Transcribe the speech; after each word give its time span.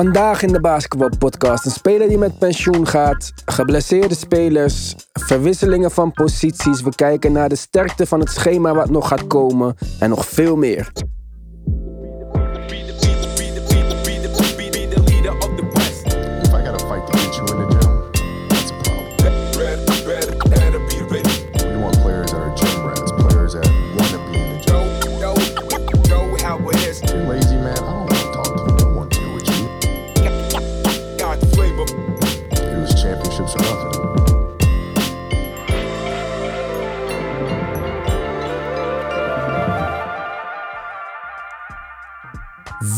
Vandaag 0.00 0.42
in 0.42 0.52
de 0.52 0.60
basketbalpodcast 0.60 1.64
een 1.64 1.70
speler 1.70 2.08
die 2.08 2.18
met 2.18 2.38
pensioen 2.38 2.86
gaat, 2.86 3.32
geblesseerde 3.44 4.14
spelers, 4.14 4.94
verwisselingen 5.12 5.90
van 5.90 6.12
posities. 6.12 6.82
We 6.82 6.94
kijken 6.94 7.32
naar 7.32 7.48
de 7.48 7.56
sterkte 7.56 8.06
van 8.06 8.20
het 8.20 8.30
schema 8.30 8.74
wat 8.74 8.90
nog 8.90 9.08
gaat 9.08 9.26
komen 9.26 9.76
en 9.98 10.10
nog 10.10 10.26
veel 10.26 10.56
meer. 10.56 10.92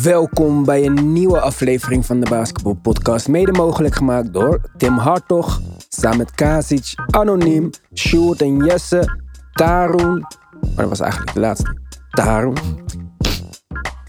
Welkom 0.02 0.64
bij 0.64 0.86
een 0.86 1.12
nieuwe 1.12 1.40
aflevering 1.40 2.06
van 2.06 2.20
de 2.20 2.28
Basketball 2.30 2.74
Podcast. 2.74 3.28
Mede 3.28 3.52
mogelijk 3.52 3.94
gemaakt 3.94 4.32
door 4.32 4.60
Tim 4.76 4.98
Hartog, 4.98 5.60
samen 5.88 6.18
met 6.18 6.30
Kazic, 6.30 6.94
Anoniem, 7.10 7.70
Sjoerd 7.94 8.40
en 8.42 8.56
Jesse, 8.56 9.18
Tarun. 9.52 10.26
Maar 10.60 10.74
dat 10.76 10.88
was 10.88 11.00
eigenlijk 11.00 11.34
de 11.34 11.40
laatste. 11.40 11.76
Tarun. 12.10 12.56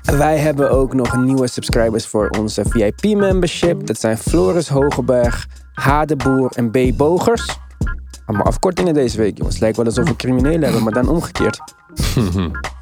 Wij 0.01 0.37
hebben 0.37 0.71
ook 0.71 0.93
nog 0.93 1.17
nieuwe 1.17 1.47
subscribers 1.47 2.07
voor 2.07 2.29
onze 2.29 2.63
VIP-membership. 2.65 3.87
Dat 3.87 3.99
zijn 3.99 4.17
Floris 4.17 4.69
Hogeberg, 4.69 5.47
Hadeboer 5.73 6.51
en 6.55 6.71
B. 6.71 6.97
Bogers. 6.97 7.57
Allemaal 8.25 8.45
afkortingen 8.45 8.93
deze 8.93 9.17
week, 9.17 9.37
jongens. 9.37 9.59
Lijkt 9.59 9.77
wel 9.77 9.85
alsof 9.85 10.07
we 10.07 10.15
criminelen 10.15 10.63
hebben, 10.63 10.83
maar 10.83 10.93
dan 10.93 11.09
omgekeerd. 11.09 11.61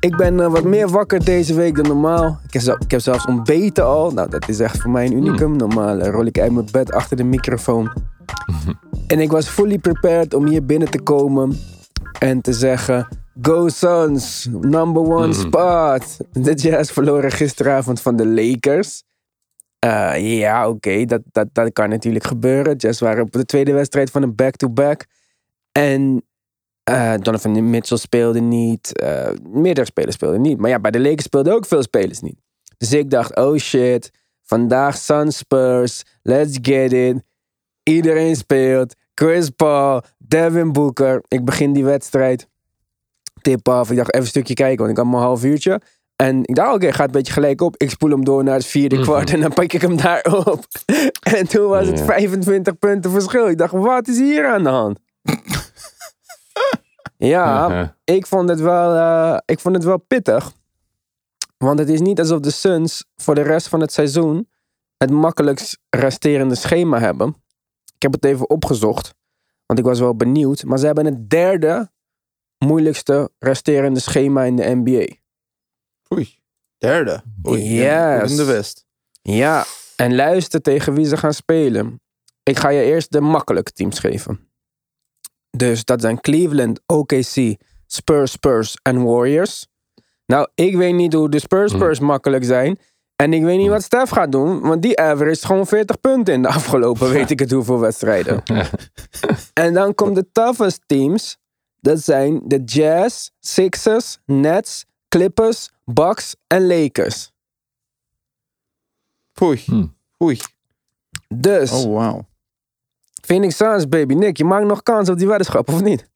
Ik 0.00 0.16
ben 0.16 0.40
eh, 0.40 0.52
wat 0.52 0.64
meer 0.64 0.88
wakker 0.88 1.24
deze 1.24 1.54
week 1.54 1.76
dan 1.76 1.86
normaal. 1.86 2.38
Ik 2.48 2.62
heb, 2.62 2.80
ik 2.80 2.90
heb 2.90 3.00
zelfs 3.00 3.26
ontbeten 3.26 3.84
al. 3.84 4.10
Nou, 4.10 4.30
dat 4.30 4.48
is 4.48 4.60
echt 4.60 4.80
voor 4.80 4.90
mij 4.90 5.06
een 5.06 5.12
unicum. 5.12 5.56
Normaal 5.56 5.98
eh, 5.98 6.10
rol 6.10 6.24
ik 6.24 6.38
uit 6.38 6.52
mijn 6.52 6.68
bed 6.72 6.92
achter 6.92 7.16
de 7.16 7.24
microfoon. 7.24 7.92
en 9.06 9.20
ik 9.20 9.30
was 9.30 9.48
fully 9.48 9.78
prepared 9.78 10.34
om 10.34 10.46
hier 10.46 10.64
binnen 10.64 10.90
te 10.90 11.00
komen 11.00 11.58
en 12.18 12.40
te 12.40 12.52
zeggen... 12.52 13.08
Go 13.42 13.68
Suns, 13.68 14.48
number 14.60 15.02
one 15.02 15.32
spot. 15.32 16.16
De 16.32 16.54
Jazz 16.54 16.92
verloren 16.92 17.30
gisteravond 17.30 18.00
van 18.00 18.16
de 18.16 18.26
Lakers. 18.26 19.02
Eh, 19.78 20.38
ja, 20.38 20.68
oké, 20.68 21.04
dat, 21.04 21.20
dat, 21.32 21.48
dat 21.52 21.72
kan 21.72 21.88
natuurlijk 21.88 22.26
gebeuren. 22.26 22.76
Jazz 22.76 23.00
waren 23.00 23.22
op 23.22 23.32
de 23.32 23.44
tweede 23.44 23.72
wedstrijd 23.72 24.10
van 24.10 24.22
een 24.22 24.34
back-to-back. 24.34 25.06
En 25.72 26.25
eh, 26.90 27.14
Donovan 27.20 27.70
Mitchell 27.70 27.96
speelde 27.96 28.40
niet. 28.40 28.98
eh, 28.98 29.28
meerdere 29.48 29.86
spelers 29.86 30.14
speelden 30.14 30.40
niet. 30.40 30.58
Maar 30.58 30.70
ja, 30.70 30.78
bij 30.80 30.90
de 30.90 31.00
Lakers 31.00 31.22
speelden 31.24 31.54
ook 31.54 31.66
veel 31.66 31.82
spelers 31.82 32.20
niet. 32.20 32.36
Dus 32.78 32.92
ik 32.92 33.10
dacht, 33.10 33.36
oh 33.36 33.56
shit. 33.56 34.10
Vandaag 34.42 34.96
Suns 34.96 35.36
Spurs. 35.36 36.02
Let's 36.22 36.58
get 36.62 36.92
it. 36.92 37.22
Iedereen 37.82 38.36
speelt. 38.36 38.94
Chris 39.14 39.50
Paul. 39.50 40.02
Devin 40.18 40.72
Booker. 40.72 41.22
Ik 41.28 41.44
begin 41.44 41.72
die 41.72 41.84
wedstrijd. 41.84 42.48
Tip 43.42 43.68
af. 43.68 43.90
Ik 43.90 43.96
dacht 43.96 44.08
even 44.12 44.20
een 44.24 44.30
stukje 44.30 44.54
kijken, 44.54 44.78
want 44.78 44.90
ik 44.90 44.96
had 44.96 45.06
maar 45.06 45.20
een 45.20 45.26
half 45.26 45.44
uurtje. 45.44 45.80
En 46.16 46.40
ik 46.44 46.54
dacht, 46.54 46.74
oké, 46.74 46.92
gaat 46.92 47.06
een 47.06 47.12
beetje 47.12 47.32
gelijk 47.32 47.60
op. 47.60 47.74
Ik 47.76 47.90
spoel 47.90 48.10
hem 48.10 48.24
door 48.24 48.44
naar 48.44 48.54
het 48.54 48.66
vierde 48.66 49.00
kwart 49.00 49.30
en 49.32 49.40
dan 49.40 49.52
pak 49.52 49.72
ik 49.72 49.80
hem 49.80 49.96
daar 49.96 50.24
op. 50.46 50.64
en 51.36 51.48
toen 51.48 51.68
was 51.68 51.86
het 51.86 51.98
Ja. 51.98 52.04
25 52.04 52.78
punten 52.78 53.10
verschil. 53.10 53.48
Ik 53.48 53.58
dacht, 53.58 53.72
wat 53.72 54.08
is 54.08 54.18
hier 54.18 54.46
aan 54.46 54.62
de 54.62 54.68
hand? 54.68 54.98
Ja, 57.18 57.96
ik 58.04 58.26
vond 58.26 58.48
het 58.48 58.60
wel, 58.60 58.94
eh, 58.94 59.38
ik 59.44 59.60
vond 59.60 59.74
het 59.74 59.84
wel 59.84 59.98
pittig. 59.98 60.52
Want 61.56 61.78
het 61.78 61.88
is 61.88 62.00
niet 62.00 62.18
alsof 62.18 62.40
de 62.40 62.50
Suns 62.50 63.04
voor 63.16 63.34
de 63.34 63.42
rest 63.42 63.68
van 63.68 63.80
het 63.80 63.92
seizoen 63.92 64.48
het 64.96 65.10
makkelijkst 65.10 65.78
resterende 65.90 66.54
schema 66.54 66.98
hebben. 66.98 67.28
Ik 67.94 68.02
heb 68.02 68.12
het 68.12 68.24
even 68.24 68.50
opgezocht, 68.50 69.14
want 69.66 69.78
ik 69.78 69.84
was 69.84 70.00
wel 70.00 70.16
benieuwd. 70.16 70.64
Maar 70.64 70.78
ze 70.78 70.86
hebben 70.86 71.04
het 71.04 71.30
derde 71.30 71.90
moeilijkste 72.58 73.30
resterende 73.38 74.00
schema 74.00 74.42
in 74.42 74.56
de 74.56 74.74
NBA. 74.74 75.14
Oei. 76.12 76.38
Derde. 76.78 77.22
Oei, 77.48 77.74
Yes. 77.74 78.30
In 78.30 78.36
de 78.36 78.44
West. 78.44 78.86
Ja, 79.22 79.64
en 79.96 80.14
luister 80.14 80.60
tegen 80.62 80.94
wie 80.94 81.06
ze 81.06 81.16
gaan 81.16 81.32
spelen. 81.34 82.00
Ik 82.42 82.58
ga 82.58 82.68
je 82.68 82.82
eerst 82.82 83.12
de 83.12 83.20
makkelijke 83.20 83.72
teams 83.72 83.98
geven. 83.98 84.48
Dus 85.50 85.84
dat 85.84 86.00
zijn 86.00 86.20
Cleveland, 86.20 86.80
OKC, 86.86 87.56
Spurs, 87.86 88.32
Spurs 88.32 88.76
en 88.82 89.04
Warriors. 89.04 89.66
Nou, 90.26 90.48
ik 90.54 90.76
weet 90.76 90.94
niet 90.94 91.12
hoe 91.12 91.30
de 91.30 91.38
Spurs, 91.38 91.72
Spurs 91.72 91.98
makkelijk 91.98 92.44
zijn. 92.44 92.78
En 93.16 93.32
ik 93.32 93.42
weet 93.42 93.58
niet 93.58 93.68
wat 93.68 93.82
Stef 93.82 94.10
gaat 94.10 94.32
doen, 94.32 94.60
want 94.60 94.82
die 94.82 95.00
average 95.00 95.46
gewoon 95.46 95.66
40 95.66 96.00
punten 96.00 96.34
in 96.34 96.42
de 96.42 96.48
afgelopen 96.48 97.10
weet 97.10 97.30
ik 97.30 97.38
het 97.38 97.50
hoeveel 97.50 97.78
wedstrijden. 97.78 98.42
en 99.64 99.74
dan 99.74 99.94
komt 99.94 100.14
de 100.14 100.26
toughest 100.32 100.80
teams. 100.86 101.38
Dat 101.80 102.00
zijn 102.00 102.40
de 102.44 102.62
Jazz, 102.64 103.28
Sixers, 103.40 104.18
Nets, 104.24 104.84
Clippers, 105.08 105.70
Bucks 105.84 106.36
en 106.46 106.66
Lakers. 106.66 107.32
Oei. 109.42 109.62
Hmm. 109.64 109.96
Oei. 110.22 110.40
Dus, 111.28 111.70
Oh, 111.72 111.94
wauw. 111.94 112.26
Phoenix 113.26 113.56
Suns, 113.56 113.88
baby. 113.88 114.14
Nick, 114.14 114.36
je 114.36 114.44
maakt 114.44 114.66
nog 114.66 114.82
kans 114.82 115.08
op 115.08 115.18
die 115.18 115.26
weddenschap, 115.26 115.68
of 115.68 115.82
niet? 115.82 116.08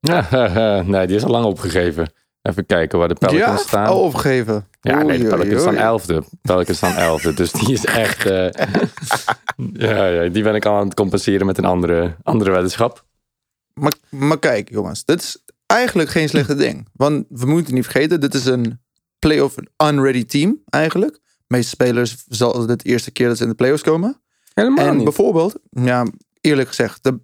nee, 0.90 1.06
die 1.06 1.16
is 1.16 1.24
al 1.24 1.30
lang 1.30 1.44
opgegeven. 1.44 2.12
Even 2.42 2.66
kijken 2.66 2.98
waar 2.98 3.08
de 3.08 3.14
Pelicans 3.14 3.60
Ja? 3.60 3.66
staan. 3.66 3.86
Al 3.86 4.00
opgegeven. 4.02 4.68
ja, 4.80 5.02
nee, 5.02 5.18
de 5.18 5.26
Pelicans 5.28 5.60
staan 5.60 5.76
elfde. 5.76 6.22
Pelicans 6.42 6.76
staan 6.76 6.94
elfde. 6.96 7.34
Dus 7.34 7.52
die 7.52 7.72
is 7.72 7.84
echt... 7.84 8.26
eh, 8.26 8.48
ja, 9.88 10.06
ja, 10.06 10.28
die 10.28 10.42
ben 10.42 10.54
ik 10.54 10.64
al 10.66 10.76
aan 10.76 10.84
het 10.84 10.94
compenseren 10.94 11.46
met 11.46 11.58
een 11.58 11.64
andere, 11.64 12.16
andere 12.22 12.50
weddenschap. 12.50 13.04
Maar, 13.74 13.92
maar 14.10 14.38
kijk, 14.38 14.70
jongens. 14.70 15.04
Dit 15.04 15.20
is 15.22 15.42
eigenlijk 15.66 16.08
geen 16.08 16.28
slechte 16.28 16.54
ding. 16.54 16.88
Want 16.92 17.24
we 17.28 17.46
moeten 17.46 17.74
niet 17.74 17.84
vergeten, 17.86 18.20
dit 18.20 18.34
is 18.34 18.44
een 18.46 18.80
playoff 19.18 19.54
unready 19.84 20.24
team 20.24 20.62
eigenlijk. 20.68 21.12
De 21.12 21.54
meeste 21.54 21.68
spelers 21.68 22.24
zal 22.28 22.66
het 22.66 22.78
de 22.82 22.88
eerste 22.88 23.10
keer 23.10 23.28
dat 23.28 23.36
ze 23.36 23.42
in 23.42 23.48
de 23.48 23.54
playoffs 23.54 23.82
komen. 23.82 24.20
Helemaal 24.54 24.86
en 24.86 24.94
niet. 24.94 25.04
bijvoorbeeld, 25.04 25.58
ja, 25.70 26.06
eerlijk 26.46 26.68
gezegd, 26.68 27.02
de 27.02 27.18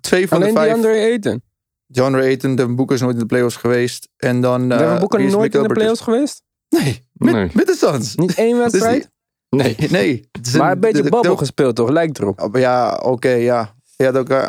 twee 0.00 0.28
van 0.28 0.36
Alleen 0.42 0.54
de 0.54 0.60
die 0.60 0.68
vijf... 0.70 0.84
Andre 0.84 1.00
Ayton. 1.00 1.42
John 1.86 2.14
Ayton, 2.14 2.54
de 2.54 2.66
Boeker 2.74 2.94
is 2.96 3.00
nooit 3.02 3.14
in 3.14 3.20
de 3.20 3.26
playoffs 3.26 3.56
geweest. 3.56 4.08
En 4.16 4.40
dan... 4.40 4.72
eh, 4.72 4.78
Devin 4.78 4.98
Booker 4.98 5.20
nooit 5.30 5.54
in 5.54 5.62
de 5.62 5.68
playoffs 5.68 6.00
geweest? 6.00 6.42
Nee, 6.68 7.08
met, 7.12 7.34
Nee. 7.34 7.50
met 7.52 7.66
de 7.66 7.74
Suns. 7.74 8.14
Niet 8.14 8.34
één 8.34 8.58
wedstrijd? 8.64 9.10
Nee. 9.48 9.76
Nee. 9.90 10.28
maar 10.56 10.72
een 10.72 10.80
beetje 10.80 10.96
de- 10.96 11.02
de- 11.02 11.10
babbel 11.10 11.32
de- 11.32 11.38
gespeeld, 11.38 11.76
toch? 11.76 11.88
Lijkt 11.90 12.18
erop. 12.18 12.40
Oh, 12.40 12.60
Ja, 12.60 12.94
oké, 13.02 13.28
ja. 13.30 13.74
Ja, 13.96 14.10
dat, 14.10 14.30
uh, 14.30 14.46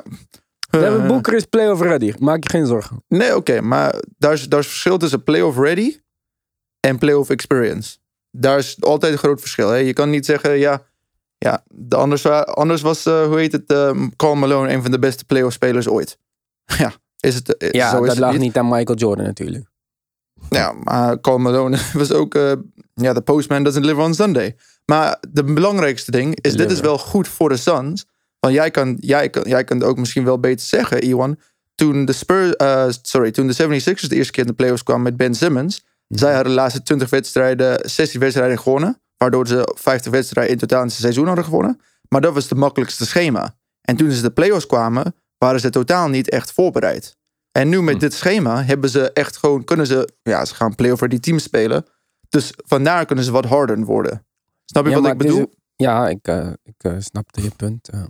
Devin 0.69 1.07
Booker 1.07 1.33
is 1.33 1.45
playoff 1.45 1.81
ready. 1.81 2.13
Maak 2.19 2.43
je 2.43 2.49
geen 2.49 2.65
zorgen. 2.65 3.03
Nee, 3.07 3.35
oké, 3.35 3.61
maar 3.61 3.95
daar 4.17 4.33
is, 4.33 4.49
daar 4.49 4.59
is 4.59 4.67
verschil 4.67 4.97
tussen 4.97 5.23
playoff 5.23 5.57
ready 5.57 5.99
en 6.79 6.97
playoff 6.97 7.29
experience. 7.29 7.97
Daar 8.31 8.57
is 8.57 8.77
altijd 8.81 9.11
een 9.11 9.17
groot 9.19 9.39
verschil. 9.39 9.69
Hè? 9.69 9.75
Je 9.77 9.93
kan 9.93 10.09
niet 10.09 10.25
zeggen, 10.25 10.57
ja, 10.57 10.81
ja 11.39 11.63
de 11.67 11.95
anders, 11.95 12.25
anders 12.45 12.81
was, 12.81 13.05
eh, 13.05 13.25
hoe 13.25 13.37
heet 13.37 13.51
het, 13.51 13.71
uh, 13.71 14.07
Carl 14.15 14.35
Malone 14.35 14.73
een 14.73 14.81
van 14.81 14.91
de 14.91 14.99
beste 14.99 15.25
playoff 15.25 15.53
spelers 15.53 15.87
ooit. 15.87 16.17
ja, 16.77 16.93
is 17.19 17.35
het, 17.35 17.57
eh, 17.57 17.69
Ja, 17.71 17.89
zo 17.89 17.95
is 17.95 18.01
dat 18.01 18.09
het 18.09 18.19
lag 18.19 18.31
niet. 18.31 18.41
niet 18.41 18.57
aan 18.57 18.67
Michael 18.69 18.97
Jordan 18.97 19.25
natuurlijk. 19.25 19.65
Ja, 20.49 20.71
maar 20.71 21.19
Carl 21.19 21.37
Malone 21.37 21.77
was 21.93 22.11
ook, 22.11 22.35
eh, 22.35 22.51
ja, 22.93 23.13
de 23.13 23.21
postman 23.21 23.63
doesn't 23.63 23.85
live 23.85 24.01
on 24.01 24.13
Sunday. 24.13 24.55
Maar 24.85 25.17
de 25.29 25.43
belangrijkste 25.43 26.11
ding 26.11 26.39
is, 26.41 26.55
dit 26.55 26.71
is 26.71 26.79
wel 26.79 26.97
goed 26.97 27.27
voor 27.27 27.49
de 27.49 27.57
Suns. 27.57 28.05
Want 28.39 28.53
jij 28.53 28.71
kan, 28.71 28.97
jij 28.99 29.29
kan, 29.29 29.43
jij 29.45 29.63
kan 29.63 29.77
het 29.77 29.85
ook 29.85 29.97
misschien 29.97 30.23
wel 30.23 30.39
beter 30.39 30.65
zeggen, 30.65 31.03
Iwan. 31.03 31.39
Toen 31.75 32.05
de 32.05 32.13
Spurs, 32.13 32.53
sorry, 33.01 33.31
toen 33.31 33.47
de 33.47 33.53
76ers 33.53 34.07
de 34.07 34.15
eerste 34.15 34.31
keer 34.31 34.43
in 34.43 34.49
de 34.49 34.53
playoffs 34.55 34.83
kwamen 34.83 35.03
met 35.03 35.17
Ben 35.17 35.35
Simmons. 35.35 35.83
Zij 36.07 36.33
hadden 36.33 36.51
de 36.51 36.59
laatste 36.59 36.83
20 36.83 37.09
wedstrijden, 37.09 37.89
16 37.89 38.19
wedstrijden 38.19 38.59
gewonnen. 38.59 39.01
Waardoor 39.19 39.47
ze 39.47 39.75
50 39.77 40.11
wedstrijden 40.11 40.53
in 40.53 40.59
totaal 40.59 40.81
in 40.81 40.87
het 40.87 40.95
seizoen 40.95 41.27
hadden 41.27 41.43
gewonnen. 41.45 41.81
Maar 42.07 42.21
dat 42.21 42.33
was 42.33 42.49
het 42.49 42.57
makkelijkste 42.57 43.05
schema. 43.05 43.55
En 43.81 43.95
toen 43.95 44.11
ze 44.11 44.21
de 44.21 44.31
playoffs 44.31 44.65
kwamen, 44.65 45.15
waren 45.37 45.59
ze 45.59 45.69
totaal 45.69 46.07
niet 46.07 46.29
echt 46.29 46.51
voorbereid. 46.51 47.17
En 47.51 47.69
nu 47.69 47.81
met 47.81 47.99
dit 47.99 48.13
schema 48.13 48.63
hebben 48.63 48.89
ze 48.89 49.11
echt 49.11 49.37
gewoon, 49.37 49.63
kunnen 49.63 49.87
ze, 49.87 50.09
ja, 50.23 50.45
ze 50.45 50.55
gaan 50.55 50.75
play-off 50.75 51.01
die 51.01 51.19
teams 51.19 51.43
spelen. 51.43 51.85
Dus 52.29 52.53
vandaar 52.55 53.05
kunnen 53.05 53.25
ze 53.25 53.31
wat 53.31 53.45
harder 53.45 53.85
worden. 53.85 54.25
Snap 54.65 54.85
je 54.85 54.89
Ja, 54.89 55.01
wat 55.01 55.11
ik 55.11 55.17
bedoel? 55.17 55.53
ja, 55.75 56.09
ik, 56.09 56.27
eh, 56.27 56.51
ik 56.63 56.83
eh, 56.83 56.95
snapte 56.99 57.41
je 57.41 57.51
punt. 57.55 57.89
eh, 57.89 58.03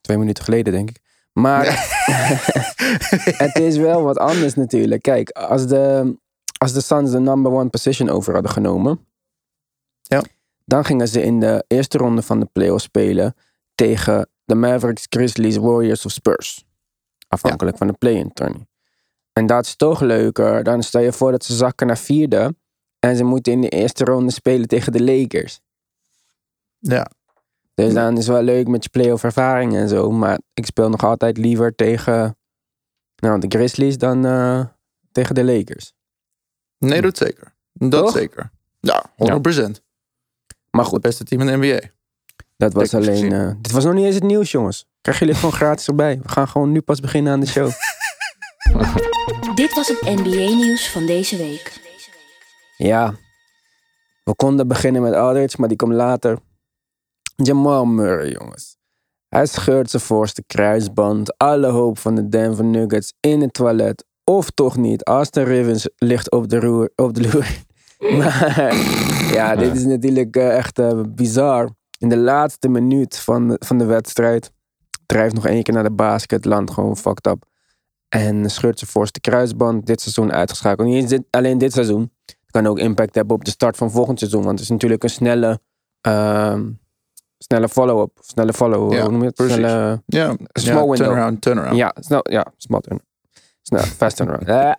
twee 0.00 0.18
minuten 0.18 0.44
geleden, 0.44 0.72
denk 0.72 0.90
ik. 0.90 1.00
Maar 1.32 1.64
het 3.44 3.58
is 3.58 3.76
wel 3.76 4.02
wat 4.02 4.18
anders 4.18 4.54
natuurlijk. 4.54 5.02
Kijk, 5.02 5.30
als 5.30 5.66
de, 5.66 6.16
als 6.58 6.72
de 6.72 6.80
Suns 6.80 7.10
de 7.10 7.20
number 7.20 7.52
one 7.52 7.68
position 7.68 8.08
over 8.08 8.32
hadden 8.32 8.50
genomen. 8.52 9.06
Ja. 10.02 10.22
Dan 10.72 10.84
gingen 10.84 11.08
ze 11.08 11.22
in 11.22 11.40
de 11.40 11.64
eerste 11.66 11.98
ronde 11.98 12.22
van 12.22 12.40
de 12.40 12.48
playoffs 12.52 12.84
spelen 12.84 13.34
tegen 13.74 14.28
de 14.44 14.54
Mavericks, 14.54 15.06
Grizzlies, 15.08 15.56
Warriors 15.56 16.04
of 16.04 16.12
Spurs. 16.12 16.64
Afhankelijk 17.28 17.76
van 17.76 17.86
de 17.86 17.92
play-in 17.92 18.32
tourney. 18.32 18.66
En 19.32 19.46
dat 19.46 19.64
is 19.64 19.76
toch 19.76 20.00
leuker. 20.00 20.62
Dan 20.62 20.82
stel 20.82 21.00
je 21.00 21.12
voor 21.12 21.30
dat 21.30 21.44
ze 21.44 21.54
zakken 21.54 21.86
naar 21.86 21.98
vierde. 21.98 22.54
En 22.98 23.16
ze 23.16 23.24
moeten 23.24 23.52
in 23.52 23.60
de 23.60 23.68
eerste 23.68 24.04
ronde 24.04 24.32
spelen 24.32 24.68
tegen 24.68 24.92
de 24.92 25.02
Lakers. 25.02 25.60
Ja. 26.78 27.10
Dus 27.74 27.94
dan 27.94 28.12
is 28.12 28.26
het 28.26 28.34
wel 28.34 28.42
leuk 28.42 28.68
met 28.68 28.84
je 28.84 28.90
playoff 28.90 29.24
ervaring 29.24 29.74
en 29.74 29.88
zo. 29.88 30.10
Maar 30.10 30.38
ik 30.54 30.66
speel 30.66 30.88
nog 30.88 31.04
altijd 31.04 31.36
liever 31.36 31.74
tegen 31.74 32.36
nou, 33.16 33.40
de 33.40 33.48
Grizzlies 33.48 33.98
dan 33.98 34.26
eh, 34.26 34.64
tegen 35.10 35.34
de 35.34 35.44
Lakers. 35.44 35.92
Nee, 36.78 37.00
dat 37.00 37.16
zeker. 37.16 37.54
Dat 37.72 38.04
Toch? 38.04 38.12
zeker. 38.12 38.50
Ja, 38.80 39.04
100%. 39.16 39.90
Maar 40.72 40.80
Het 40.80 40.90
goed, 40.90 41.00
beste 41.00 41.24
team 41.24 41.40
in 41.40 41.46
de 41.46 41.56
NBA. 41.66 41.80
dat 42.56 42.72
was 42.72 42.88
Technisch 42.88 43.08
alleen... 43.08 43.22
gezien. 43.30 43.46
eh, 43.48 43.54
dit 43.60 43.72
was 43.72 43.84
nog 43.84 43.94
niet 43.94 44.04
eens 44.04 44.14
het 44.14 44.24
nieuws, 44.24 44.50
jongens. 44.50 44.86
Krijgen 45.00 45.26
jullie 45.26 45.40
gewoon 45.40 45.56
gratis 45.62 45.86
erbij. 45.86 46.20
We 46.22 46.28
gaan 46.28 46.48
gewoon 46.48 46.72
nu 46.72 46.80
pas 46.80 47.00
beginnen 47.00 47.32
aan 47.32 47.40
de 47.40 47.46
show. 47.46 47.70
Dit 49.54 49.74
was 49.74 49.88
het 49.88 50.00
NBA-nieuws 50.00 50.88
van 50.90 51.06
deze 51.06 51.36
week. 51.36 51.80
Ja, 52.76 53.14
we 54.24 54.34
konden 54.34 54.68
beginnen 54.68 55.02
met 55.02 55.14
Aldridge, 55.14 55.56
maar 55.58 55.68
die 55.68 55.76
komt 55.76 55.92
later. 55.92 56.38
Jamal 57.36 57.84
Murray, 57.84 58.30
jongens. 58.30 58.76
Hij 59.28 59.46
scheurt 59.46 59.90
zijn 59.90 60.02
voorste 60.02 60.42
kruisband. 60.46 61.38
Alle 61.38 61.66
hoop 61.66 61.98
van 61.98 62.14
de 62.14 62.28
Denver 62.28 62.64
Nuggets 62.64 63.12
in 63.20 63.40
het 63.40 63.52
toilet. 63.52 64.04
Of 64.24 64.50
toch 64.50 64.76
niet. 64.76 65.06
Austin 65.06 65.44
Rivers 65.44 65.88
ligt 65.96 66.30
op 66.30 66.48
de, 66.48 66.60
roer, 66.60 66.90
op 66.96 67.14
de 67.14 67.20
loer. 67.32 67.46
Maar 68.10 68.74
ja, 69.38 69.56
dit 69.56 69.76
is 69.76 69.84
natuurlijk 69.84 70.36
eh, 70.36 70.56
echt 70.56 70.78
eh, 70.78 71.00
bizar. 71.08 71.68
In 71.98 72.08
de 72.08 72.16
laatste 72.16 72.68
minuut 72.68 73.18
van, 73.18 73.48
de- 73.48 73.56
van 73.64 73.78
de 73.78 73.84
wedstrijd 73.84 74.50
drijft 75.06 75.34
nog 75.34 75.46
één 75.46 75.62
keer 75.62 75.74
naar 75.74 75.82
de 75.82 75.90
basket. 75.90 76.44
Landt 76.44 76.70
gewoon 76.70 76.96
fucked 76.96 77.26
up. 77.26 77.44
En 78.08 78.50
scheurt 78.50 78.78
zijn 78.78 78.90
voorste 78.90 79.20
kruisband. 79.20 79.86
Dit 79.86 80.00
seizoen 80.00 80.32
uitgeschakeld. 80.32 80.88
Niet 80.88 81.08
dit, 81.08 81.22
alleen 81.30 81.58
dit 81.58 81.72
seizoen. 81.72 82.12
Kan 82.50 82.66
ook 82.66 82.78
impact 82.78 83.14
hebben 83.14 83.36
op 83.36 83.44
de 83.44 83.50
start 83.50 83.76
van 83.76 83.90
volgend 83.90 84.18
seizoen. 84.18 84.40
Want 84.42 84.52
het 84.52 84.60
is 84.60 84.68
natuurlijk 84.68 85.02
een 85.02 85.10
snelle, 85.10 85.60
ehm, 86.00 86.70
snelle 87.38 87.68
follow-up. 87.68 88.10
Snelle 88.20 88.52
follow, 88.52 88.92
Ja, 88.92 89.00
hoe 89.02 89.10
noem 89.10 89.20
je 89.20 89.26
het? 89.26 89.34
precies. 89.34 89.54
Snelle, 89.54 90.02
Ja, 90.06 90.36
small 90.52 90.74
ja, 90.74 90.80
window. 90.80 90.96
turnaround, 90.96 91.40
turnaround. 91.40 91.76
ja, 91.76 91.94
snel, 92.00 92.20
ja, 92.30 92.46
small 92.56 92.80
turn. 92.80 93.00
Snel, 93.62 93.80
fast 93.82 94.16
turnaround. 94.16 94.48
Eh, 94.50 94.72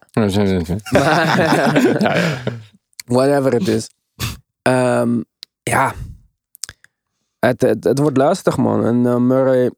maar- 2.01 2.43
Whatever 3.05 3.53
it 3.53 3.67
is. 3.67 3.89
Ehm, 4.61 5.21
ja. 5.63 5.93
Het, 7.39 7.61
het, 7.61 7.83
het 7.83 7.99
wordt 7.99 8.17
lastig, 8.17 8.57
man. 8.57 8.85
En 8.85 9.05
eh, 9.05 9.17
Murray 9.17 9.71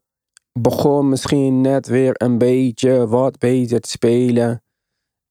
begon 0.52 1.08
misschien 1.08 1.60
net 1.60 1.86
weer 1.86 2.12
een 2.14 2.38
beetje 2.38 3.06
wat 3.06 3.38
beter 3.38 3.80
te 3.80 3.88
spelen. 3.88 4.62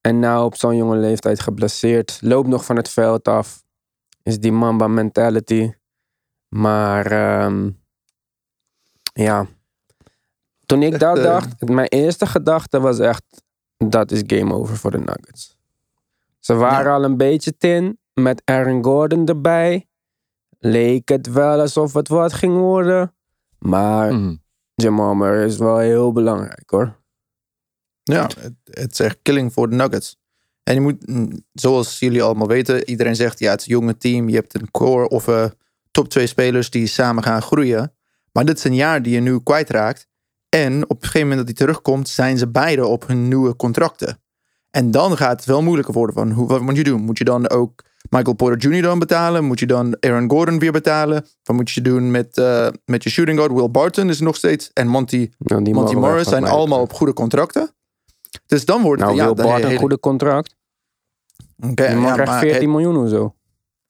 En 0.02 0.20
nou 0.20 0.46
op 0.46 0.56
zo'n 0.56 0.76
jonge 0.76 0.98
leeftijd 0.98 1.40
geblesseerd. 1.40 2.18
Loopt 2.22 2.48
nog 2.48 2.66
van 2.66 2.76
het 2.76 2.90
veld 2.90 3.28
af. 3.28 3.64
Is 4.24 4.40
die 4.40 4.52
Mamba 4.52 4.88
mentality. 4.88 5.72
Maar 6.50 7.06
ehm, 7.06 7.70
ja. 9.14 9.48
Toen 10.66 10.84
ik 10.84 11.00
dat 11.00 11.18
eh, 11.18 11.24
dacht, 11.24 11.70
mijn 11.70 11.88
eerste 11.88 12.26
gedachte 12.26 12.80
was 12.80 13.00
echt... 13.00 13.24
Dat 13.78 14.12
is 14.12 14.24
game 14.26 14.54
over 14.54 14.78
voor 14.78 14.92
de 14.92 15.00
Nuggets. 15.00 15.55
Ze 16.46 16.54
waren 16.54 16.92
al 16.94 17.04
een 17.04 17.18
beetje 17.18 17.58
tin. 17.58 18.00
Met 18.14 18.42
Aaron 18.46 18.84
Gordon 18.84 19.26
erbij. 19.26 19.88
Leek 20.60 21.10
het 21.10 21.32
wel 21.32 21.60
alsof 21.60 21.94
het 21.94 22.08
wat 22.08 22.34
ging 22.34 22.58
worden. 22.58 23.16
Maar 23.60 24.14
Mhm. 24.14 24.36
Jamal 24.76 25.14
Murray 25.14 25.46
is 25.46 25.58
wel 25.58 25.78
heel 25.78 26.12
belangrijk 26.12 26.70
hoor. 26.70 27.04
Ja, 28.04 28.24
het, 28.40 28.54
het 28.64 28.92
is 28.92 29.00
echt 29.00 29.18
killing 29.22 29.54
voor 29.54 29.70
de 29.70 29.76
Nuggets. 29.76 30.18
En 30.64 30.74
je 30.74 30.82
moet, 30.82 31.08
mm, 31.08 31.44
zoals 31.54 32.00
jullie 32.00 32.24
allemaal 32.24 32.48
weten, 32.48 32.90
iedereen 32.90 33.16
zegt 33.16 33.40
ja, 33.40 33.52
het 33.52 33.60
is 33.60 33.68
een 33.68 33.74
jonge 33.74 33.98
team. 33.98 34.30
Je 34.30 34.36
hebt 34.36 34.54
een 34.54 34.72
core 34.72 35.08
of 35.10 35.28
eh, 35.28 35.46
top 35.92 36.10
twee 36.10 36.28
spelers 36.28 36.70
die 36.70 36.88
samen 36.88 37.24
gaan 37.24 37.42
groeien. 37.42 37.94
Maar 38.32 38.46
dit 38.46 38.58
is 38.58 38.64
een 38.64 38.76
jaar 38.76 39.02
die 39.02 39.14
je 39.14 39.20
nu 39.20 39.40
kwijtraakt. 39.44 40.08
En 40.50 40.84
op 40.84 40.90
een 40.98 41.06
gegeven 41.08 41.28
moment 41.28 41.48
dat 41.48 41.58
hij 41.58 41.68
terugkomt, 41.68 42.10
zijn 42.10 42.38
ze 42.38 42.48
beide 42.48 42.86
op 42.86 43.08
hun 43.08 43.28
nieuwe 43.28 43.56
contracten. 43.56 44.20
En 44.76 44.92
dan 44.92 45.18
gaat 45.18 45.36
het 45.36 45.46
wel 45.46 45.62
moeilijker 45.62 45.94
worden 45.94 46.16
van 46.16 46.32
hoe, 46.32 46.48
wat 46.48 46.62
moet 46.62 46.76
je 46.78 46.84
doen? 46.84 47.02
Moet 47.02 47.18
je 47.18 47.24
dan 47.24 47.50
ook 47.50 47.84
Michael 48.10 48.36
Porter 48.36 48.72
Jr. 48.72 48.82
dan 48.82 49.00
betalen? 49.00 49.44
Moet 49.44 49.60
je 49.60 49.66
dan 49.66 49.98
Aaron 50.00 50.30
Gordon 50.30 50.60
weer 50.60 50.72
betalen? 50.72 51.26
Wat 51.44 51.56
moet 51.56 51.72
je 51.72 51.82
doen 51.82 52.12
met, 52.12 52.38
eh, 52.38 52.68
met 52.86 53.04
je 53.04 53.10
shooting 53.10 53.38
guard? 53.38 53.54
Will 53.54 53.70
Barton 53.70 54.10
is 54.10 54.20
nog 54.20 54.36
steeds. 54.36 54.72
En 54.74 54.88
Monty, 54.88 55.30
Nou, 55.38 55.64
die 55.64 55.74
Monty 55.74 55.96
Morris 55.96 56.28
zijn 56.28 56.44
allemaal 56.44 56.82
op 56.82 56.94
goede 56.94 57.14
contracten. 57.14 57.72
Dus 58.46 58.66
dan 58.66 58.82
wordt 58.82 59.02
het... 59.02 59.10
Nou, 59.10 59.22
ja, 59.22 59.26
wil 59.26 59.36
de 59.36 59.44
Bart 59.44 59.62
een 59.62 59.68
hele- 59.68 59.80
goede 59.80 60.00
contract. 60.00 60.56
Oké, 61.64 61.88
Die 61.88 61.96
man 61.96 62.04
ja, 62.06 62.14
krijgt 62.14 62.32
maar 62.32 62.40
14 62.40 62.62
het- 62.62 62.70
miljoen 62.70 62.98
of 63.04 63.10
zo. 63.10 63.36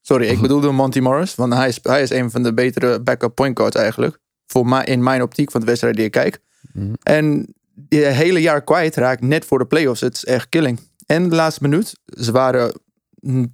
Sorry, 0.02 0.28
ik 0.28 0.42
bedoelde 0.48 0.72
Monty 0.72 1.00
Morris. 1.00 1.36
Want 1.36 1.54
hij 1.54 1.68
is, 1.68 1.80
hij 1.82 2.02
is 2.02 2.10
een 2.10 2.32
van 2.32 2.44
de 2.44 2.54
betere 2.54 3.02
backup 3.02 3.36
point 3.36 3.58
guards 3.60 3.76
eigenlijk. 3.76 4.20
Voor 4.48 4.68
mij, 4.68 4.84
in 4.86 5.04
mijn 5.04 5.22
optiek 5.22 5.52
van 5.52 5.60
de 5.60 5.66
wedstrijd 5.66 5.96
die 5.96 6.06
ik 6.06 6.12
kijk. 6.12 6.40
Mhm. 6.74 6.94
En 7.04 7.54
die 7.76 8.06
hele 8.06 8.42
jaar 8.42 8.64
kwijtraakt 8.64 9.22
net 9.22 9.46
voor 9.46 9.60
de 9.60 9.66
playoffs. 9.66 10.02
Het 10.02 10.16
is 10.16 10.26
echt 10.26 10.50
killing. 10.50 10.80
En 11.06 11.30
de 11.30 11.36
laatste 11.36 11.64
minuut. 11.64 12.00
Ze 12.06 12.32
waren, 12.32 12.74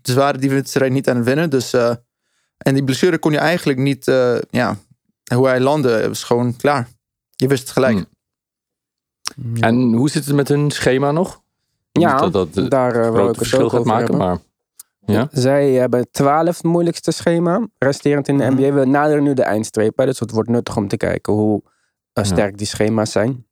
ze 0.02 0.14
waren 0.14 0.40
die 0.40 0.50
wedstrijd 0.50 0.92
niet 0.92 1.10
aan 1.10 1.16
het 1.16 1.26
winnen. 1.26 1.50
Dus, 1.50 1.74
eh, 1.74 1.96
en 2.58 2.74
die 2.74 2.84
blessure 2.84 3.18
kon 3.18 3.32
je 3.32 3.38
eigenlijk 3.38 3.80
niet... 3.80 4.08
eh, 4.08 4.38
ja, 4.50 4.78
hoe 5.36 5.48
hij 5.48 5.60
landde 5.60 6.08
was 6.08 6.24
gewoon 6.24 6.56
klaar. 6.56 6.88
Je 7.36 7.48
wist 7.48 7.62
het 7.62 7.72
gelijk. 7.72 7.94
Hmm. 9.36 9.56
En 9.56 9.94
hoe 9.94 10.10
zit 10.10 10.26
het 10.26 10.36
met 10.36 10.48
hun 10.48 10.72
schema 10.72 11.12
nog? 11.12 11.42
Ja, 11.92 12.18
dat 12.18 12.34
dat 12.34 12.58
eh, 12.58 12.70
daar 12.70 12.96
uh, 12.96 13.02
wil 13.02 13.12
groot 13.14 13.22
ik 13.22 13.28
het 13.28 13.38
verschil 13.38 13.70
gaat 13.70 13.84
maken, 13.86 14.08
hebben. 14.08 14.28
maar... 14.28 14.38
Ja? 15.06 15.28
Zij 15.32 15.72
hebben 15.72 16.00
het 16.00 16.14
12 16.14 16.64
moeilijkste 16.64 17.12
schema, 17.12 17.68
resterend 17.78 18.28
in 18.28 18.38
de 18.38 18.44
Mhm. 18.44 18.54
NBA. 18.54 18.72
We 18.74 18.86
naderen 18.86 19.24
nu 19.24 19.34
de 19.34 19.44
eindstreep, 19.44 19.98
hè, 19.98 20.06
dus 20.06 20.20
het 20.20 20.32
wordt 20.32 20.50
nuttig 20.50 20.78
om 20.78 20.88
te 20.88 20.98
kijken 20.98 21.34
hoe 21.34 21.64
sterk 22.14 22.58
die 22.58 22.68
schema's 22.68 23.12
zijn. 23.12 23.46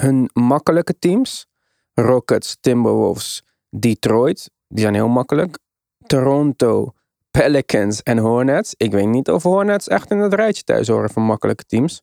Hun 0.00 0.30
makkelijke 0.32 0.98
teams, 0.98 1.46
Rockets, 1.94 2.56
Timberwolves, 2.60 3.42
Detroit, 3.70 4.50
die 4.68 4.80
zijn 4.80 4.94
heel 4.94 5.08
makkelijk. 5.08 5.58
Toronto, 6.06 6.92
Pelicans 7.30 8.02
en 8.02 8.18
Hornets. 8.18 8.74
Ik 8.76 8.92
weet 8.92 9.06
niet 9.06 9.30
of 9.30 9.42
Hornets 9.42 9.88
echt 9.88 10.10
in 10.10 10.18
het 10.18 10.34
rijtje 10.34 10.62
thuis 10.62 10.88
horen 10.88 11.10
van 11.10 11.22
makkelijke 11.22 11.64
teams. 11.64 12.02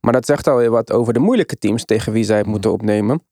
Maar 0.00 0.12
dat 0.12 0.26
zegt 0.26 0.46
alweer 0.46 0.70
wat 0.70 0.92
over 0.92 1.12
de 1.12 1.18
moeilijke 1.18 1.58
teams 1.58 1.84
tegen 1.84 2.12
wie 2.12 2.24
zij 2.24 2.36
het 2.36 2.46
moeten 2.46 2.72
opnemen. 2.72 3.22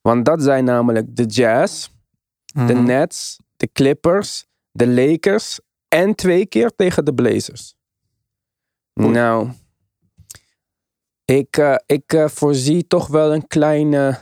Want 0.00 0.24
dat 0.24 0.42
zijn 0.42 0.64
namelijk 0.64 1.16
de 1.16 1.24
Jazz, 1.24 1.88
de 2.44 2.60
Mhm. 2.60 2.84
Nets, 2.84 3.38
de 3.56 3.68
Clippers, 3.72 4.46
de 4.70 4.88
Lakers 4.88 5.60
en 5.88 6.14
twee 6.14 6.46
keer 6.46 6.70
tegen 6.76 7.04
de 7.04 7.14
Blazers. 7.14 7.74
Nou, 8.94 9.48
ik, 11.24 11.56
eh, 11.56 11.74
ik 11.86 12.12
eh, 12.12 12.28
voorzie 12.28 12.86
toch 12.86 13.06
wel 13.06 13.34
een 13.34 13.46
kleine 13.46 14.18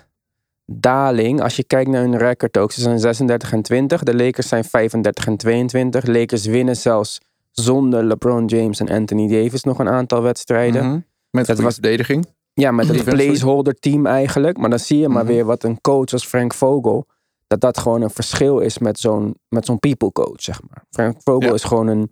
daling. 0.66 1.40
Als 1.42 1.56
je 1.56 1.64
kijkt 1.64 1.90
naar 1.90 2.00
hun 2.02 2.16
record 2.18 2.58
ook. 2.58 2.72
Ze 2.72 2.80
zijn 2.80 2.98
36 2.98 3.52
en 3.52 3.62
20. 3.62 4.02
De 4.02 4.14
Lakers 4.16 4.48
zijn 4.48 4.64
35 4.64 5.26
en 5.26 5.36
22. 5.36 6.06
Lakers 6.06 6.46
winnen 6.46 6.76
zelfs 6.76 7.20
zonder 7.50 8.04
LeBron 8.04 8.44
James 8.46 8.80
en 8.80 8.88
Anthony 8.88 9.28
Davis 9.28 9.62
nog 9.64 9.78
een 9.78 9.88
aantal 9.88 10.22
wedstrijden. 10.22 10.84
Mhm. 10.86 10.92
Met 11.30 11.46
Dat 11.46 11.46
goede 11.46 11.62
was- 11.62 11.72
verdediging. 11.74 12.26
Ja, 12.52 12.70
met 12.70 12.88
een 12.88 12.92
Defensively. 12.92 13.26
placeholder 13.30 13.74
team 13.74 14.06
eigenlijk. 14.06 14.56
Maar 14.58 14.70
dan 14.70 14.78
zie 14.78 14.98
je 14.98 15.08
maar 15.08 15.24
Mhm. 15.24 15.32
weer 15.32 15.44
wat 15.44 15.64
een 15.64 15.80
coach 15.80 16.12
als 16.12 16.26
Frank 16.26 16.54
Vogel. 16.54 17.06
Dat 17.46 17.60
dat 17.60 17.78
gewoon 17.78 18.02
een 18.02 18.10
verschil 18.10 18.58
is 18.58 18.78
met 18.78 18.98
zo'n, 18.98 19.34
met 19.48 19.64
zo'n 19.64 19.78
people 19.78 20.12
coach, 20.12 20.42
zeg 20.42 20.60
maar. 20.68 20.84
Frank 20.90 21.16
Vogel 21.24 21.48
Ja. 21.48 21.54
is 21.54 21.64
gewoon 21.64 21.86
een, 21.86 22.10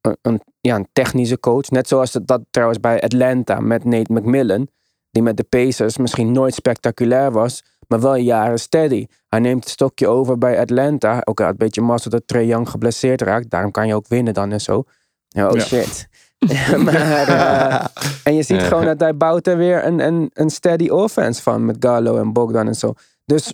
een, 0.00 0.16
een- 0.22 0.42
ja, 0.60 0.74
een 0.76 0.88
technische 0.92 1.40
coach. 1.40 1.68
Net 1.70 1.88
zoals 1.88 2.12
het, 2.12 2.26
dat 2.26 2.40
trouwens 2.50 2.80
bij 2.80 3.00
Atlanta 3.02 3.60
met 3.60 3.84
Nate 3.84 4.12
McMillan. 4.12 4.68
Die 5.10 5.22
met 5.22 5.36
de 5.36 5.44
Pacers 5.44 5.96
misschien 5.96 6.32
nooit 6.32 6.54
spectaculair 6.54 7.32
was. 7.32 7.62
Maar 7.88 8.00
wel 8.00 8.14
jaren 8.14 8.58
steady. 8.58 9.06
Hij 9.28 9.38
neemt 9.40 9.62
het 9.64 9.72
stokje 9.72 10.08
over 10.08 10.38
bij 10.38 10.60
Atlanta. 10.60 11.20
Ook 11.24 11.40
een 11.40 11.56
beetje 11.56 11.80
mazzel 11.80 12.10
dat 12.10 12.22
Trae 12.26 12.46
Young 12.46 12.68
geblesseerd 12.68 13.20
raakt. 13.22 13.50
Daarom 13.50 13.70
kan 13.70 13.86
je 13.86 13.94
ook 13.94 14.08
winnen 14.08 14.34
dan 14.34 14.52
en 14.52 14.60
zo. 14.60 14.76
Oh 14.76 14.84
Ja. 15.28 15.58
shit. 15.60 16.08
maar, 16.84 16.94
eh, 17.28 17.86
en 18.24 18.34
je 18.34 18.42
ziet 18.42 18.62
gewoon 18.62 18.84
dat 18.84 19.00
hij 19.00 19.16
bouwt 19.16 19.46
er 19.46 19.56
weer 19.56 19.84
een, 19.86 19.98
een, 20.00 20.30
een 20.32 20.50
steady 20.50 20.88
offense 20.88 21.42
van. 21.42 21.64
Met 21.64 21.76
Gallo 21.80 22.16
en 22.18 22.32
Bogdan 22.32 22.66
en 22.66 22.74
zo. 22.74 22.94
Dus 23.24 23.52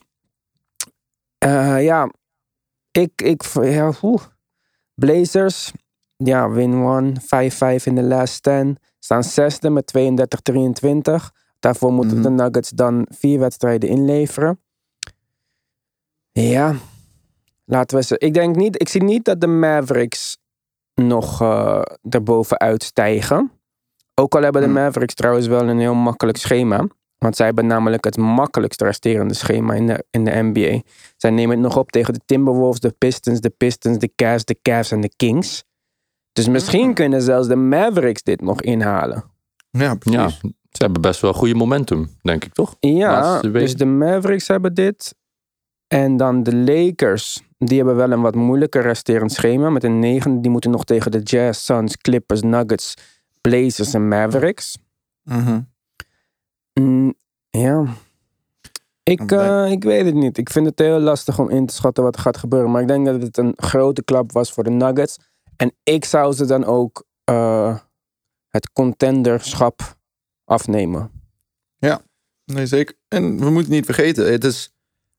eh, 1.38 1.84
ja, 1.84 2.10
ik, 2.90 3.10
ik 3.22 3.42
ja, 3.62 3.92
oeh. 4.02 4.22
Blazers, 4.94 5.72
ja, 6.16 6.50
win 6.50 6.74
one, 6.74 7.12
5-5 7.20 7.86
in 7.86 7.94
de 7.94 8.02
last 8.02 8.42
10. 8.42 8.78
Staan 8.98 9.24
zesde 9.24 9.70
met 9.70 9.86
32-23. 9.86 11.32
Daarvoor 11.60 11.92
moeten 11.92 12.18
Mhm. 12.18 12.22
de 12.22 12.42
Nuggets 12.42 12.70
dan 12.70 13.06
vier 13.10 13.38
wedstrijden 13.38 13.88
inleveren. 13.88 14.60
Ja, 16.32 16.74
laten 17.64 17.96
we 17.96 18.02
ze. 18.04 18.18
Ik 18.18 18.34
denk 18.34 18.56
niet, 18.56 18.80
ik 18.80 18.88
zie 18.88 19.02
niet 19.02 19.24
dat 19.24 19.40
de 19.40 19.46
Mavericks 19.46 20.38
nog 20.94 21.40
eh 21.40 21.82
erbovenuit 22.10 22.82
stijgen. 22.82 23.50
Ook 24.14 24.34
al 24.34 24.42
hebben 24.42 24.62
de 24.62 24.68
Hmm. 24.68 24.76
Mavericks 24.76 25.14
trouwens 25.14 25.46
wel 25.46 25.68
een 25.68 25.78
heel 25.78 25.94
makkelijk 25.94 26.38
schema. 26.38 26.86
Want 27.18 27.36
zij 27.36 27.46
hebben 27.46 27.66
namelijk 27.66 28.04
het 28.04 28.16
makkelijkst 28.16 28.80
resterende 28.80 29.34
schema 29.34 29.74
in 29.74 29.86
de, 29.86 30.04
in 30.10 30.24
de 30.24 30.30
NBA. 30.42 30.80
Zij 31.16 31.30
nemen 31.30 31.50
het 31.56 31.64
nog 31.64 31.76
op 31.76 31.90
tegen 31.90 32.12
de 32.14 32.20
Timberwolves, 32.26 32.80
de 32.80 32.94
Pistons, 32.98 33.40
de 33.40 33.50
Pistons, 33.50 33.98
de 33.98 34.12
Cavs, 34.14 34.44
de 34.44 34.58
Cavs 34.62 34.90
en 34.90 35.00
de 35.00 35.10
Kings. 35.16 35.64
Dus 36.36 36.48
misschien 36.48 36.94
kunnen 36.94 37.22
zelfs 37.22 37.48
de 37.48 37.56
Mavericks 37.56 38.22
dit 38.22 38.40
nog 38.40 38.62
inhalen. 38.62 39.24
Ja, 39.70 39.94
precies. 39.94 40.20
Ja, 40.20 40.28
ze 40.70 40.82
hebben 40.82 41.00
best 41.00 41.20
wel 41.20 41.32
goede 41.32 41.54
momentum, 41.54 42.08
denk 42.22 42.44
ik 42.44 42.52
toch? 42.52 42.76
Ja, 42.80 43.40
dus 43.40 43.76
de 43.76 43.84
Mavericks 43.84 44.48
hebben 44.48 44.74
dit. 44.74 45.14
En 45.86 46.16
dan 46.16 46.42
de 46.42 46.56
Lakers. 46.56 47.42
Die 47.58 47.76
hebben 47.76 47.96
wel 47.96 48.10
een 48.10 48.20
wat 48.20 48.34
moeilijker 48.34 48.82
resterend 48.82 49.32
schema. 49.32 49.70
Met 49.70 49.84
een 49.84 49.98
negen. 49.98 50.40
Die 50.40 50.50
moeten 50.50 50.70
nog 50.70 50.84
tegen 50.84 51.10
de 51.10 51.20
Jazz, 51.20 51.64
Suns, 51.64 51.96
Clippers, 51.96 52.42
Nuggets, 52.42 52.94
Blazers 53.40 53.94
en 53.94 54.08
Mavericks. 54.08 54.78
Mhm. 55.22 55.60
Mm, 56.80 57.14
ja. 57.50 57.84
Ik, 59.02 59.32
eh, 59.32 59.70
ik 59.70 59.84
weet 59.84 60.04
het 60.04 60.14
niet. 60.14 60.38
Ik 60.38 60.50
vind 60.50 60.66
het 60.66 60.78
heel 60.78 60.98
lastig 60.98 61.38
om 61.38 61.50
in 61.50 61.66
te 61.66 61.74
schatten 61.74 62.04
wat 62.04 62.14
er 62.14 62.20
gaat 62.20 62.36
gebeuren. 62.36 62.70
Maar 62.70 62.82
ik 62.82 62.88
denk 62.88 63.06
dat 63.06 63.22
het 63.22 63.38
een 63.38 63.52
grote 63.56 64.04
klap 64.04 64.32
was 64.32 64.52
voor 64.52 64.64
de 64.64 64.70
Nuggets. 64.70 65.18
En 65.56 65.74
ik 65.82 66.04
zou 66.04 66.34
ze 66.34 66.46
dan 66.46 66.64
ook 66.64 67.04
eh, 67.24 67.78
het 68.48 68.72
contenderschap 68.72 69.96
afnemen. 70.44 71.10
Nee, 72.44 72.66
zeker. 72.66 72.96
En 73.08 73.38
we 73.38 73.50
moeten 73.50 73.72
niet 73.72 73.84
vergeten, 73.84 74.32
het 74.32 74.44
is... 74.44 74.70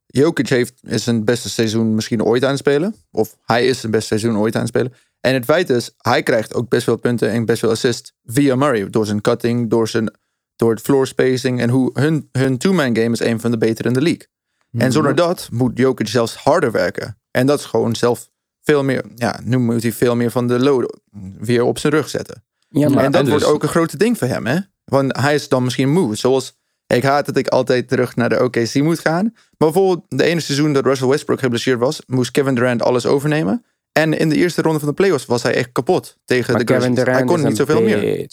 Jokic 0.06 0.50
heeft, 0.50 0.74
is 0.84 1.04
zijn 1.04 1.26
beste 1.26 1.50
seizoen 1.50 1.96
misschien 1.96 2.24
ooit 2.24 2.44
aan 2.44 2.50
het 2.50 2.60
spelen. 2.60 2.96
Of 3.12 3.38
hij 3.46 3.68
is 3.68 3.80
zijn 3.80 3.92
beste 3.92 4.08
seizoen 4.08 4.38
ooit 4.38 4.56
aan 4.56 4.62
het 4.62 4.70
spelen. 4.70 4.94
En 5.20 5.34
het 5.34 5.46
feit 5.46 5.70
is, 5.70 5.94
hij 5.98 6.24
krijgt 6.24 6.54
ook 6.54 6.70
best 6.70 6.84
veel 6.84 6.98
punten 6.98 7.30
en 7.30 7.46
best 7.46 7.60
veel 7.60 7.70
assists 7.70 8.14
via 8.24 8.56
Murray. 8.56 8.90
Door 8.90 9.06
zijn 9.06 9.22
cutting, 9.22 9.70
door, 9.70 9.88
zijn, 9.88 10.18
door 10.56 10.72
het 10.72 10.82
floor 10.82 11.08
spacing. 11.08 11.62
En 11.62 11.70
hoe 11.70 11.90
hun, 11.94 12.30
hun 12.32 12.58
two-man 12.58 12.96
game 12.96 13.12
is 13.12 13.20
een 13.20 13.40
van 13.40 13.52
de 13.52 13.58
betere 13.58 13.88
in 13.88 13.94
de 13.94 14.02
league. 14.02 14.28
En 14.72 14.92
zonder 14.92 15.16
dat 15.16 15.50
moet 15.52 15.78
Jokic 15.78 16.08
zelfs 16.08 16.36
harder 16.36 16.72
werken. 16.72 17.20
En 17.32 17.48
dat 17.48 17.60
is 17.60 17.66
gewoon 17.66 17.96
zelf 17.96 18.30
veel 18.68 18.84
meer... 18.84 19.04
Ja, 19.16 19.40
nu 19.44 19.58
moet 19.58 19.82
hij 19.82 19.92
veel 19.92 20.16
meer 20.16 20.32
van 20.32 20.48
de 20.48 20.60
load 20.60 21.00
weer 21.40 21.64
op 21.64 21.78
zijn 21.80 21.94
rug 21.94 22.10
zetten. 22.10 22.44
Ja, 22.70 22.90
maar 22.90 23.04
en 23.04 23.12
dat 23.12 23.22
en 23.22 23.30
wordt 23.30 23.44
dus- 23.44 23.54
ook 23.54 23.64
een 23.64 23.70
grote 23.70 23.98
ding 23.98 24.18
voor 24.18 24.28
hem, 24.28 24.46
hè? 24.46 24.58
Want 24.86 25.18
hij 25.18 25.36
is 25.36 25.48
dan 25.48 25.64
misschien 25.64 25.90
moe. 25.92 26.16
Zoals 26.16 26.58
ik 26.88 27.04
haat 27.04 27.26
dat 27.26 27.38
ik 27.38 27.48
altijd 27.48 27.88
terug 27.88 28.16
naar 28.16 28.30
de 28.30 28.44
OKC 28.44 28.74
moet 28.76 29.00
gaan. 29.00 29.24
Maar 29.34 29.72
bijvoorbeeld 29.72 30.04
de 30.08 30.24
ene 30.24 30.40
seizoen 30.40 30.74
dat 30.74 30.86
Russell 30.86 31.08
Westbrook 31.08 31.40
geblesseerd 31.40 31.80
was, 31.80 32.02
moest 32.08 32.32
Kevin 32.32 32.56
Durant 32.56 32.82
alles 32.82 33.06
overnemen. 33.06 33.66
En 33.92 34.14
in 34.14 34.30
de 34.30 34.36
eerste 34.36 34.62
ronde 34.62 34.80
van 34.80 34.88
de 34.88 34.94
playoffs 34.94 35.26
was 35.26 35.44
hij 35.44 35.54
echt 35.54 35.70
kapot 35.72 36.18
tegen 36.26 36.52
maar 36.54 36.66
de 36.66 36.74
Kevin 36.74 36.82
Grizzlies. 36.82 37.06
Durant 37.06 37.20
Hij 37.30 37.36
kon 37.36 37.44
is 37.44 37.48
niet 37.50 37.68
zoveel 37.68 37.82
meer. 37.82 38.28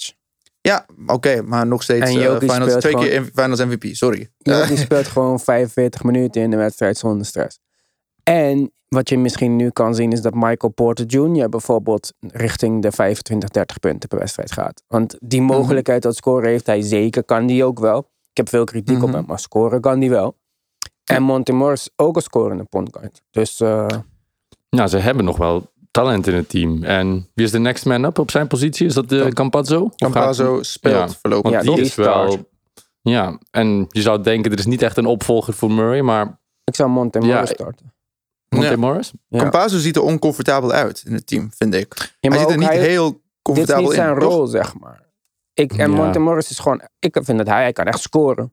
Ja, 0.60 0.86
oké, 1.06 1.42
maar 1.42 1.66
nog 1.66 1.82
steeds 1.82 2.04
En 2.10 2.12
Jokic 2.12 2.50
finals, 2.50 2.72
twee 2.74 2.92
gewoon- 2.92 3.08
keer 3.08 3.24
finals 3.34 3.64
MVP, 3.64 3.84
sorry. 3.94 4.28
Jokic 4.38 4.78
speelt 4.88 5.06
gewoon 5.06 5.40
45 5.40 6.02
minuten 6.02 6.42
in 6.42 6.50
de 6.50 6.56
wedstrijd 6.56 6.98
zonder 6.98 7.26
stress. 7.26 7.58
En 8.24 8.72
wat 8.88 9.08
je 9.08 9.18
misschien 9.18 9.56
nu 9.56 9.70
kan 9.70 9.94
zien 9.94 10.12
is 10.12 10.20
dat 10.22 10.34
Michael 10.34 10.72
Porter 10.72 11.06
Jr. 11.06 11.48
bijvoorbeeld 11.48 12.12
richting 12.20 12.82
de 12.82 12.92
25, 12.92 13.48
30 13.48 13.78
punten 13.80 14.08
per 14.08 14.18
wedstrijd 14.18 14.52
gaat. 14.52 14.82
Want 14.88 15.16
die 15.20 15.40
Mhm. 15.42 15.52
mogelijkheid 15.52 16.02
tot 16.02 16.16
scoren 16.16 16.48
heeft 16.48 16.66
hij 16.66 16.80
zeker, 16.80 17.24
kan 17.24 17.46
die 17.46 17.64
ook 17.64 17.78
wel. 17.80 17.98
Ik 18.30 18.36
heb 18.36 18.48
veel 18.48 18.64
kritiek 18.64 19.02
op 19.02 19.08
Mhm. 19.08 19.14
hem, 19.16 19.24
maar 19.26 19.38
scoren 19.38 19.80
kan 19.80 19.98
die 20.00 20.10
wel. 20.10 20.36
En 21.04 21.22
Monty 21.22 21.52
Morris 21.52 21.90
ook 21.96 22.16
een 22.16 22.22
scorende 22.22 22.64
point 22.64 22.88
guard. 22.96 23.22
Dus 23.30 23.60
eh, 23.60 23.86
Ja, 24.68 24.86
ze 24.86 24.98
hebben 24.98 25.24
nog 25.24 25.36
wel 25.36 25.72
talent 25.90 26.26
in 26.26 26.34
het 26.34 26.48
team. 26.48 26.82
En 26.84 27.28
wie 27.34 27.44
is 27.44 27.50
de 27.50 27.58
next 27.58 27.84
man 27.86 28.04
up 28.04 28.18
op 28.18 28.30
zijn 28.30 28.46
positie? 28.46 28.86
Is 28.86 28.94
dat 28.94 29.08
de 29.08 29.30
Campazzo? 29.32 29.80
Of 29.82 29.88
gaat- 29.96 29.96
Campazzo 30.12 30.62
speelt 30.62 30.94
Ja, 30.94 31.08
voorlopig. 31.22 31.50
Ja, 31.50 31.60
die 31.60 31.74
die 31.74 31.84
is 31.84 31.92
start. 31.92 32.06
wel... 32.34 32.48
Ja, 33.00 33.38
en 33.50 33.86
je 33.88 34.02
zou 34.02 34.22
denken, 34.22 34.52
er 34.52 34.58
is 34.58 34.66
niet 34.66 34.82
echt 34.82 34.96
een 34.96 35.06
opvolger 35.06 35.54
voor 35.54 35.70
Murray, 35.72 36.00
maar 36.00 36.40
ik 36.64 36.74
zou 36.74 36.90
Monty 36.90 37.18
Ja, 37.18 37.24
Morris 37.26 37.50
starten. 37.50 37.92
Monte 38.54 38.70
Ja. 38.70 38.76
Morris? 38.76 39.12
Ja. 39.28 39.38
Campazzo 39.38 39.78
ziet 39.78 39.96
er 39.96 40.02
oncomfortabel 40.02 40.72
uit 40.72 41.02
in 41.06 41.12
het 41.14 41.26
team, 41.26 41.50
vind 41.56 41.74
ik. 41.74 42.14
Ja, 42.20 42.30
hij 42.30 42.38
ziet 42.38 42.50
er 42.50 42.56
niet 42.58 42.68
hij- 42.68 42.78
heel 42.78 43.10
Dit 43.10 43.16
is 43.16 43.30
comfortabel 43.42 43.88
in. 43.90 43.94
zijn 43.94 44.18
toch? 44.18 44.32
rol, 44.32 44.46
zeg 44.46 44.78
maar. 44.78 45.02
Ik, 45.54 45.72
en 45.72 45.90
Ja. 45.90 45.96
Monty 45.96 46.18
Morris 46.18 46.50
is 46.50 46.58
gewoon... 46.58 46.80
Ik 46.98 47.18
vind 47.22 47.38
dat 47.38 47.46
hij, 47.46 47.62
hij 47.62 47.72
kan 47.72 47.86
echt 47.86 48.00
scoren. 48.00 48.52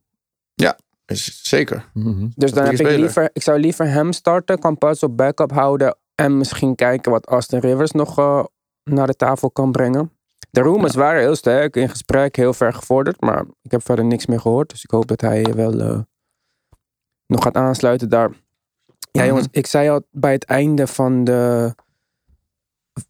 Is- 1.06 1.40
Zeker. 1.44 1.90
Mhm. 1.94 2.28
Dus 2.36 2.52
dan 2.52 2.64
heb 2.64 2.72
ik 2.74 2.80
speler. 2.80 3.00
liever, 3.00 3.30
ik 3.34 3.42
zou 3.42 3.60
liever 3.60 3.88
hem 3.88 4.12
starten, 4.12 4.60
Campazzo 4.60 5.06
op 5.06 5.18
backup 5.18 5.52
houden 5.52 5.98
en 6.16 6.38
misschien 6.38 6.76
kijken 6.76 7.12
wat 7.12 7.26
Austin 7.28 7.60
Rivers 7.60 7.92
nog 7.92 8.18
eh, 8.18 8.44
naar 8.84 9.08
de 9.08 9.16
tafel 9.16 9.52
kan 9.52 9.72
brengen. 9.72 10.12
De 10.52 10.62
rumors 10.62 10.96
waren 10.96 11.22
heel 11.22 11.36
sterk 11.36 11.76
in 11.76 11.90
gesprek, 11.90 12.36
heel 12.36 12.54
ver 12.54 12.74
gevorderd, 12.74 13.22
maar 13.22 13.46
ik 13.62 13.72
heb 13.72 13.84
verder 13.86 14.06
niks 14.06 14.26
meer 14.26 14.40
gehoord. 14.40 14.70
Dus 14.70 14.84
ik 14.84 14.92
hoop 14.92 15.08
dat 15.08 15.22
hij 15.22 15.44
wel 15.56 15.80
eh, 15.80 16.00
nog 17.28 17.44
gaat 17.44 17.56
aansluiten 17.56 18.10
daar. 18.10 18.30
Ja, 19.12 19.20
Mhm. 19.22 19.28
jongens, 19.30 19.48
ik 19.52 19.68
zei 19.68 19.90
al 19.90 20.02
bij 20.12 20.32
het 20.32 20.44
einde 20.44 20.88
van 20.88 21.24
de, 21.24 21.74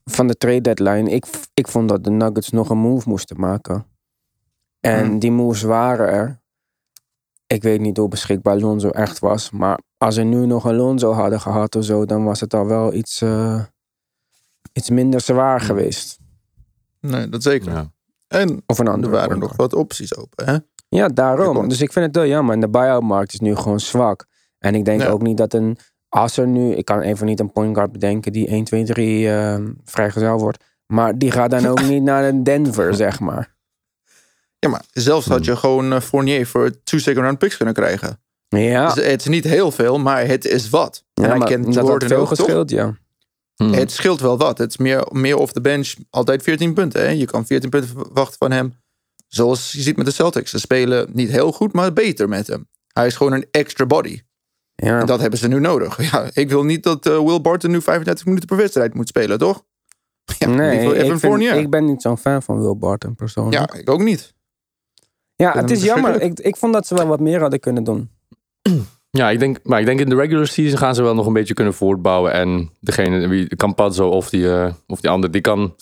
van 0.06 0.28
de 0.28 0.36
trade 0.36 0.62
deadline, 0.62 1.10
ik, 1.12 1.26
ik 1.54 1.68
vond 1.68 1.90
dat 1.90 2.04
de 2.04 2.10
Nuggets 2.10 2.50
nog 2.50 2.70
een 2.70 2.78
move 2.78 3.10
moesten 3.10 3.40
maken. 3.40 3.86
En 4.80 5.08
Mhm. 5.08 5.20
die 5.20 5.32
moves 5.32 5.62
waren 5.62 6.08
er. 6.08 6.40
Ik 7.48 7.64
weet 7.64 7.80
niet 7.80 7.98
hoe 7.98 8.08
beschikbaar 8.08 8.58
Lonzo 8.58 8.90
echt 8.90 9.20
was. 9.20 9.52
Maar 9.52 9.80
als 9.98 10.16
ze 10.16 10.22
nu 10.22 10.46
nog 10.46 10.66
een 10.66 10.76
Lonzo 10.76 11.12
hadden 11.12 11.40
gehad 11.42 11.76
of 11.76 11.84
zo, 11.84 12.06
dan 12.06 12.24
was 12.24 12.40
het 12.40 12.54
al 12.54 12.66
wel 12.66 12.94
iets, 12.94 13.22
eh, 13.22 13.64
iets 14.74 14.90
minder 14.90 15.22
zwaar 15.22 15.62
geweest. 15.62 16.18
Nee, 17.00 17.30
dat 17.30 17.44
zeker. 17.44 17.72
Ja. 17.72 17.92
En 18.28 18.64
Of 18.66 18.80
een 18.80 18.86
er 18.86 18.92
andere. 18.94 19.12
waren 19.14 19.28
point 19.28 19.42
nog 19.42 19.56
wat 19.56 19.74
opties 19.74 20.16
open, 20.16 20.46
hè? 20.46 20.58
Ja, 20.90 21.08
daarom. 21.08 21.70
Dus 21.70 21.82
ik 21.82 21.92
vind 21.92 22.06
het 22.06 22.16
wel 22.16 22.26
jammer. 22.26 22.54
En 22.54 22.60
de 22.60 22.70
buyout-markt 22.70 23.34
is 23.34 23.40
nu 23.40 23.56
gewoon 23.56 23.80
zwak. 23.80 24.26
En 24.60 24.76
ik 24.76 24.86
denk 24.86 25.02
Ja. 25.02 25.08
ook 25.10 25.22
niet 25.22 25.38
dat 25.38 25.54
een... 25.54 25.78
Als 26.12 26.38
er 26.38 26.48
nu... 26.48 26.74
Ik 26.74 26.86
kan 26.86 27.02
even 27.02 27.26
niet 27.26 27.40
een 27.40 27.52
point 27.52 27.76
guard 27.76 27.92
bedenken 27.92 28.32
die 28.32 28.48
1, 28.48 28.64
2, 28.64 28.84
3 28.84 29.30
eh, 29.30 29.60
vrijgezel 29.86 30.40
wordt. 30.40 30.64
Maar 30.86 31.18
die 31.18 31.32
gaat 31.32 31.52
dan 31.52 31.66
ook 31.66 31.82
niet 31.90 32.04
naar 32.04 32.24
een 32.24 32.44
Denver, 32.44 32.96
zeg 32.96 33.20
maar. 33.20 33.56
Ja, 34.60 34.70
maar 34.70 34.84
zelfs 34.92 35.26
Hmm. 35.26 35.36
had 35.36 35.46
je 35.46 35.56
gewoon 35.56 35.94
eh, 35.94 36.00
Fournier 36.02 36.48
voor 36.48 36.84
two 36.84 37.00
second 37.00 37.24
round 37.24 37.38
picks 37.38 37.58
kunnen 37.58 37.74
krijgen. 37.74 38.20
Ja, 38.48 38.94
Dus 38.94 39.06
het 39.06 39.22
is 39.22 39.28
niet 39.28 39.44
heel 39.44 39.72
veel, 39.72 40.00
maar 40.00 40.28
het 40.28 40.46
is 40.46 40.70
wat. 40.70 41.04
En 41.14 41.24
ja 41.24 41.30
hij 41.30 41.38
maar 41.38 41.48
kent 41.48 41.74
dat 41.74 41.88
Jordan 41.88 42.10
veel 42.10 42.26
gescheeld, 42.26 42.70
ja. 42.70 42.98
Mhm. 43.56 43.74
Het 43.74 43.92
scheelt 43.92 44.20
wel 44.20 44.38
wat. 44.38 44.58
Het 44.58 44.70
is 44.70 44.78
meer, 44.78 45.08
meer 45.12 45.38
off 45.38 45.52
the 45.52 45.62
bench. 45.62 45.94
Altijd 46.10 46.44
14 46.44 46.74
punten. 46.74 47.02
Hè? 47.02 47.10
Je 47.10 47.26
kan 47.26 47.46
14 47.46 47.70
punten 47.70 47.90
verwachten 47.90 48.38
van 48.38 48.52
hem. 48.52 48.74
Zoals 49.28 49.72
je 49.72 49.82
ziet 49.82 49.98
met 49.98 50.06
de 50.06 50.12
Celtics. 50.12 50.52
Ze 50.52 50.60
spelen 50.60 51.10
niet 51.14 51.30
heel 51.30 51.52
goed, 51.52 51.74
maar 51.74 51.94
beter 51.94 52.30
met 52.30 52.48
hem. 52.48 52.68
Hij 52.94 53.08
is 53.08 53.16
gewoon 53.16 53.34
een 53.34 53.48
extra 53.52 53.86
body. 53.86 54.22
Ja. 54.82 55.00
En 55.00 55.06
dat 55.06 55.20
hebben 55.22 55.40
ze 55.40 55.48
nu 55.48 55.60
nodig. 55.60 55.98
Ja, 56.12 56.30
ik 56.34 56.50
wil 56.50 56.64
niet 56.64 56.84
dat 56.84 57.06
eh, 57.06 57.20
Will 57.20 57.42
Barton 57.42 57.72
nu 57.72 57.82
35 57.82 58.26
minuten 58.26 58.48
per 58.48 58.58
wedstrijd 58.58 58.94
moet 58.94 59.08
spelen, 59.08 59.38
toch? 59.38 59.64
Ja, 60.40 60.48
nee, 60.48 60.96
ik 60.96 61.20
vind- 61.20 61.70
ben 61.70 61.86
niet 61.86 62.02
zo'n 62.02 62.18
fan 62.18 62.42
van 62.44 62.62
Will 62.62 62.76
Barton 62.78 63.16
persoonlijk. 63.16 63.74
Ja, 63.74 63.80
ik 63.80 63.90
ook 63.90 64.02
niet. 64.02 64.34
Ja, 65.36 65.54
het 65.54 65.72
is 65.72 65.84
jammer. 65.84 66.22
Ik, 66.22 66.40
ik 66.40 66.56
vond 66.56 66.74
dat 66.74 66.88
ze 66.88 66.96
wel 66.96 67.08
wat 67.08 67.20
meer 67.20 67.40
hadden 67.40 67.60
kunnen 67.60 67.84
doen. 67.84 68.10
Ja, 69.18 69.30
ik 69.30 69.40
denk, 69.40 69.60
maar 69.64 69.80
ik 69.80 69.86
denk 69.86 70.00
in 70.00 70.10
de 70.10 70.16
regular 70.16 70.48
season 70.48 70.78
gaan 70.78 70.96
ze 70.96 71.02
wel 71.04 71.16
nog 71.16 71.26
een 71.26 71.34
beetje 71.34 71.54
kunnen 71.54 71.74
voortbouwen. 71.74 72.34
En 72.34 72.70
degene, 72.80 73.28
wie 73.28 73.56
Campazzo 73.56 74.10
of 74.10 74.30
die, 74.30 74.54
eh, 74.54 74.74
of 74.88 75.02
die 75.02 75.10
andere, 75.10 75.34
die 75.34 75.42
kan... 75.42 75.76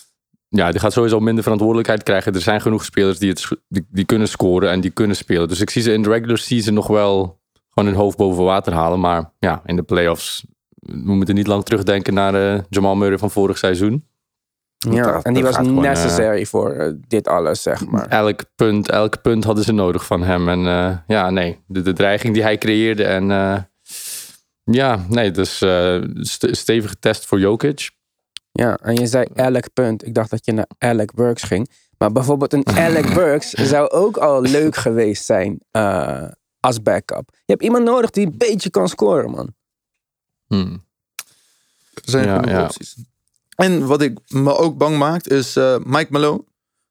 Ja, 0.47 0.71
die 0.71 0.79
gaat 0.79 0.93
sowieso 0.93 1.19
minder 1.19 1.43
verantwoordelijkheid 1.43 2.03
krijgen. 2.03 2.33
Er 2.33 2.41
zijn 2.41 2.61
genoeg 2.61 2.85
spelers 2.85 3.19
die, 3.19 3.29
het, 3.29 3.47
die, 3.67 3.85
die 3.89 4.05
kunnen 4.05 4.27
scoren 4.27 4.69
en 4.69 4.81
die 4.81 4.91
kunnen 4.91 5.15
spelen. 5.15 5.47
Dus 5.47 5.61
ik 5.61 5.69
zie 5.69 5.81
ze 5.81 5.93
in 5.93 6.01
de 6.01 6.09
regular 6.09 6.37
season 6.37 6.73
nog 6.73 6.87
wel 6.87 7.38
gewoon 7.79 7.93
hun 7.93 8.01
hoofd 8.03 8.17
boven 8.17 8.43
water 8.43 8.73
halen. 8.73 8.99
Maar 8.99 9.31
ja, 9.39 9.61
in 9.65 9.75
de 9.75 9.83
playoffs, 9.83 10.45
we 10.79 11.13
moeten 11.13 11.35
niet 11.35 11.47
lang 11.47 11.63
terugdenken 11.63 12.13
naar 12.13 12.53
eh, 12.53 12.59
Jamal 12.69 12.95
Murray 12.95 13.17
van 13.17 13.31
vorig 13.31 13.57
seizoen. 13.57 14.07
Ja, 14.77 15.11
dat- 15.11 15.23
en 15.23 15.33
die 15.33 15.43
was 15.43 15.55
gewoon, 15.55 15.75
eh, 15.85 15.89
necessary 15.89 16.45
voor 16.45 16.71
eh, 16.71 16.93
dit 17.07 17.27
alles, 17.27 17.61
zeg 17.61 17.85
maar. 17.85 18.07
Elk 18.07 18.41
punt, 18.55 18.89
elk 18.89 19.21
punt 19.21 19.43
hadden 19.43 19.63
ze 19.63 19.71
nodig 19.71 20.05
van 20.05 20.23
hem. 20.23 20.49
En 20.49 20.65
eh, 20.67 20.97
ja, 21.07 21.29
nee, 21.29 21.63
de, 21.67 21.81
de 21.81 21.93
dreiging 21.93 22.33
die 22.33 22.43
hij 22.43 22.57
creëerde. 22.57 23.03
En 23.03 23.31
eh, 23.31 23.57
ja, 24.63 25.05
nee, 25.09 25.31
dus 25.31 25.61
eh, 25.61 26.01
st- 26.13 26.47
stevige 26.57 26.95
test 26.99 27.25
voor 27.25 27.39
Jokic. 27.39 27.89
Ja, 28.51 28.77
en 28.81 28.95
je 28.95 29.07
zei 29.07 29.25
elk 29.33 29.73
punt. 29.73 30.05
Ik 30.05 30.13
dacht 30.13 30.29
dat 30.29 30.45
je 30.45 30.51
naar 30.51 30.67
Alec 30.77 31.13
Burks 31.13 31.43
ging. 31.43 31.69
Maar 31.97 32.11
bijvoorbeeld 32.11 32.53
een 32.53 32.67
Alec 32.67 33.13
Burks 33.23 33.49
zou 33.49 33.89
ook 33.89 34.17
al 34.17 34.41
leuk 34.41 34.75
geweest 34.75 35.25
zijn 35.25 35.59
eh, 35.71 36.23
als 36.59 36.81
backup. 36.81 37.29
Je 37.33 37.51
hebt 37.51 37.63
iemand 37.63 37.83
nodig 37.83 38.09
die 38.09 38.25
een 38.25 38.37
beetje 38.37 38.69
kan 38.69 38.87
scoren, 38.89 39.29
man. 39.31 39.53
Hmm. 40.47 40.83
Er 41.93 42.01
zijn 42.09 42.25
Ja, 42.25 42.41
ja. 42.47 42.63
opties. 42.63 42.95
En 43.55 43.85
wat 43.87 44.01
ik 44.01 44.17
me 44.27 44.55
ook 44.57 44.77
bang 44.77 44.97
maakt 44.97 45.29
is 45.31 45.55
eh, 45.55 45.77
Mike 45.83 46.07
Malone. 46.11 46.43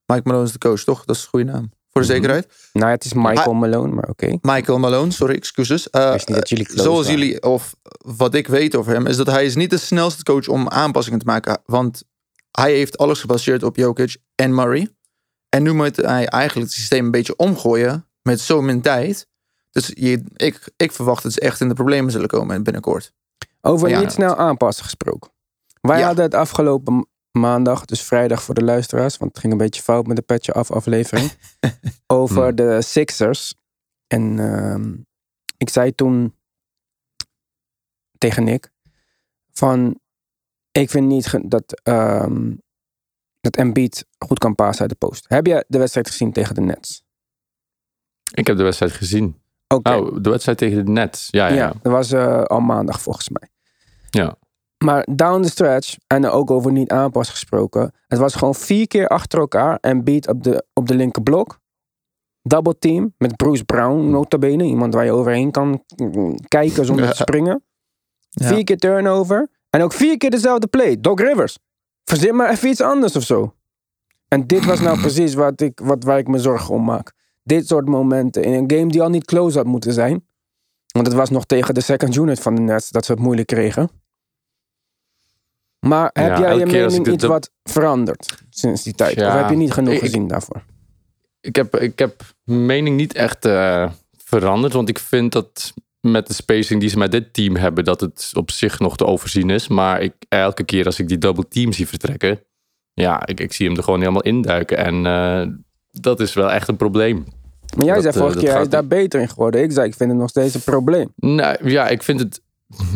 Mike 0.06 0.22
Malone 0.24 0.44
is 0.44 0.52
de 0.52 0.58
coach, 0.58 0.84
toch? 0.84 1.04
Dat 1.04 1.16
is 1.16 1.22
een 1.22 1.28
goede 1.28 1.44
naam. 1.44 1.70
Voor 1.90 2.02
de 2.02 2.08
Mhm. 2.08 2.16
zekerheid. 2.16 2.68
Nou, 2.72 2.90
het 2.90 3.04
is 3.04 3.12
Michael 3.12 3.52
Malone, 3.54 3.94
maar 3.94 4.08
oké. 4.08 4.38
Michael 4.40 4.78
Malone, 4.78 5.10
sorry, 5.10 5.34
excuses. 5.34 5.90
Eh, 5.90 6.12
wist 6.12 6.28
niet 6.28 6.36
dat 6.36 6.48
jullie 6.48 6.64
close 6.66 6.82
zoals 6.82 7.06
waren. 7.06 7.20
jullie, 7.20 7.42
of 7.42 7.74
wat 7.98 8.34
ik 8.34 8.46
weet 8.48 8.74
over 8.76 8.92
hem, 8.92 9.06
is 9.06 9.16
dat 9.16 9.26
hij 9.26 9.44
is 9.44 9.54
niet 9.54 9.70
de 9.70 9.76
snelste 9.76 10.22
coach 10.22 10.48
om 10.48 10.68
aanpassingen 10.68 11.18
te 11.18 11.24
maken. 11.24 11.60
Want 11.64 12.02
hij 12.50 12.72
heeft 12.72 12.98
alles 12.98 13.20
gebaseerd 13.20 13.62
op 13.62 13.76
Jokic 13.76 14.16
en 14.34 14.54
Murray. 14.54 14.88
En 15.48 15.62
nu 15.62 15.72
moet 15.72 15.96
hij 15.96 16.26
eigenlijk 16.26 16.66
het 16.68 16.76
systeem 16.78 17.04
een 17.04 17.10
beetje 17.10 17.36
omgooien 17.36 18.06
met 18.22 18.40
zo 18.40 18.62
min 18.62 18.80
tijd. 18.80 19.27
Dus 19.70 19.86
je, 19.94 20.22
ik, 20.36 20.70
ik 20.76 20.92
verwacht 20.92 21.22
dat 21.22 21.32
ze 21.32 21.40
echt 21.40 21.60
in 21.60 21.68
de 21.68 21.74
problemen 21.74 22.10
zullen 22.10 22.28
komen 22.28 22.62
binnenkort. 22.62 23.12
Over 23.60 23.88
Ja. 23.88 24.00
niet 24.00 24.12
snel 24.12 24.36
aanpassen 24.36 24.84
gesproken. 24.84 25.30
Wij 25.80 25.98
Ja. 25.98 26.06
hadden 26.06 26.24
het 26.24 26.34
afgelopen 26.34 26.94
ma- 26.94 27.04
maandag, 27.30 27.84
dus 27.84 28.02
vrijdag 28.02 28.42
voor 28.42 28.54
de 28.54 28.64
luisteraars, 28.64 29.16
want 29.16 29.30
het 29.30 29.40
ging 29.40 29.52
een 29.52 29.58
beetje 29.58 29.82
fout 29.82 30.06
met 30.06 30.16
de 30.16 30.22
Petje 30.22 30.52
Af 30.52 30.70
aflevering, 30.70 31.32
over 32.06 32.42
Hmm. 32.46 32.54
de 32.54 32.82
Sixers. 32.82 33.54
En 34.06 34.38
ehm, 34.38 34.94
ik 35.56 35.68
zei 35.68 35.94
toen 35.94 36.34
tegen 38.18 38.44
Nick 38.44 38.70
van, 39.52 40.00
ik 40.72 40.90
vind 40.90 41.06
niet 41.06 41.50
dat, 41.50 41.80
ehm 41.82 42.54
dat 43.40 43.56
Embiid 43.56 44.06
goed 44.18 44.38
kan 44.38 44.54
passen 44.54 44.80
uit 44.80 44.90
de 44.90 45.06
post. 45.06 45.24
Heb 45.28 45.46
je 45.46 45.64
de 45.68 45.78
wedstrijd 45.78 46.06
gezien 46.08 46.32
tegen 46.32 46.54
de 46.54 46.60
Nets? 46.60 47.02
Ik 48.34 48.46
heb 48.46 48.56
de 48.56 48.62
wedstrijd 48.62 48.92
gezien. 48.92 49.42
Oké. 49.74 49.94
Oh, 49.94 50.16
de 50.20 50.30
wedstrijd 50.30 50.58
tegen 50.58 50.84
de 50.84 50.90
Nets. 50.90 51.28
Ja, 51.30 51.46
ja. 51.46 51.54
Ja, 51.54 51.66
ja. 51.66 51.72
dat 51.82 51.92
was 51.92 52.12
eh, 52.12 52.42
al 52.42 52.60
maandag 52.60 53.00
volgens 53.00 53.28
mij. 53.28 53.48
Ja. 54.10 54.36
Maar 54.84 55.06
down 55.10 55.42
the 55.42 55.48
stretch, 55.48 55.96
en 56.06 56.26
ook 56.26 56.50
over 56.50 56.72
niet 56.72 56.90
aanpas 56.90 57.30
gesproken. 57.30 57.92
Het 58.06 58.18
was 58.18 58.34
gewoon 58.34 58.54
vier 58.54 58.86
keer 58.86 59.08
achter 59.08 59.38
elkaar 59.38 59.78
en 59.80 60.04
beat 60.04 60.28
op 60.28 60.42
de, 60.42 60.64
op 60.72 60.88
de 60.88 60.94
linkerblok. 60.94 61.58
Double 62.42 62.78
team 62.78 63.14
met 63.18 63.36
Bruce 63.36 63.64
Brown, 63.64 64.10
nota 64.10 64.38
bene. 64.38 64.64
Iemand 64.64 64.94
waar 64.94 65.04
je 65.04 65.12
overheen 65.12 65.50
kan 65.50 65.84
mm, 65.96 66.34
kijken 66.48 66.84
zonder 66.84 67.04
Ja. 67.04 67.10
te 67.14 67.16
springen. 67.16 67.64
Ja. 68.28 68.46
Vier 68.46 68.64
keer 68.64 68.76
turnover. 68.76 69.48
En 69.70 69.82
ook 69.82 69.92
vier 69.92 70.16
keer 70.16 70.30
dezelfde 70.30 70.66
play. 70.66 71.00
Doc 71.00 71.20
Rivers. 71.20 71.58
Verzin 72.04 72.36
maar 72.36 72.50
even 72.50 72.68
iets 72.68 72.80
anders 72.80 73.16
of 73.16 73.22
zo. 73.22 73.54
En 74.28 74.46
dit 74.46 74.64
was 74.64 74.80
nou 74.80 75.00
precies 75.06 75.34
wat 75.34 75.60
ik, 75.60 75.80
wat, 75.82 76.04
waar 76.04 76.18
ik 76.18 76.28
me 76.28 76.38
zorgen 76.38 76.74
om 76.74 76.84
maak. 76.84 77.12
Dit 77.48 77.66
soort 77.68 77.86
momenten 77.86 78.42
in 78.44 78.52
een 78.52 78.70
game 78.78 78.86
die 78.90 79.02
al 79.02 79.08
niet 79.10 79.24
close 79.24 79.56
had 79.56 79.66
moeten 79.66 79.92
zijn. 79.92 80.24
Want 80.92 81.06
het 81.06 81.16
was 81.16 81.30
nog 81.30 81.44
tegen 81.44 81.74
de 81.74 81.80
second 81.80 82.16
unit 82.16 82.40
van 82.40 82.54
de 82.54 82.60
Nets 82.60 82.90
dat 82.90 83.04
ze 83.04 83.12
het 83.12 83.20
moeilijk 83.20 83.46
kregen. 83.48 83.90
Maar 85.86 86.10
heb 86.12 86.26
Ja, 86.28 86.40
jij 86.40 86.56
je 86.58 86.66
mening 86.66 87.06
iets 87.06 87.24
wat 87.24 87.50
veranderd 87.62 88.34
sinds 88.50 88.82
die 88.82 88.94
tijd? 88.94 89.14
Ja, 89.14 89.26
of 89.28 89.40
heb 89.40 89.50
je 89.50 89.56
niet 89.56 89.72
genoeg 89.72 89.94
ik- 89.94 90.00
gezien 90.00 90.26
daarvoor? 90.28 90.64
Ik, 91.40 91.56
heb, 91.56 91.76
ik 91.76 91.98
heb 91.98 92.22
mijn 92.44 92.66
mening 92.66 92.96
niet 92.96 93.14
echt 93.14 93.44
eh, 93.44 93.90
veranderd. 94.16 94.72
Want 94.72 94.88
ik 94.88 94.98
vind 94.98 95.32
dat 95.32 95.74
met 96.00 96.26
de 96.26 96.34
spacing 96.34 96.80
die 96.80 96.88
ze 96.88 96.98
met 96.98 97.10
dit 97.10 97.32
team 97.32 97.56
hebben, 97.56 97.84
dat 97.84 98.00
het 98.00 98.30
op 98.34 98.50
zich 98.50 98.78
nog 98.78 98.96
te 98.96 99.04
overzien 99.06 99.50
is. 99.50 99.68
Maar 99.68 100.00
ik, 100.02 100.14
elke 100.28 100.64
keer 100.64 100.84
als 100.86 100.98
ik 100.98 101.08
die 101.08 101.18
double 101.18 101.48
team 101.48 101.72
zie 101.72 101.88
vertrekken, 101.88 102.40
ja, 102.92 103.26
ik, 103.26 103.40
ik 103.40 103.52
zie 103.52 103.66
hem 103.66 103.76
er 103.76 103.82
gewoon 103.82 103.98
helemaal 104.00 104.22
induiken. 104.22 104.76
En 104.78 105.06
eh, 105.06 105.46
dat 105.90 106.20
is 106.20 106.34
wel 106.34 106.50
echt 106.50 106.68
een 106.68 106.76
probleem. 106.76 107.24
Maar 107.76 107.84
jij 107.86 107.94
Dat, 107.94 108.02
zei 108.02 108.14
eh, 108.14 108.20
vorige 108.20 108.38
keer, 108.38 108.52
hij 108.52 108.62
is 108.62 108.68
daar 108.68 108.80
niet. 108.80 108.90
beter 108.90 109.20
in 109.20 109.28
geworden. 109.28 109.62
Ik 109.62 109.72
zei, 109.72 109.86
ik 109.88 109.94
vind 109.94 110.10
het 110.10 110.18
nog 110.18 110.28
steeds 110.28 110.54
een 110.54 110.60
probleem. 110.60 111.12
Nou 111.16 111.56
ja, 111.70 111.88
ik 111.88 112.02
vind 112.02 112.20
het, 112.20 112.40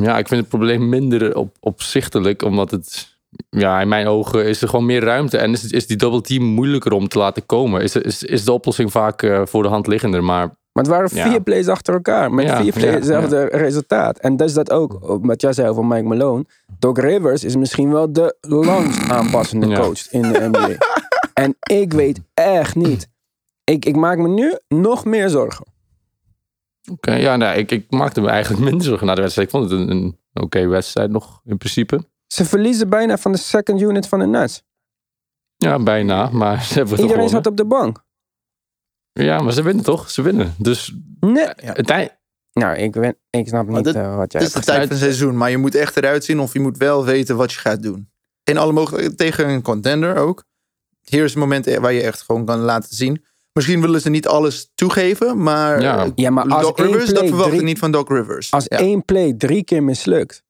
ja, 0.00 0.18
ik 0.18 0.28
vind 0.28 0.40
het 0.40 0.48
probleem 0.48 0.88
minder 0.88 1.36
op, 1.36 1.56
opzichtelijk, 1.60 2.42
omdat 2.42 2.70
het. 2.70 3.10
Ja, 3.50 3.80
in 3.80 3.88
mijn 3.88 4.06
ogen 4.06 4.44
is 4.46 4.62
er 4.62 4.68
gewoon 4.68 4.86
meer 4.86 5.04
ruimte. 5.04 5.38
En 5.38 5.52
is, 5.52 5.70
is 5.70 5.86
die 5.86 5.96
double 5.96 6.20
team 6.20 6.44
moeilijker 6.44 6.92
om 6.92 7.08
te 7.08 7.18
laten 7.18 7.46
komen? 7.46 7.82
Is, 7.82 7.96
is, 7.96 8.22
is 8.22 8.44
de 8.44 8.52
oplossing 8.52 8.90
vaak 8.90 9.22
eh, 9.22 9.42
voor 9.44 9.62
de 9.62 9.68
hand 9.68 9.86
liggender? 9.86 10.24
Maar 10.24 10.46
Maar 10.72 10.84
het 10.84 10.86
waren 10.92 11.08
Ja. 11.16 11.30
vier 11.30 11.40
plays 11.42 11.68
achter 11.68 11.94
elkaar. 11.94 12.32
Met 12.32 12.46
Ja, 12.46 12.60
vier 12.62 12.72
plays 12.72 12.86
ja, 12.86 12.92
hetzelfde 12.94 13.44
resultaat. 13.44 14.18
En 14.18 14.36
dat 14.36 14.48
is 14.48 14.54
dat 14.54 14.70
ook. 14.70 14.98
Wat 15.22 15.40
jij 15.40 15.52
zei 15.52 15.68
over 15.68 15.84
Mike 15.84 16.02
Malone. 16.02 16.44
Doc 16.78 16.98
Rivers 16.98 17.44
is 17.44 17.56
misschien 17.56 17.92
wel 17.92 18.12
de 18.12 18.36
langst 18.40 19.10
aanpassende 19.10 19.74
coach 19.74 20.10
in 20.10 20.22
de 20.22 20.48
NBA. 20.52 20.68
en 21.44 21.56
ik 21.62 21.92
weet 21.92 22.20
echt 22.34 22.74
niet. 22.74 23.08
Ik, 23.64 23.84
ik 23.84 23.96
maak 23.96 24.18
me 24.18 24.28
nu 24.28 24.58
nog 24.68 25.04
meer 25.04 25.28
zorgen. 25.28 25.66
Oké, 26.90 27.12
ja, 27.14 27.36
nou, 27.36 27.58
ik, 27.58 27.70
ik 27.70 27.90
maakte 27.90 28.20
me 28.20 28.28
eigenlijk 28.28 28.62
minder 28.70 28.86
zorgen 28.86 29.06
na 29.06 29.14
de 29.14 29.20
wedstrijd. 29.20 29.48
Ik 29.48 29.54
vond 29.58 29.70
het 29.70 29.80
een, 29.80 29.90
een 29.90 30.18
oké 30.32 30.66
wedstrijd 30.66 31.10
nog, 31.10 31.40
in 31.44 31.56
principe. 31.58 32.04
Ze 32.26 32.44
verliezen 32.44 32.88
bijna 32.88 33.18
van 33.18 33.32
de 33.32 33.38
second 33.38 33.80
unit 33.80 34.08
van 34.08 34.18
de 34.18 34.26
Nets. 34.26 34.62
Ja, 35.56 35.78
bijna, 35.82 36.28
maar 36.30 36.62
ze 36.64 36.74
hebben 36.74 36.92
het 36.94 37.02
Iedereen 37.02 37.28
zat 37.28 37.46
op 37.46 37.56
de 37.56 37.64
bank. 37.66 38.04
Ja, 39.12 39.40
maar 39.40 39.52
ze 39.52 39.62
winnen 39.62 39.84
toch? 39.84 40.10
Ze 40.10 40.22
winnen. 40.22 40.54
Dus 40.58 40.94
Nee. 41.20 41.46
het 41.56 41.90
eind... 41.90 42.20
Nou, 42.52 42.76
ik, 42.76 42.92
ben, 42.92 43.16
ik 43.30 43.48
snap 43.48 43.66
Maar 43.66 43.74
niet 43.74 43.84
dit- 43.84 43.94
eh, 43.94 44.16
wat 44.16 44.32
jij 44.32 44.40
Het 44.42 44.50
is 44.50 44.56
de 44.56 44.66
tijd 44.66 44.80
van 44.80 44.88
het 44.88 44.98
seizoen, 44.98 45.36
maar 45.36 45.50
je 45.50 45.58
moet 45.58 45.74
echt 45.74 45.96
eruit 45.96 46.24
zien 46.24 46.40
of 46.40 46.52
je 46.52 46.60
moet 46.60 46.76
wel 46.76 47.04
weten 47.04 47.36
wat 47.36 47.52
je 47.52 47.58
gaat 47.58 47.82
doen. 47.82 48.10
In 48.44 48.56
alle 48.58 48.72
mogelijkheden, 48.72 49.16
tegen 49.16 49.48
een 49.48 49.62
contender 49.62 50.16
ook. 50.16 50.44
Hier 51.02 51.24
is 51.24 51.30
het 51.30 51.38
moment 51.40 51.74
waar 51.76 51.92
je 51.92 52.02
echt 52.02 52.22
gewoon 52.22 52.44
kan 52.44 52.58
laten 52.58 52.96
zien. 52.96 53.24
Misschien 53.52 53.80
willen 53.80 54.00
ze 54.00 54.10
niet 54.10 54.26
alles 54.26 54.70
toegeven, 54.74 55.42
maar 55.42 55.80
Ja. 55.80 56.10
Ja, 56.14 56.30
maar 56.30 56.48
als 56.48 56.62
Doc 56.62 56.76
één 56.78 56.86
Rivers, 56.86 57.10
dat 57.12 57.26
verwacht 57.26 57.46
ik 57.48 57.52
drie- 57.54 57.64
niet 57.64 57.78
van 57.78 57.90
Doc 57.92 58.08
Rivers. 58.08 58.50
Als 58.50 58.64
ja. 58.68 58.78
één 58.78 59.04
play 59.04 59.32
drie 59.32 59.64
keer 59.64 59.82
mislukt. 59.82 60.42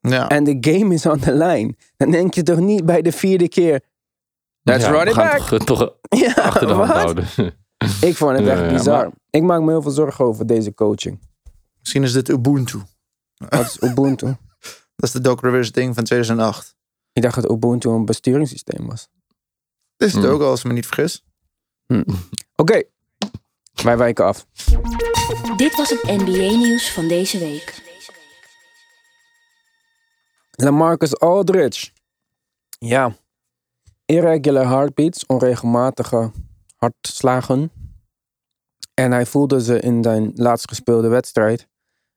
ja. 0.00 0.28
en 0.28 0.44
de 0.44 0.56
game 0.60 0.94
is 0.94 1.06
on 1.06 1.18
the 1.18 1.34
line. 1.34 1.74
Dan 1.96 2.10
denk 2.10 2.34
je 2.34 2.42
toch 2.42 2.58
niet 2.58 2.84
bij 2.86 3.02
de 3.02 3.12
vierde 3.12 3.48
keer. 3.48 3.80
Let's 4.62 4.84
ja, 4.84 4.90
run 4.90 5.06
it 5.08 5.14
back. 5.14 5.38
Toch, 5.40 5.64
toch 5.64 5.94
Ja, 6.24 6.32
achter 6.32 6.66
de 6.66 6.72
hand 6.72 6.90
houden. 6.90 7.24
Ik 8.00 8.16
vond 8.16 8.36
het 8.36 8.44
Ja, 8.46 8.52
echt 8.52 8.60
ja, 8.60 8.72
bizar. 8.76 8.96
maar- 9.04 9.10
Ik 9.30 9.42
maak 9.42 9.60
me 9.60 9.70
heel 9.70 9.82
veel 9.82 9.90
zorgen 9.90 10.24
over 10.24 10.46
deze 10.46 10.74
coaching. 10.74 11.18
Misschien 11.78 12.02
is 12.02 12.12
dit 12.12 12.28
Ubuntu. 12.28 12.78
Wat 13.48 13.60
is 13.60 13.76
Ubuntu? 13.80 14.26
Dat 14.96 15.08
is 15.08 15.10
de 15.10 15.20
Doc 15.20 15.40
Rivers 15.40 15.72
ding 15.72 15.94
van 15.94 16.04
2008. 16.04 16.74
Ik 17.12 17.22
dacht 17.22 17.34
dat 17.34 17.50
Ubuntu 17.50 17.88
een 17.88 18.04
besturingssysteem 18.04 18.86
was. 18.86 19.08
Dit 19.96 20.08
is 20.08 20.14
het 20.14 20.24
Hmm. 20.24 20.32
ook, 20.32 20.40
als 20.42 20.60
ik 20.60 20.66
me 20.66 20.72
niet 20.72 20.86
vergis. 20.86 21.24
Oké, 22.56 22.82
wij 23.82 23.96
wijken 23.96 24.24
af. 24.24 24.46
Dit 25.56 25.76
was 25.76 25.90
het 25.90 26.02
NBA 26.02 26.56
nieuws 26.56 26.92
van 26.92 27.08
deze 27.08 27.38
week. 27.38 27.88
Lamarcus 30.50 31.18
Aldridge. 31.18 31.90
Ja. 32.78 33.16
Irregular 34.06 34.66
heartbeats, 34.66 35.26
onregelmatige 35.26 36.30
hartslagen. 36.76 37.70
En 38.94 39.12
hij 39.12 39.26
voelde 39.26 39.62
ze 39.62 39.80
in 39.80 40.02
zijn 40.02 40.32
laatst 40.34 40.68
gespeelde 40.68 41.08
wedstrijd. 41.08 41.68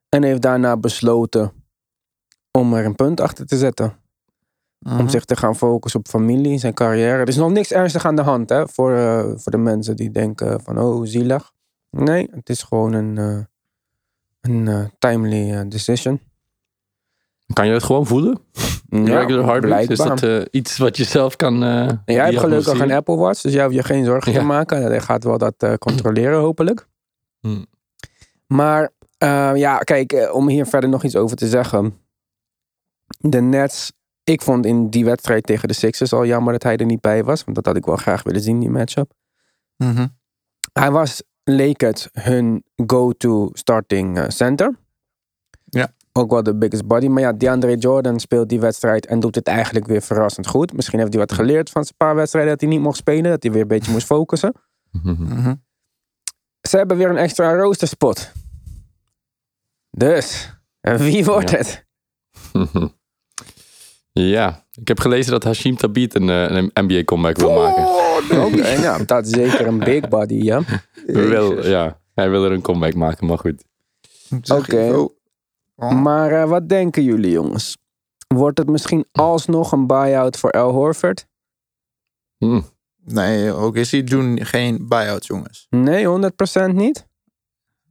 En 0.09 0.23
heeft 0.23 0.41
daarna 0.41 0.77
besloten 0.77 1.65
om 2.51 2.73
er 2.73 2.85
een 2.85 2.95
punt 2.95 3.19
achter 3.19 3.45
te 3.45 3.57
zetten. 3.57 4.02
Mhm. 4.83 4.99
Om 4.99 5.09
zich 5.09 5.25
te 5.25 5.35
gaan 5.35 5.55
focussen 5.55 5.99
op 5.99 6.07
familie, 6.07 6.57
zijn 6.57 6.73
carrière. 6.73 7.17
Er 7.17 7.27
is 7.27 7.35
nog 7.35 7.51
niks 7.51 7.71
ernstig 7.71 8.05
aan 8.05 8.15
de 8.15 8.21
hand 8.21 8.49
hè, 8.49 8.67
voor, 8.67 8.95
eh, 8.95 9.23
voor 9.35 9.51
de 9.51 9.57
mensen 9.57 9.95
die 9.95 10.11
denken 10.11 10.61
van 10.61 10.79
oh, 10.79 11.05
zielig. 11.05 11.51
Nee, 11.89 12.29
het 12.31 12.49
is 12.49 12.63
gewoon 12.63 12.93
een, 12.93 13.17
eh, 13.17 13.39
een 14.41 14.67
eh, 14.67 14.85
timely 14.99 15.67
decision. 15.67 16.19
Kan 17.53 17.67
je 17.67 17.73
het 17.73 17.83
gewoon 17.83 18.05
voelen? 18.05 18.39
Regular 18.89 19.45
heartbeat? 19.45 19.89
Is 19.89 19.97
dat 19.97 20.47
iets 20.51 20.77
wat 20.77 20.97
je 20.97 21.03
zelf 21.03 21.35
kan 21.35 21.63
En 21.63 22.03
jij 22.05 22.25
hebt 22.25 22.39
gelukkig 22.39 22.79
een 22.79 22.91
Apple 22.91 23.15
Watch, 23.15 23.41
dus 23.41 23.53
jij 23.53 23.63
hoeft 23.63 23.75
je 23.75 23.83
geen 23.83 24.05
zorgen 24.05 24.33
te 24.33 24.39
Ja. 24.39 24.45
maken. 24.45 24.81
Hij 24.83 24.99
gaat 24.99 25.23
wel 25.23 25.37
dat 25.37 25.77
controleren, 25.79 26.39
hopelijk. 26.39 26.87
Hmm. 27.39 27.65
Maar 28.47 28.91
ja, 29.55 29.77
kijk, 29.77 30.29
om 30.33 30.47
hier 30.47 30.65
verder 30.65 30.89
nog 30.89 31.03
iets 31.03 31.15
over 31.15 31.37
te 31.37 31.47
zeggen. 31.47 31.97
De 33.19 33.41
Nets, 33.41 33.91
ik 34.23 34.41
vond 34.41 34.65
in 34.65 34.89
die 34.89 35.05
wedstrijd 35.05 35.43
tegen 35.43 35.67
de 35.67 35.73
Sixers 35.73 36.13
al 36.13 36.25
jammer 36.25 36.53
dat 36.53 36.63
hij 36.63 36.77
er 36.77 36.85
niet 36.85 37.01
bij 37.01 37.23
was. 37.23 37.43
Want 37.43 37.55
dat 37.55 37.65
had 37.65 37.75
ik 37.75 37.85
wel 37.85 37.95
graag 37.95 38.23
willen 38.23 38.41
zien, 38.41 38.59
die 38.59 38.69
matchup. 38.69 39.11
Mhm. 39.77 40.07
Hij 40.73 40.91
was, 40.91 41.23
leek 41.43 41.81
het, 41.81 42.09
hun 42.11 42.63
go-to 42.87 43.49
starting 43.53 44.17
eh, 44.17 44.29
center. 44.29 44.75
Ja. 45.63 45.91
Ook 46.11 46.31
wel 46.31 46.43
de 46.43 46.55
biggest 46.55 46.87
body. 46.87 47.07
Maar 47.07 47.21
ja, 47.21 47.33
DeAndre 47.33 47.77
Jordan 47.77 48.19
speelt 48.19 48.49
die 48.49 48.59
wedstrijd 48.59 49.05
en 49.05 49.19
doet 49.19 49.35
het 49.35 49.47
eigenlijk 49.47 49.87
weer 49.87 50.01
verrassend 50.01 50.47
goed. 50.47 50.73
Misschien 50.73 50.99
heeft 50.99 51.11
hij 51.13 51.21
wat 51.21 51.31
geleerd 51.33 51.69
van 51.69 51.83
zijn 51.83 51.97
paar 51.97 52.15
wedstrijden 52.15 52.51
dat 52.51 52.61
hij 52.61 52.69
niet 52.69 52.79
mocht 52.81 52.97
spelen. 52.97 53.31
Dat 53.31 53.43
hij 53.43 53.51
weer 53.51 53.61
een 53.61 53.67
beetje 53.67 53.91
moest 53.91 54.05
focussen. 54.05 54.53
Mhm. 54.91 55.55
Ze 56.61 56.77
hebben 56.77 56.97
weer 56.97 57.09
een 57.09 57.17
extra 57.17 57.55
roosterspot. 57.55 58.31
Dus, 59.89 60.53
wie 60.81 61.25
wordt 61.25 61.49
Ja. 61.49 61.57
het? 61.57 61.85
ja, 64.13 64.65
ik 64.71 64.87
heb 64.87 64.99
gelezen 64.99 65.31
dat 65.31 65.43
Hashim 65.43 65.75
Tabit 65.75 66.15
een, 66.15 66.29
eh, 66.29 66.49
een 66.49 66.71
NBA 66.73 67.03
comeback 67.03 67.37
wil 67.37 67.53
maken. 67.53 67.83
Oké, 68.45 68.79
nou, 68.79 69.05
dat 69.05 69.25
is 69.25 69.31
zeker 69.31 69.67
een 69.67 69.79
big 69.79 70.07
body, 70.07 70.33
ja. 70.35 70.61
Wil, 71.05 71.67
ja, 71.67 71.99
hij 72.13 72.29
wil 72.29 72.45
er 72.45 72.51
een 72.51 72.61
comeback 72.61 72.93
maken, 72.93 73.27
maar 73.27 73.37
goed. 73.37 73.63
Oké. 74.51 74.91
oh. 74.95 75.09
Oh. 75.75 76.01
Maar 76.01 76.31
eh, 76.31 76.49
wat 76.49 76.69
denken 76.69 77.03
jullie, 77.03 77.31
jongens? 77.31 77.77
Wordt 78.27 78.57
het 78.57 78.69
misschien 78.69 79.05
alsnog 79.11 79.71
een 79.71 79.87
buy-out 79.87 80.37
voor 80.37 80.49
El 80.49 80.71
Horford? 80.71 81.25
Hm. 82.37 82.61
Nee, 83.05 83.51
ook 83.51 83.75
is 83.75 83.91
hij 83.91 84.03
doen 84.03 84.45
geen 84.45 84.87
buy-out, 84.87 85.25
jongens. 85.25 85.67
Nee, 85.69 86.05
100% 86.05 86.73
niet? 86.73 87.07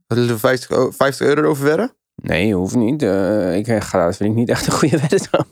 Willen 0.07 0.27
we 0.27 0.37
50, 0.37 0.71
o- 0.71 0.91
50 0.91 1.27
euro 1.27 1.49
over 1.49 1.63
wedden? 1.65 1.93
Nee, 2.15 2.53
hoeft 2.53 2.75
niet. 2.75 3.01
Eh, 3.03 3.55
ik 3.57 3.67
ga, 3.83 4.05
dat 4.05 4.15
vind 4.15 4.29
ik 4.29 4.35
niet 4.35 4.49
echt 4.49 4.65
een 4.67 4.73
goede 4.73 4.99
wedstrijd. 5.09 5.45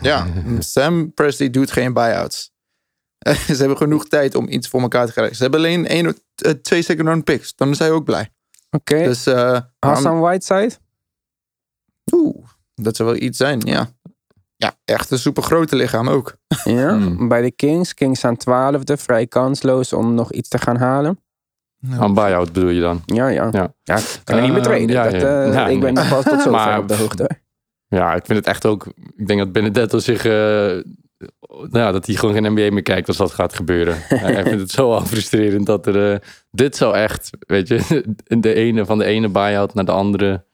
Ja, 0.00 0.26
Sam 0.58 1.14
Presley 1.14 1.50
doet 1.50 1.70
geen 1.70 1.92
buyouts. 1.92 2.52
Ze 3.46 3.54
hebben 3.56 3.76
genoeg 3.76 4.08
tijd 4.08 4.34
om 4.34 4.48
iets 4.48 4.68
voor 4.68 4.80
elkaar 4.80 5.06
te 5.06 5.12
krijgen. 5.12 5.36
Ze 5.36 5.42
hebben 5.42 5.60
alleen 5.60 5.86
één, 5.86 6.06
eh, 6.34 6.50
twee 6.52 6.82
second 6.82 7.06
round 7.08 7.24
picks. 7.24 7.54
Dan 7.54 7.70
is 7.70 7.78
hij 7.78 7.90
ook 7.90 8.04
blij. 8.04 8.30
Oké. 8.70 9.02
Dus 9.02 9.26
eh, 9.26 9.34
waarom- 9.34 9.64
Hassan 9.78 10.20
Whiteside? 10.20 10.70
oeh, 12.14 12.46
dat 12.74 12.96
zou 12.96 13.08
wel 13.08 13.18
iets 13.22 13.36
zijn, 13.38 13.60
ja. 13.60 13.88
Ja, 14.56 14.74
echt 14.84 15.10
een 15.10 15.18
supergrote 15.18 15.76
lichaam 15.76 16.08
ook. 16.08 16.36
Ja, 16.64 16.88
Hmm. 16.96 17.28
bij 17.28 17.42
de 17.42 17.50
Kings. 17.50 17.94
Kings 17.94 18.18
staan 18.18 18.36
twaalfde, 18.36 18.96
vrij 18.96 19.26
kansloos 19.26 19.92
om 19.92 20.14
nog 20.14 20.32
iets 20.32 20.48
te 20.48 20.58
gaan 20.58 20.76
halen. 20.76 21.18
Aan 21.98 22.14
buyout 22.14 22.52
bedoel 22.52 22.68
je 22.68 22.80
dan? 22.80 23.02
Ja, 23.06 23.28
ja. 23.28 23.48
Ja. 23.52 23.74
ja. 23.82 23.96
ik 23.96 24.20
kan 24.24 24.36
er 24.36 24.42
niet 24.42 24.52
meer 24.52 24.70
Eh, 24.70 24.88
ja, 24.88 25.02
dat, 25.04 25.20
ja. 25.20 25.42
eh, 25.44 25.52
Ja, 25.52 25.66
ik 25.68 25.80
ben 25.80 25.94
nog 25.94 26.08
pas 26.08 26.24
tot 26.24 26.32
zover 26.42 26.50
Maar- 26.66 26.78
op 26.78 26.88
de 26.88 26.94
hoogte. 26.96 27.30
Ja, 27.88 28.14
ik 28.14 28.24
vind 28.26 28.38
het 28.38 28.46
echt 28.46 28.66
ook. 28.66 28.86
Ik 29.16 29.26
denk 29.26 29.38
dat 29.38 29.52
Benedetto 29.52 29.98
zich. 29.98 30.24
eh, 30.24 30.32
nou 31.48 31.78
ja, 31.78 31.92
dat 31.92 32.06
hij 32.06 32.14
gewoon 32.14 32.34
geen 32.34 32.52
NBA 32.52 32.72
meer 32.72 32.82
kijkt 32.82 33.08
als 33.08 33.16
dat 33.16 33.30
gaat 33.32 33.54
gebeuren. 33.54 33.94
hij 34.08 34.42
vindt 34.42 34.60
het 34.60 34.70
zo 34.70 34.92
al 34.92 35.04
frustrerend 35.06 35.66
dat 35.66 35.86
er. 35.86 36.12
eh, 36.12 36.18
dit 36.50 36.76
zou 36.76 36.94
echt. 36.94 37.30
Weet 37.38 37.68
je, 37.68 38.04
de 38.40 38.54
ene 38.54 38.84
van 38.84 38.98
de 38.98 39.04
ene 39.04 39.28
buyout 39.28 39.74
naar 39.74 39.84
de 39.84 39.92
andere. 39.92 40.44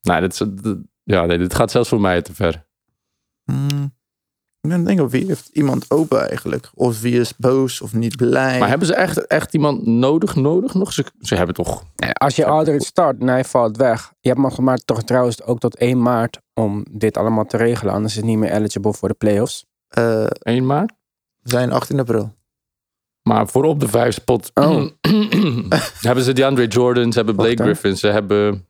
Nou, 0.00 0.20
dit, 0.20 0.32
is- 0.32 0.48
dit- 0.62 0.76
ja, 1.02 1.24
nee, 1.26 1.38
dit 1.38 1.54
gaat 1.54 1.70
zelfs 1.70 1.88
voor 1.88 2.00
mij 2.00 2.22
te 2.22 2.34
ver. 2.34 2.64
Hmm. 3.44 3.94
Ik 4.62 4.70
ben 4.70 4.84
denken, 4.84 5.08
wie 5.08 5.26
heeft 5.26 5.48
iemand 5.52 5.90
open 5.90 6.28
eigenlijk? 6.28 6.70
Of 6.74 7.00
wie 7.00 7.20
is 7.20 7.36
boos 7.36 7.80
of 7.80 7.94
niet 7.94 8.16
blij? 8.16 8.58
Maar 8.58 8.68
hebben 8.68 8.86
ze 8.86 8.94
echt, 8.94 9.26
echt 9.26 9.54
iemand 9.54 9.86
nodig, 9.86 10.34
nodig 10.34 10.74
nog? 10.74 10.92
Ze, 10.92 11.04
ze 11.20 11.34
hebben 11.34 11.54
toch. 11.54 11.84
Als 12.12 12.36
je 12.36 12.46
Aldridge 12.46 12.86
start 12.86 13.20
en 13.20 13.28
hij 13.28 13.44
valt 13.44 13.76
weg. 13.76 14.12
Je 14.20 14.28
hebt 14.28 14.58
maar 14.58 14.78
toch 14.84 15.02
trouwens 15.02 15.42
ook 15.42 15.58
tot 15.58 15.76
1 15.76 16.02
maart 16.02 16.38
om 16.54 16.84
dit 16.90 17.16
allemaal 17.16 17.46
te 17.46 17.56
regelen. 17.56 17.94
Anders 17.94 18.12
is 18.12 18.18
het 18.18 18.28
niet 18.28 18.38
meer 18.38 18.52
eligible 18.52 18.92
voor 18.92 19.08
de 19.08 19.14
playoffs. 19.14 19.66
Eh, 19.88 20.26
1 20.26 20.66
maart. 20.66 20.92
we 21.40 21.50
zijn 21.50 21.72
18 21.72 22.00
april. 22.00 22.34
Maar 23.22 23.48
voor 23.48 23.64
op 23.64 23.80
de 23.80 23.88
vijf 23.88 24.14
spot 24.14 24.50
Oh. 24.54 24.86
hebben 26.08 26.24
ze 26.24 26.32
DeAndre 26.32 26.66
Jordan, 26.66 27.12
ze 27.12 27.16
hebben 27.16 27.36
Blake. 27.36 27.62
Griffin, 27.62 27.96
ze 27.96 28.06
hebben 28.06 28.66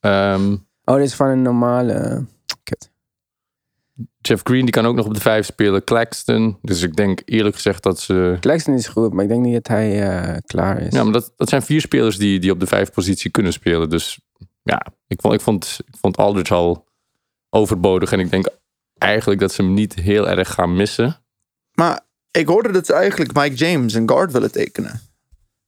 ehm, 0.00 0.56
Oh, 0.84 0.96
dit 0.96 1.04
is 1.04 1.14
van 1.14 1.28
een 1.28 1.42
normale... 1.42 2.24
Jeff 4.26 4.42
Green, 4.44 4.62
die 4.62 4.70
kan 4.70 4.86
ook 4.86 4.94
nog 4.94 5.06
op 5.06 5.14
de 5.14 5.20
vijf 5.20 5.46
spelen. 5.46 5.84
Claxton. 5.84 6.58
Dus 6.62 6.82
ik 6.82 6.96
denk 6.96 7.22
eerlijk 7.24 7.54
gezegd 7.54 7.82
dat 7.82 8.00
ze. 8.00 8.36
Claxton 8.40 8.74
is 8.74 8.86
goed, 8.86 9.12
maar 9.12 9.22
ik 9.22 9.28
denk 9.28 9.44
niet 9.44 9.54
dat 9.54 9.68
hij 9.68 10.02
eh, 10.02 10.36
klaar 10.46 10.80
is. 10.80 10.92
Ja, 10.92 11.02
maar 11.02 11.12
dat, 11.12 11.32
dat 11.36 11.48
zijn 11.48 11.62
vier 11.62 11.80
spelers 11.80 12.18
die, 12.18 12.38
die 12.38 12.50
op 12.50 12.60
de 12.60 12.66
vijf 12.66 12.92
positie 12.92 13.30
kunnen 13.30 13.52
spelen. 13.52 13.90
Dus 13.90 14.20
ja, 14.62 14.86
ik 15.06 15.20
vond, 15.20 15.34
ik 15.34 15.40
vond, 15.40 15.78
ik 15.86 15.96
vond 16.00 16.16
Aldridge 16.16 16.54
al 16.54 16.86
overbodig. 17.50 18.12
En 18.12 18.20
ik 18.20 18.30
denk 18.30 18.48
eigenlijk 18.98 19.40
dat 19.40 19.52
ze 19.52 19.62
hem 19.62 19.74
niet 19.74 19.94
heel 19.94 20.28
erg 20.28 20.52
gaan 20.52 20.76
missen. 20.76 21.16
Maar 21.72 22.00
ik 22.30 22.46
hoorde 22.46 22.72
dat 22.72 22.86
ze 22.86 22.92
eigenlijk 22.92 23.32
Mike 23.32 23.54
James 23.54 23.94
een 23.94 24.08
guard 24.08 24.32
willen 24.32 24.52
tekenen. 24.52 25.00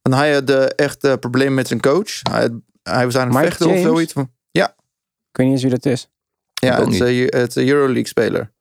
En 0.02 0.12
hij 0.12 0.32
had 0.32 0.50
eh, 0.50 0.64
echt 0.76 1.04
een 1.04 1.18
probleem 1.18 1.54
met 1.54 1.68
zijn 1.68 1.80
coach. 1.80 2.20
Hij, 2.30 2.50
hij 2.82 3.04
was 3.04 3.16
aan 3.16 3.26
het 3.26 3.36
Mike 3.36 3.46
vechten 3.46 3.68
of 3.68 3.78
zoiets. 3.78 4.14
Ik 5.30 5.36
weet 5.36 5.46
niet 5.46 5.54
eens 5.54 5.62
wie 5.62 5.80
dat 5.80 5.92
is. 5.92 6.08
Ja, 6.60 6.78
het 6.80 6.92
is, 6.92 6.98
een, 7.00 7.24
het 7.40 7.56
is 7.56 7.62
een 7.62 7.68
Euroleague 7.68 8.06
speler. 8.06 8.52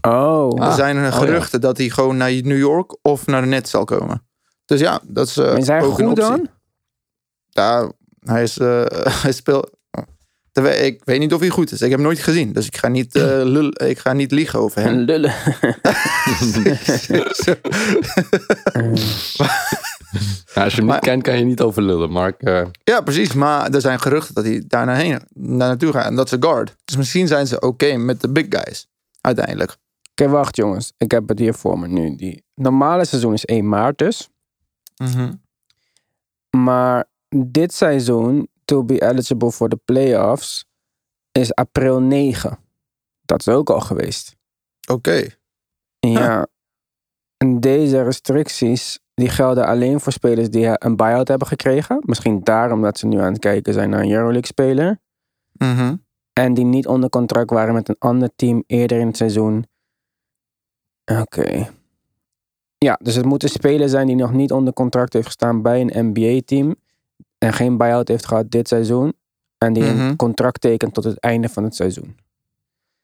Oh, 0.00 0.50
Ah. 0.60 0.66
er 0.66 0.72
zijn 0.72 0.96
ja. 0.96 1.10
geruchten 1.10 1.60
dat 1.60 1.76
hij 1.76 1.88
gewoon 1.88 2.16
naar 2.16 2.30
New 2.30 2.58
York 2.58 2.96
of 3.02 3.26
naar 3.26 3.40
de 3.40 3.46
Nets 3.46 3.70
zal 3.70 3.84
komen. 3.84 4.26
Dus 4.64 4.80
ja, 4.80 5.00
dat 5.06 5.26
is, 5.26 5.36
eh, 5.36 5.56
is 5.56 5.66
hij 5.66 5.82
ook 5.82 5.98
een 5.98 6.06
goed 6.06 6.18
optie. 6.18 6.36
dan? 6.36 6.48
Ja, 7.48 7.92
hij, 8.20 8.42
is, 8.42 8.58
eh, 8.58 8.84
hij 9.22 9.32
speelt... 9.32 9.75
Terwijl, 10.56 10.84
ik 10.84 11.00
weet 11.04 11.18
niet 11.18 11.34
of 11.34 11.40
hij 11.40 11.48
goed 11.48 11.72
is. 11.72 11.82
Ik 11.82 11.88
heb 11.90 11.98
hem 11.98 12.06
nooit 12.06 12.18
gezien. 12.18 12.52
Dus 12.52 12.66
ik 12.66 12.76
ga 12.76 12.88
niet, 12.88 13.14
eh, 13.14 13.22
lul, 13.54 13.70
ik 13.86 13.98
ga 13.98 14.12
niet 14.12 14.30
liegen 14.30 14.58
over 14.58 14.82
En 14.82 14.88
hem. 14.88 14.98
lullen. 14.98 15.32
Ja, 20.54 20.62
als 20.62 20.72
je 20.72 20.78
hem 20.78 20.84
Maar- 20.86 20.94
niet 20.94 21.04
kent, 21.04 21.22
kan 21.22 21.38
je 21.38 21.44
niet 21.44 21.60
over 21.60 21.82
lullen, 21.82 22.10
Mark. 22.10 22.42
Eh, 22.42 22.66
Ja, 22.84 23.00
precies. 23.00 23.32
Maar 23.32 23.70
er 23.70 23.80
zijn 23.80 24.00
geruchten 24.00 24.34
dat 24.34 24.44
hij 24.44 24.64
daar 24.66 25.20
naartoe 25.34 25.92
gaat. 25.92 26.04
En 26.06 26.14
dat 26.14 26.26
is 26.26 26.32
een 26.32 26.42
guard. 26.42 26.74
Dus 26.84 26.96
misschien 26.96 27.26
zijn 27.26 27.46
ze 27.46 27.60
oké 27.60 27.96
met 27.96 28.20
de 28.20 28.28
big 28.28 28.46
guys. 28.48 28.86
Uiteindelijk. 29.20 29.76
Oké, 30.10 30.28
wacht 30.28 30.56
jongens. 30.56 30.92
Ik 30.98 31.10
heb 31.10 31.28
het 31.28 31.38
hier 31.38 31.54
voor 31.54 31.78
me 31.78 31.88
nu. 31.88 32.16
Die 32.16 32.44
normale 32.54 33.04
seizoen 33.04 33.32
is 33.32 33.44
1 33.44 33.68
maart 33.68 33.98
dus. 33.98 34.28
Maar 36.56 37.04
dit 37.36 37.72
seizoen, 37.74 38.48
to 38.66 38.84
be 38.84 39.00
eligible 39.00 39.50
for 39.50 39.68
the 39.68 39.80
playoffs, 39.84 40.64
is 41.32 41.54
april 41.54 42.00
9. 42.00 42.58
Dat 43.24 43.40
is 43.40 43.48
ook 43.48 43.70
al 43.70 43.80
geweest. 43.80 44.36
Oké. 44.90 45.28
Ja. 45.98 46.46
En 47.36 47.60
deze 47.60 48.02
restricties, 48.02 48.98
die 49.14 49.28
gelden 49.28 49.66
alleen 49.66 50.00
voor 50.00 50.12
spelers 50.12 50.50
die 50.50 50.84
een 50.84 50.96
buyout 50.96 51.28
hebben 51.28 51.48
gekregen. 51.48 52.02
Misschien 52.04 52.40
daarom 52.44 52.82
dat 52.82 52.98
ze 52.98 53.06
nu 53.06 53.18
aan 53.18 53.32
het 53.32 53.38
kijken 53.38 53.72
zijn 53.72 53.90
naar 53.90 54.02
een 54.02 54.10
Euroleague 54.10 54.46
speler. 54.46 55.00
Mhm. 55.52 55.96
En 56.32 56.54
die 56.54 56.64
niet 56.64 56.86
onder 56.86 57.10
contract 57.10 57.50
waren 57.50 57.74
met 57.74 57.88
een 57.88 57.96
ander 57.98 58.30
team 58.36 58.64
eerder 58.66 58.98
in 58.98 59.06
het 59.06 59.16
seizoen. 59.16 59.66
Oké. 61.04 61.70
Ja, 62.78 62.98
dus 63.02 63.14
het 63.14 63.24
moet 63.24 63.42
een 63.42 63.48
speler 63.48 63.88
zijn 63.88 64.06
die 64.06 64.16
nog 64.16 64.32
niet 64.32 64.52
onder 64.52 64.72
contract 64.72 65.12
heeft 65.12 65.26
gestaan 65.26 65.62
bij 65.62 65.80
een 65.80 66.12
NBA-team. 66.12 66.74
En 67.38 67.52
geen 67.52 67.76
buyout 67.76 68.08
heeft 68.08 68.26
gehad 68.26 68.50
dit 68.50 68.68
seizoen. 68.68 69.12
En 69.58 69.72
die 69.72 69.82
Mhm. 69.82 70.00
een 70.00 70.16
contract 70.16 70.60
tekent 70.60 70.94
tot 70.94 71.04
het 71.04 71.18
einde 71.20 71.48
van 71.48 71.64
het 71.64 71.74
seizoen. 71.74 72.16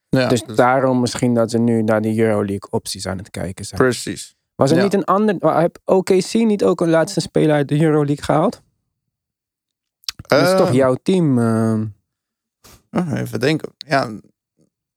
Ja, 0.08 0.28
dus 0.28 0.42
daarom 0.44 1.00
misschien 1.00 1.34
dat 1.34 1.50
ze 1.50 1.58
nu 1.58 1.82
naar 1.82 2.00
de 2.00 2.18
Euroleague 2.18 2.70
opties 2.70 3.06
aan 3.06 3.18
het 3.18 3.30
kijken 3.30 3.64
zijn. 3.64 3.80
precies. 3.80 4.34
Was 4.54 4.70
er 4.70 4.76
ja. 4.76 4.82
niet 4.82 4.94
een 4.94 5.04
ander... 5.04 5.34
Heb 5.58 5.78
OKC 5.84 6.32
niet 6.34 6.64
ook 6.64 6.80
een 6.80 6.90
laatste 6.90 7.20
speler 7.20 7.54
uit 7.54 7.68
de 7.68 7.80
Euroleague 7.82 8.24
gehaald? 8.24 8.62
Dat 10.26 10.42
is 10.42 10.50
Eh, 10.50 10.56
toch 10.56 10.72
jouw 10.72 10.94
team? 11.02 11.38
eh? 11.38 11.80
oh, 12.90 13.18
even 13.18 13.40
denken. 13.40 13.72
Ja, 13.78 14.10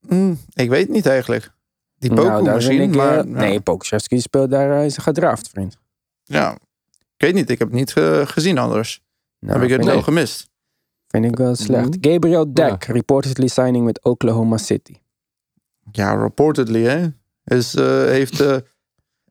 mm, 0.07 0.37
ik 0.53 0.69
weet 0.69 0.89
niet 0.89 1.05
eigenlijk. 1.05 1.51
Die 1.97 2.11
Nou, 2.11 2.37
Poku 2.39 2.53
misschien, 2.53 2.81
ik, 2.81 2.89
eh, 2.89 2.95
maar... 2.95 3.15
ja. 3.15 3.23
Nee, 3.23 3.59
Pokusevski 3.59 4.19
speelt 4.21 4.49
daar, 4.49 4.69
hij 4.69 4.85
is 4.85 4.97
gedraft, 4.97 5.49
vriend. 5.49 5.77
Ja. 6.23 6.51
Ik 7.15 7.21
weet 7.21 7.33
niet, 7.33 7.49
ik 7.49 7.59
heb 7.59 7.67
het 7.67 7.77
niet 7.77 7.93
eh, 7.97 8.21
gezien 8.25 8.57
anders. 8.57 9.01
Nou, 9.45 9.59
heb 9.59 9.69
ik 9.69 9.75
het 9.77 9.85
wel 9.85 10.01
gemist. 10.01 10.49
vind 11.07 11.25
ik 11.25 11.37
wel 11.37 11.55
slecht. 11.55 11.89
Mhm. 11.89 12.11
Gabriel 12.11 12.53
Deck, 12.53 12.83
reportedly 12.83 13.47
signing 13.47 13.85
met 13.85 14.03
Oklahoma 14.03 14.57
City. 14.57 14.95
Ja, 15.91 16.13
reportedly, 16.13 16.83
hè. 16.83 17.07
Is, 17.43 17.75
eh, 17.75 17.85
heeft, 17.85 18.39
eh 18.39 18.57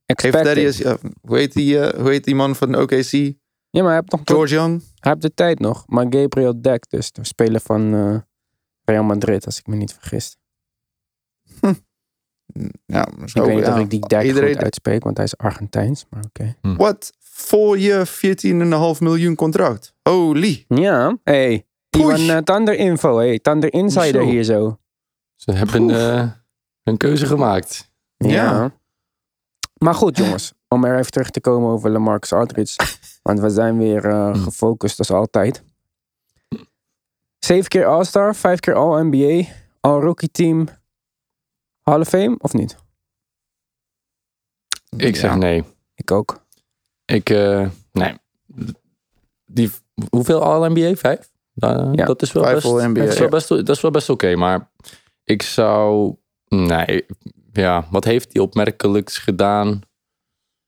heeft. 0.04 0.32
Darius, 0.32 0.78
ja, 0.78 0.96
hoe, 1.20 1.36
heet 1.36 1.52
die, 1.52 1.80
eh, 1.80 2.00
hoe 2.00 2.10
heet 2.10 2.24
die 2.24 2.34
man 2.34 2.56
van 2.56 2.74
OKC? 2.76 3.12
Ja, 3.70 3.82
maar 3.82 3.84
hij 3.84 3.94
heeft, 3.94 4.10
nog 4.10 4.20
George 4.24 4.54
Young? 4.54 4.82
hij 4.94 5.10
heeft 5.10 5.22
de 5.22 5.34
tijd 5.34 5.58
nog. 5.58 5.84
Maar 5.86 6.06
Gabriel 6.10 6.60
Deck, 6.62 6.90
dus 6.90 7.12
de 7.12 7.24
speler 7.24 7.60
van 7.60 7.94
eh, 7.94 8.16
Real 8.84 9.04
Madrid, 9.04 9.46
als 9.46 9.58
ik 9.58 9.66
me 9.66 9.76
niet 9.76 9.92
vergis. 9.92 10.36
Ja, 12.86 13.06
Ik 13.06 13.32
weet 13.32 13.54
niet 13.54 13.66
of 13.66 13.78
ik 13.78 13.90
die 13.90 14.00
Deck 14.00 14.22
Iedereen, 14.22 14.54
goed 14.54 14.62
uitspreek, 14.62 15.04
want 15.04 15.16
hij 15.16 15.26
is 15.26 15.36
Argentijns. 15.36 16.06
Maar 16.10 16.24
oké. 16.24 16.56
Wat? 16.60 17.12
Voor 17.36 17.78
je 17.78 18.06
14,5 18.96 19.00
miljoen 19.02 19.34
contract. 19.34 19.94
Holy. 20.02 20.64
Ja, 20.68 21.18
hey. 21.24 21.66
Push. 21.90 22.28
Uh, 22.28 22.36
Thunder 22.36 22.74
Info, 22.74 23.16
hey. 23.16 23.38
Thunder 23.38 23.72
Insider 23.72 24.22
Zo. 24.22 24.28
hier 24.28 24.42
zo. 24.44 24.78
ze 25.34 25.52
hebben 25.52 25.90
eh, 25.90 26.30
een 26.82 26.96
keuze 26.96 27.26
gemaakt. 27.26 27.90
Ja. 28.16 28.28
Ja. 28.28 28.72
Maar 29.78 29.94
goed, 29.94 30.16
jongens. 30.16 30.52
Om 30.68 30.84
er 30.84 30.98
even 30.98 31.10
terug 31.10 31.30
te 31.30 31.40
komen 31.40 31.70
over 31.70 31.90
Lamarcus 31.90 32.32
Aldridge. 32.32 32.76
want 33.22 33.40
we 33.40 33.50
zijn 33.50 33.78
weer 33.78 34.04
eh, 34.04 34.42
gefocust 34.42 34.98
als 34.98 35.10
altijd. 35.10 35.62
Zeven 37.38 37.68
keer 37.68 37.86
All-Star, 37.86 38.34
vijf 38.34 38.60
keer 38.60 38.74
All-NBA, 38.74 39.44
All-Rookie 39.80 40.30
Team. 40.30 40.68
Hall 41.82 42.00
of 42.00 42.08
Fame, 42.08 42.36
of 42.38 42.52
niet? 42.52 42.76
Ik 44.96 45.16
zeg 45.16 45.30
Ja. 45.30 45.36
nee. 45.36 45.64
Ik 45.94 46.10
ook. 46.10 46.43
Ik, 47.04 47.30
eh, 47.30 47.66
nee. 47.92 48.14
Die, 49.46 49.70
hoeveel 50.08 50.42
All-NBA? 50.42 50.94
Vijf? 50.94 51.30
Ja, 51.54 51.92
dat 51.92 52.22
is 52.22 52.32
wel 52.32 52.42
vijf 52.42 52.54
best, 52.54 52.66
All-NBA, 52.66 53.00
dat 53.00 53.12
is 53.12 53.18
wel 53.18 53.28
best, 53.28 53.48
dat 53.48 53.68
is 53.68 53.80
wel 53.80 53.90
best 53.90 54.08
oké. 54.10 54.36
maar 54.36 54.70
ik 55.24 55.42
zou... 55.42 56.14
Nee. 56.48 57.06
Ja, 57.52 57.86
wat 57.90 58.04
heeft 58.04 58.32
hij 58.32 58.42
opmerkelijks 58.42 59.18
gedaan? 59.18 59.80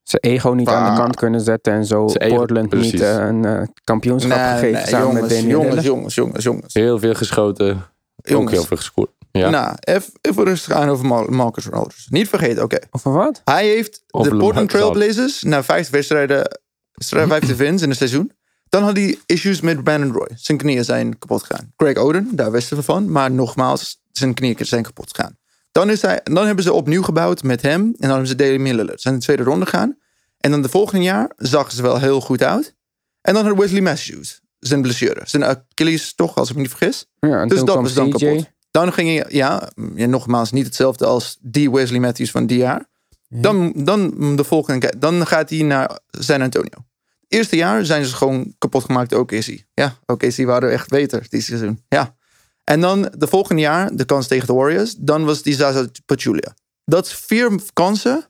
Zijn 0.03 0.23
ego 0.23 0.51
niet 0.51 0.69
aan 0.69 0.95
de 0.95 1.01
kant 1.01 1.17
kunnen 1.17 1.41
zetten 1.41 1.73
en 1.73 1.85
zo 1.85 2.07
ego, 2.07 2.37
Portland 2.37 2.75
niet 2.75 3.01
eh, 3.01 3.27
een 3.27 3.45
eh, 3.45 3.63
kampioenschap 3.85 4.39
Nee, 4.39 4.49
gegeven 4.49 4.73
nee, 4.73 4.87
samen 4.87 5.15
met 5.15 5.15
jongens, 5.15 5.33
Damian 5.33 5.49
jongens, 5.51 5.69
Lillard. 5.69 5.87
jongens, 5.87 6.15
jongens, 6.15 6.45
jongens. 6.45 6.75
Heel 6.75 6.99
veel 6.99 7.15
geschoten. 7.15 7.71
Ook 7.71 8.29
Jongens. 8.29 8.53
heel 8.53 8.63
veel 8.63 8.77
gescoord. 8.77 9.11
Ja. 9.37 9.51
Nou, 9.51 9.75
even, 9.81 10.13
even 10.21 10.45
rustig 10.45 10.73
aan 10.73 10.89
over 10.89 11.07
Mar- 11.07 11.33
Marcus 11.33 11.71
Aldridge. 11.71 12.07
Niet 12.11 12.29
vergeten, 12.29 12.63
oké. 12.63 12.79
Of 12.91 13.03
wat? 13.03 13.41
Hij 13.45 13.67
heeft 13.69 14.03
Over 14.11 14.31
de 14.33 14.37
Portland. 14.39 14.71
Trailblazers 14.71 15.43
na 15.43 15.63
vijf 15.65 15.91
wedstrijden, 15.91 16.59
Mhm. 16.95 17.29
vijf 17.29 17.57
wins 17.57 17.83
in 17.83 17.89
het 17.89 17.99
seizoen, 17.99 18.33
Dan 18.69 18.83
had 18.83 18.97
hij 18.97 19.19
issues 19.27 19.61
met 19.61 19.85
Brandon 19.85 20.13
Roy. 20.13 20.29
Zijn 20.35 20.59
knieën 20.59 20.85
zijn 20.85 21.19
kapot 21.19 21.43
gegaan. 21.43 21.73
Craig 21.77 21.97
Oden, 21.97 22.29
daar 22.33 22.51
wisten 22.51 22.77
we 22.77 22.83
van. 22.83 23.11
Maar 23.13 23.31
nogmaals, 23.31 24.03
zijn 24.13 24.35
knieën 24.35 24.57
zijn 24.59 24.83
kapot 24.83 25.11
gegaan. 25.17 25.39
Dan, 25.73 25.91
is 25.91 26.03
hij, 26.03 26.21
dan 26.25 26.47
hebben 26.47 26.65
ze 26.65 26.73
opnieuw 26.73 27.03
gebouwd 27.03 27.43
met 27.43 27.63
hem. 27.63 27.81
En 27.81 27.95
dan 27.99 28.11
hebben 28.11 28.27
ze 28.29 28.35
Damian 28.35 28.77
Lillard. 28.77 28.91
Ze 28.91 29.01
zijn 29.01 29.15
in 29.15 29.21
de 29.21 29.25
tweede 29.27 29.43
ronde 29.43 29.65
gegaan. 29.67 29.97
En 30.41 30.51
dan 30.51 30.63
de 30.63 30.69
volgende 30.69 31.05
jaar 31.05 31.31
zag 31.37 31.73
ze 31.73 31.83
wel 31.83 31.99
heel 31.99 32.21
goed 32.21 32.43
uit. 32.43 32.75
En 33.21 33.35
dan 33.35 33.47
had 33.47 33.57
Wesley 33.57 33.81
Matthews. 33.81 34.41
Zijn 34.59 34.83
blessure. 34.83 35.21
Zijn 35.25 35.45
Achilles 35.45 36.15
toch, 36.15 36.35
als 36.37 36.49
ik 36.49 36.55
me 36.55 36.61
niet 36.61 36.71
vergis. 36.71 37.07
Ja, 37.21 37.41
en 37.41 37.49
Dus 37.49 37.65
dat 37.65 37.75
was 37.77 37.95
dan 37.95 38.11
kapot. 38.11 38.51
Dan 38.77 38.93
ging 38.93 39.13
je, 39.13 39.25
ja, 39.29 39.71
nogmaals, 40.07 40.53
niet 40.53 40.65
hetzelfde 40.67 41.07
als 41.07 41.37
die 41.41 41.71
Wesley 41.71 42.01
Matthews 42.01 42.31
van 42.31 42.47
die 42.47 42.59
jaar. 42.59 42.87
Dan, 43.29 43.73
dan 43.77 44.37
de 44.37 44.45
volgende, 44.45 44.93
dan 44.99 45.27
gaat 45.27 45.51
hij 45.51 45.63
naar 45.63 45.99
San 46.11 46.43
Antonio. 46.43 46.85
Eerste 47.29 47.57
jaar 47.57 47.85
zijn 47.85 48.05
ze 48.05 48.17
gewoon 48.17 48.55
kapot 48.59 48.85
gemaakt, 48.85 49.15
ook 49.15 49.33
OKC. 49.33 49.65
Ja, 49.75 49.99
OKC 50.07 50.37
waren 50.37 50.71
echt 50.73 50.89
beter 50.89 51.27
die 51.29 51.41
seizoen. 51.41 51.83
Ja. 51.89 52.17
En 52.65 52.81
dan 52.81 53.13
de 53.19 53.27
volgende 53.27 53.63
jaar, 53.63 53.97
de 53.97 54.05
kans 54.05 54.27
tegen 54.27 54.47
de 54.47 54.53
Warriors, 54.53 54.95
dan 54.99 55.25
was 55.25 55.43
die 55.43 55.55
Zaza 55.55 55.87
Pachulia. 56.07 56.55
Dat 56.85 57.07
is 57.07 57.15
vier 57.15 57.61
kansen 57.73 58.25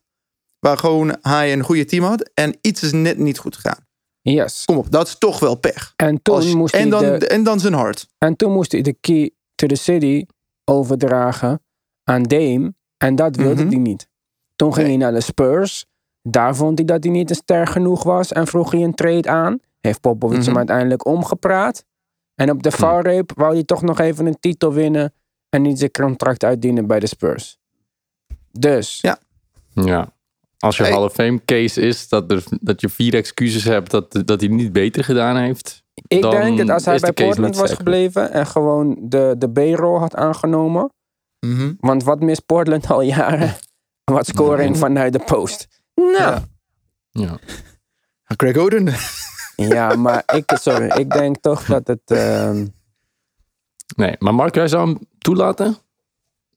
waar 0.58 0.78
gewoon 0.78 1.16
hij 1.20 1.52
een 1.52 1.62
goede 1.62 1.84
team 1.84 2.04
had 2.04 2.30
en 2.34 2.56
iets 2.60 2.82
is 2.82 2.92
net 2.92 3.18
niet 3.18 3.38
goed 3.38 3.54
gegaan. 3.54 3.86
Yes. 4.20 4.64
Kom 4.64 4.76
op, 4.76 4.90
dat 4.90 5.06
is 5.06 5.18
toch 5.18 5.38
wel 5.38 5.54
pech. 5.54 5.92
En 5.96 6.22
toen, 6.22 6.34
Als- 6.34 6.54
moest 6.54 6.74
en, 6.74 6.80
hij 6.80 6.90
dan, 6.90 7.18
de, 7.18 7.26
en 7.26 7.42
dan 7.42 7.60
zijn 7.60 7.72
hart. 7.74 8.06
en 8.18 8.36
toen 8.36 8.52
moest 8.52 8.72
hij 8.72 8.82
de 8.82 8.96
key 9.00 9.30
to 9.54 9.66
the 9.66 9.74
city 9.74 10.26
overdragen 10.70 11.60
aan 12.04 12.22
Dame. 12.22 12.74
En 12.96 13.14
dat 13.14 13.36
wilde 13.36 13.62
Mhm. 13.62 13.68
hij 13.72 13.78
niet. 13.78 14.08
Toen 14.56 14.72
ging 14.74 14.86
Nee. 14.86 14.96
hij 14.96 15.04
naar 15.04 15.14
de 15.14 15.24
Spurs. 15.24 15.86
Daar 16.22 16.56
vond 16.56 16.78
hij 16.78 16.86
dat 16.86 17.04
hij 17.04 17.12
niet 17.12 17.30
een 17.30 17.36
ster 17.36 17.66
genoeg 17.66 18.02
was. 18.02 18.32
En 18.32 18.46
vroeg 18.46 18.70
hij 18.70 18.82
een 18.82 18.94
trade 18.94 19.28
aan. 19.28 19.58
Heeft 19.80 20.00
Popovich 20.00 20.38
hem 20.38 20.48
Mhm. 20.48 20.56
uiteindelijk 20.56 21.06
omgepraat. 21.06 21.84
En 22.34 22.50
op 22.50 22.62
de 22.62 22.70
valreep 22.70 23.32
wou 23.34 23.54
hij 23.54 23.64
toch 23.64 23.82
nog 23.82 23.98
even 24.00 24.26
een 24.26 24.40
titel 24.40 24.72
winnen. 24.72 25.14
En 25.48 25.62
niet 25.62 25.78
zijn 25.78 25.90
contract 25.90 26.44
uitdienen 26.44 26.86
bij 26.86 27.00
de 27.00 27.06
Spurs. 27.06 27.58
Dus, 28.52 28.98
Ja. 29.00 29.18
Ja. 29.74 30.14
Als 30.58 30.76
je 30.76 30.82
Hey. 30.82 30.92
Hall 30.92 31.02
of 31.04 31.12
Fame 31.12 31.44
case 31.44 31.80
is 31.80 32.08
dat, 32.08 32.30
er, 32.30 32.44
dat 32.60 32.80
je 32.80 32.88
vier 32.88 33.14
excuses 33.14 33.64
hebt 33.64 33.90
dat, 33.90 34.22
dat 34.24 34.40
hij 34.40 34.50
niet 34.50 34.72
beter 34.72 35.04
gedaan 35.04 35.36
heeft. 35.36 35.82
Ik 36.08 36.22
dan 36.22 36.30
denk 36.30 36.58
dat 36.58 36.70
als 36.70 36.84
hij 36.84 36.98
bij 36.98 37.12
Portland 37.12 37.56
was 37.56 37.72
gebleven. 37.72 38.32
En 38.32 38.46
gewoon 38.46 38.96
de, 39.00 39.34
de 39.38 39.50
B-rol 39.50 39.98
had 39.98 40.14
aangenomen. 40.14 40.92
Mhm. 41.40 41.72
Want 41.80 42.04
wat 42.04 42.20
mist 42.20 42.46
Portland 42.46 42.90
al 42.90 43.00
jaren? 43.00 43.54
Wat 44.04 44.26
scoring 44.26 44.78
vanuit 44.78 45.12
de 45.12 45.18
post. 45.26 45.68
Nou, 45.94 46.12
Ja. 46.16 46.44
Ja. 47.10 47.38
Craig 48.36 48.56
Oden. 48.56 48.94
ja, 49.76 49.94
maar 49.94 50.22
ik, 50.34 50.52
sorry, 50.60 50.90
ik 51.00 51.10
denk 51.10 51.36
toch 51.40 51.64
dat 51.64 51.86
het... 51.86 52.00
ehm, 52.04 52.66
Nee, 53.96 54.16
maar 54.18 54.34
Mark, 54.34 54.54
jij 54.54 54.68
zou 54.68 54.88
hem 54.88 54.98
toelaten? 55.18 55.66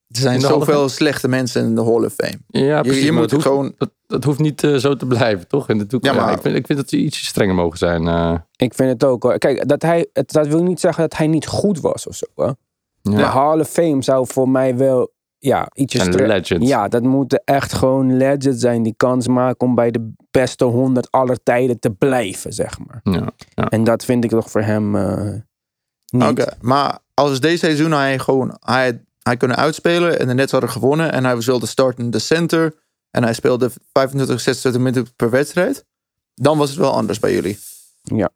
Er 0.07 0.19
zijn 0.19 0.39
zoveel 0.41 0.89
slechte 0.89 1.27
mensen 1.27 1.63
in 1.65 1.75
de 1.75 1.83
Hall 1.83 2.05
of 2.05 2.13
Fame. 2.13 2.39
Ja, 2.47 2.77
Je, 2.77 2.83
precies. 2.83 3.03
je 3.03 3.11
moet 3.11 3.31
hoeft, 3.31 3.43
gewoon... 3.43 3.75
dat 4.09 4.23
hoeft 4.23 4.39
niet 4.39 4.63
eh, 4.63 4.75
zo 4.75 4.95
te 4.95 5.05
blijven, 5.05 5.47
toch? 5.47 5.69
In 5.69 5.77
de 5.77 5.85
toekomst. 5.85 6.15
Ja, 6.15 6.21
maar- 6.25 6.33
ik, 6.33 6.41
vind, 6.41 6.55
ik 6.55 6.65
vind 6.65 6.79
dat 6.79 6.89
ze 6.89 6.97
ietsje 6.97 7.25
strenger 7.25 7.55
mogen 7.55 7.77
zijn. 7.77 8.07
eh. 8.07 8.35
ik 8.55 8.73
vind 8.73 8.89
het 8.89 9.03
ook 9.03 9.23
hoor. 9.23 9.37
Kijk, 9.37 9.67
dat, 9.67 9.81
hij, 9.81 10.07
het, 10.13 10.31
dat 10.31 10.47
wil 10.47 10.63
niet 10.63 10.79
zeggen 10.79 11.03
dat 11.03 11.17
hij 11.17 11.27
niet 11.27 11.47
goed 11.47 11.79
was 11.79 12.07
of 12.07 12.15
zo. 12.15 12.25
Hè? 12.35 12.43
ja. 12.43 12.55
Maar 13.01 13.23
Hall 13.23 13.59
of 13.59 13.69
Fame 13.69 14.03
zou 14.03 14.27
voor 14.27 14.49
mij 14.49 14.77
wel 14.77 15.11
ja, 15.37 15.67
ietsjes... 15.73 16.01
Zijn 16.01 16.13
stre- 16.13 16.27
legends. 16.27 16.67
Ja, 16.67 16.87
dat 16.87 17.03
moeten 17.03 17.41
echt 17.45 17.73
gewoon 17.73 18.17
legends 18.17 18.59
zijn 18.61 18.83
die 18.83 18.93
kans 18.97 19.27
maken 19.27 19.67
om 19.67 19.75
bij 19.75 19.91
de 19.91 20.11
beste 20.31 20.65
100 20.65 21.11
aller 21.11 21.43
tijden 21.43 21.79
te 21.79 21.91
blijven, 21.91 22.53
zeg 22.53 22.79
maar. 22.79 22.99
Ja, 23.03 23.29
ja. 23.55 23.65
En 23.69 23.83
dat 23.83 24.05
vind 24.05 24.23
ik 24.23 24.29
toch 24.29 24.49
voor 24.51 24.61
hem 24.61 24.95
eh 24.95 25.33
niet. 26.11 26.23
Oké, 26.29 26.45
maar 26.61 26.99
als 27.13 27.39
deze 27.39 27.57
seizoen 27.57 27.91
hij 27.91 28.19
gewoon... 28.19 28.57
Hij, 28.59 29.03
hij 29.19 29.37
kunnen 29.37 29.57
uitspelen 29.57 30.19
en 30.19 30.27
de 30.27 30.33
Nets 30.33 30.51
hadden 30.51 30.69
gewonnen... 30.69 31.11
en 31.11 31.25
hij 31.25 31.35
was 31.35 31.45
wel 31.45 31.59
de 31.59 31.65
startende 31.65 32.19
center... 32.19 32.73
en 33.11 33.23
hij 33.23 33.33
speelde 33.33 33.69
25, 33.93 34.39
26 34.41 34.81
minuten 34.81 35.13
per 35.15 35.29
wedstrijd... 35.29 35.85
dan 36.35 36.57
was 36.57 36.69
het 36.69 36.79
wel 36.79 36.91
anders 36.91 37.19
bij 37.19 37.33
jullie. 37.33 37.57
Ja, 38.01 38.29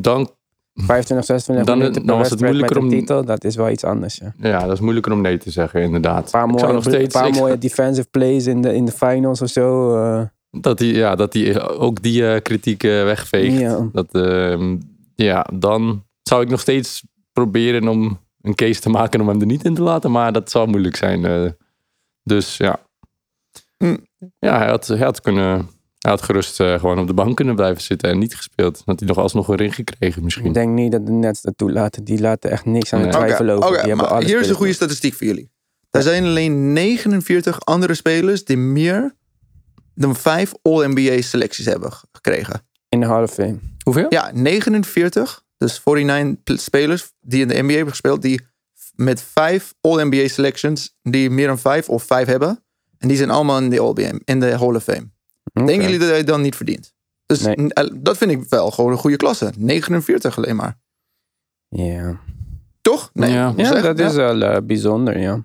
Dan, 0.00 0.30
25, 0.74 1.26
26 1.26 1.66
Dan- 1.66 1.78
minuten 1.78 2.00
per 2.02 2.10
dan 2.10 2.18
was 2.18 2.30
het 2.30 2.40
wedstrijd 2.40 2.70
met 2.70 2.70
moeilijker 2.80 2.98
om- 2.98 3.06
titel, 3.06 3.24
dat 3.24 3.44
is 3.44 3.56
wel 3.56 3.70
iets 3.70 3.84
anders. 3.84 4.16
Ja. 4.16 4.32
ja, 4.38 4.60
dat 4.66 4.72
is 4.72 4.80
moeilijker 4.80 5.12
om 5.12 5.20
nee 5.20 5.38
te 5.38 5.50
zeggen, 5.50 5.82
inderdaad. 5.82 6.24
Een 6.24 6.30
paar, 6.30 6.48
zou 6.48 6.60
mooie, 6.60 6.72
nog 6.72 6.82
steeds, 6.84 7.14
paar 7.14 7.28
ik- 7.28 7.34
mooie 7.34 7.58
defensive 7.58 8.08
plays 8.10 8.46
in 8.46 8.62
de, 8.62 8.74
in 8.74 8.84
de 8.84 8.92
finals 8.92 9.42
of 9.42 9.48
zo. 9.48 9.96
eh, 9.96 10.22
Dat 10.50 10.78
hij, 10.78 10.88
ja, 10.88 11.14
dat 11.14 11.32
hij 11.32 11.68
ook 11.68 12.02
die 12.02 12.28
eh, 12.28 12.42
kritiek 12.42 12.82
eh, 12.84 12.90
wegveegt. 13.04 13.58
Ja. 13.58 13.88
Dat, 13.92 14.14
ehm, 14.14 14.76
ja, 15.14 15.46
dan 15.54 16.04
zou 16.22 16.42
ik 16.42 16.48
nog 16.48 16.60
steeds 16.60 17.02
proberen 17.32 17.88
om 17.88 18.18
een 18.40 18.54
case 18.54 18.80
te 18.80 18.88
maken 18.88 19.20
om 19.20 19.28
hem 19.28 19.40
er 19.40 19.46
niet 19.46 19.64
in 19.64 19.74
te 19.74 19.82
laten. 19.82 20.10
Maar 20.10 20.32
dat 20.32 20.50
zal 20.50 20.66
moeilijk 20.66 20.96
zijn. 20.96 21.24
eh. 21.24 21.50
dus 22.22 22.56
ja. 22.56 22.80
Hm. 23.82 23.96
Ja, 24.38 24.58
hij 24.58 24.66
had, 24.68 24.86
hij 24.86 24.98
had 24.98 25.20
kunnen... 25.20 25.68
Hij 25.98 26.10
had 26.10 26.22
gerust 26.22 26.60
eh, 26.60 26.78
gewoon 26.80 26.98
op 26.98 27.06
de 27.06 27.14
bank 27.14 27.36
kunnen 27.36 27.54
blijven 27.54 27.82
zitten 27.82 28.10
en 28.10 28.18
niet 28.18 28.34
gespeeld. 28.34 28.82
Dat 28.84 28.98
hij 28.98 29.08
nog 29.08 29.18
alsnog 29.18 29.48
een 29.48 29.56
ring 29.56 29.74
gekregen 29.74 30.24
misschien. 30.24 30.46
Ik 30.46 30.54
denk 30.54 30.72
niet 30.72 30.92
dat 30.92 31.06
de 31.06 31.12
Nets 31.12 31.42
dat 31.42 31.56
toelaten. 31.56 32.04
Die 32.04 32.20
laten 32.20 32.50
echt 32.50 32.64
niks 32.64 32.92
aan 32.92 33.00
het 33.00 33.18
Nee. 33.18 33.50
over. 33.52 33.68
Die 33.68 33.76
hebben 33.76 33.96
maar 33.96 34.22
hier 34.22 34.40
is 34.40 34.48
een 34.48 34.54
goede 34.54 34.72
statistiek 34.72 35.14
voor 35.14 35.26
jullie. 35.26 35.50
Er 35.90 36.02
zijn 36.02 36.24
alleen 36.24 36.72
49 36.72 37.64
andere 37.64 37.94
spelers... 37.94 38.44
die 38.44 38.56
meer 38.56 39.14
dan 39.94 40.16
vijf 40.16 40.52
All-NBA 40.62 41.20
selecties 41.20 41.64
hebben 41.66 41.92
gekregen. 42.12 42.66
In 42.88 43.00
de 43.00 43.06
Hall 43.06 43.22
of 43.22 43.32
Fame. 43.32 43.58
Hoeveel? 43.84 44.06
Ja, 44.08 44.30
49. 44.34 45.42
Dus 45.56 45.80
49 45.84 46.42
pl- 46.42 46.56
spelers 46.56 47.12
die 47.20 47.40
in 47.42 47.48
de 47.48 47.62
NBA 47.62 47.72
hebben 47.72 47.90
gespeeld. 47.90 48.22
Die 48.22 48.40
met 48.94 49.22
vijf 49.22 49.74
All-NBA 49.80 50.28
selections. 50.28 50.94
Die 51.02 51.30
meer 51.30 51.46
dan 51.46 51.58
vijf 51.58 51.88
of 51.88 52.02
vijf 52.02 52.26
hebben. 52.26 52.64
En 53.02 53.08
die 53.08 53.16
zijn 53.16 53.30
allemaal 53.30 53.58
in 53.58 53.70
de, 53.70 53.80
All 53.80 54.20
in 54.24 54.40
de 54.40 54.46
Hall 54.58 54.74
of 54.74 54.82
Fame. 54.82 55.10
Oké. 55.54 55.66
Denken 55.66 55.82
jullie 55.84 55.98
dat 55.98 56.08
hij 56.08 56.24
dan 56.24 56.40
niet 56.40 56.56
verdient? 56.56 56.92
Dus 57.26 57.40
Nee. 57.40 57.54
eh, 57.72 57.88
dat 57.94 58.16
vind 58.16 58.30
ik 58.30 58.44
wel 58.48 58.70
gewoon 58.70 58.90
een 58.92 58.98
goede 58.98 59.16
klasse. 59.16 59.52
49 59.56 60.36
alleen 60.36 60.56
maar. 60.56 60.78
Ja, 61.68 62.18
Toch? 62.80 63.10
Nee. 63.12 63.30
Ja. 63.32 63.52
ja 63.56 63.66
Zeg, 63.72 63.82
dat 63.82 63.98
is 63.98 64.14
wel 64.14 64.42
eh, 64.42 64.62
bijzonder, 64.62 65.18
ja. 65.18 65.44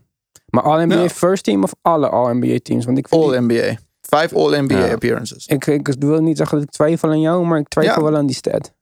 Maar 0.50 0.64
All-NBA 0.64 0.96
Ja. 1.02 1.10
first 1.10 1.44
team 1.44 1.64
of 1.64 1.74
alle 1.82 2.10
All-NBA 2.10 2.58
teams? 2.64 2.86
Want 2.86 2.98
ik, 2.98 3.08
All-NBA. 3.10 3.76
Vijf 4.02 4.34
All-NBA 4.34 4.78
Ja. 4.86 4.94
appearances. 4.94 5.48
ik, 5.48 5.66
ik 5.66 5.88
wil 6.00 6.22
niet 6.22 6.38
zeggen 6.38 6.58
dat 6.58 6.66
ik 6.68 6.72
twijfel 6.74 7.10
aan 7.10 7.22
jou, 7.22 7.46
maar 7.46 7.60
ik 7.60 7.68
twijfel 7.68 8.04
Ja. 8.04 8.10
wel 8.10 8.18
aan 8.20 8.26
die 8.26 8.36
stat. 8.36 8.74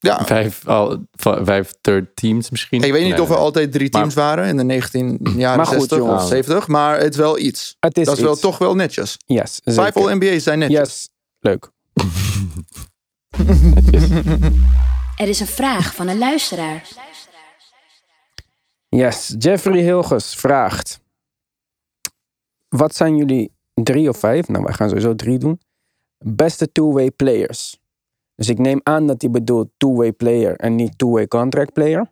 Ja. 0.00 0.24
Vijf, 0.24 0.66
al, 0.66 1.04
vijf 1.16 1.72
third 1.80 2.16
teams 2.16 2.50
misschien. 2.50 2.82
Ik 2.82 2.92
weet 2.92 3.02
niet 3.02 3.12
Nee, 3.12 3.22
of 3.22 3.28
er 3.28 3.34
nee. 3.34 3.44
altijd 3.44 3.72
drie 3.72 3.88
Maar- 3.90 4.00
teams 4.00 4.14
waren 4.14 4.46
in 4.46 4.56
de 4.56 4.62
19 4.64 5.18
jaren 5.36 5.56
Maar 5.56 5.66
goed, 5.66 5.78
60 5.78 5.98
of 5.98 6.04
jongens. 6.06 6.28
70. 6.28 6.66
Maar 6.68 6.98
het 7.00 7.12
is 7.12 7.16
wel 7.18 7.38
iets. 7.38 7.76
Het 7.80 7.98
is 7.98 8.06
dat 8.06 8.16
is 8.16 8.22
wel 8.22 8.36
toch 8.36 8.58
wel 8.58 8.74
netjes. 8.74 9.16
Yes, 9.26 9.60
Vijf. 9.64 9.96
All-NBA's 9.96 10.42
zijn 10.42 10.58
netjes. 10.58 10.78
Yes, 10.78 11.08
leuk. 11.38 11.70
Er 15.16 15.28
is 15.28 15.40
een 15.40 15.46
vraag 15.46 15.94
van 15.94 16.08
een 16.08 16.18
luisteraar. 16.18 16.88
Yes, 18.88 19.34
Jeffrey 19.38 19.80
Hilgers 19.82 20.34
vraagt. 20.34 21.00
Wat 22.68 22.94
zijn 22.96 23.16
jullie 23.16 23.52
drie 23.74 24.08
of 24.08 24.18
vijf? 24.18 24.48
Nou, 24.48 24.64
wij 24.64 24.72
gaan 24.74 24.88
sowieso 24.88 25.14
drie 25.14 25.38
doen. 25.38 25.60
Beste 26.18 26.72
two-way 26.72 27.10
players. 27.10 27.78
Dus 28.38 28.48
ik 28.48 28.58
neem 28.58 28.80
aan 28.82 29.06
dat 29.06 29.22
hij 29.22 29.30
bedoelt 29.30 29.68
two-way 29.76 30.12
player 30.12 30.56
en 30.56 30.74
niet 30.74 30.98
two-way 30.98 31.26
contract 31.28 31.72
player. 31.72 32.10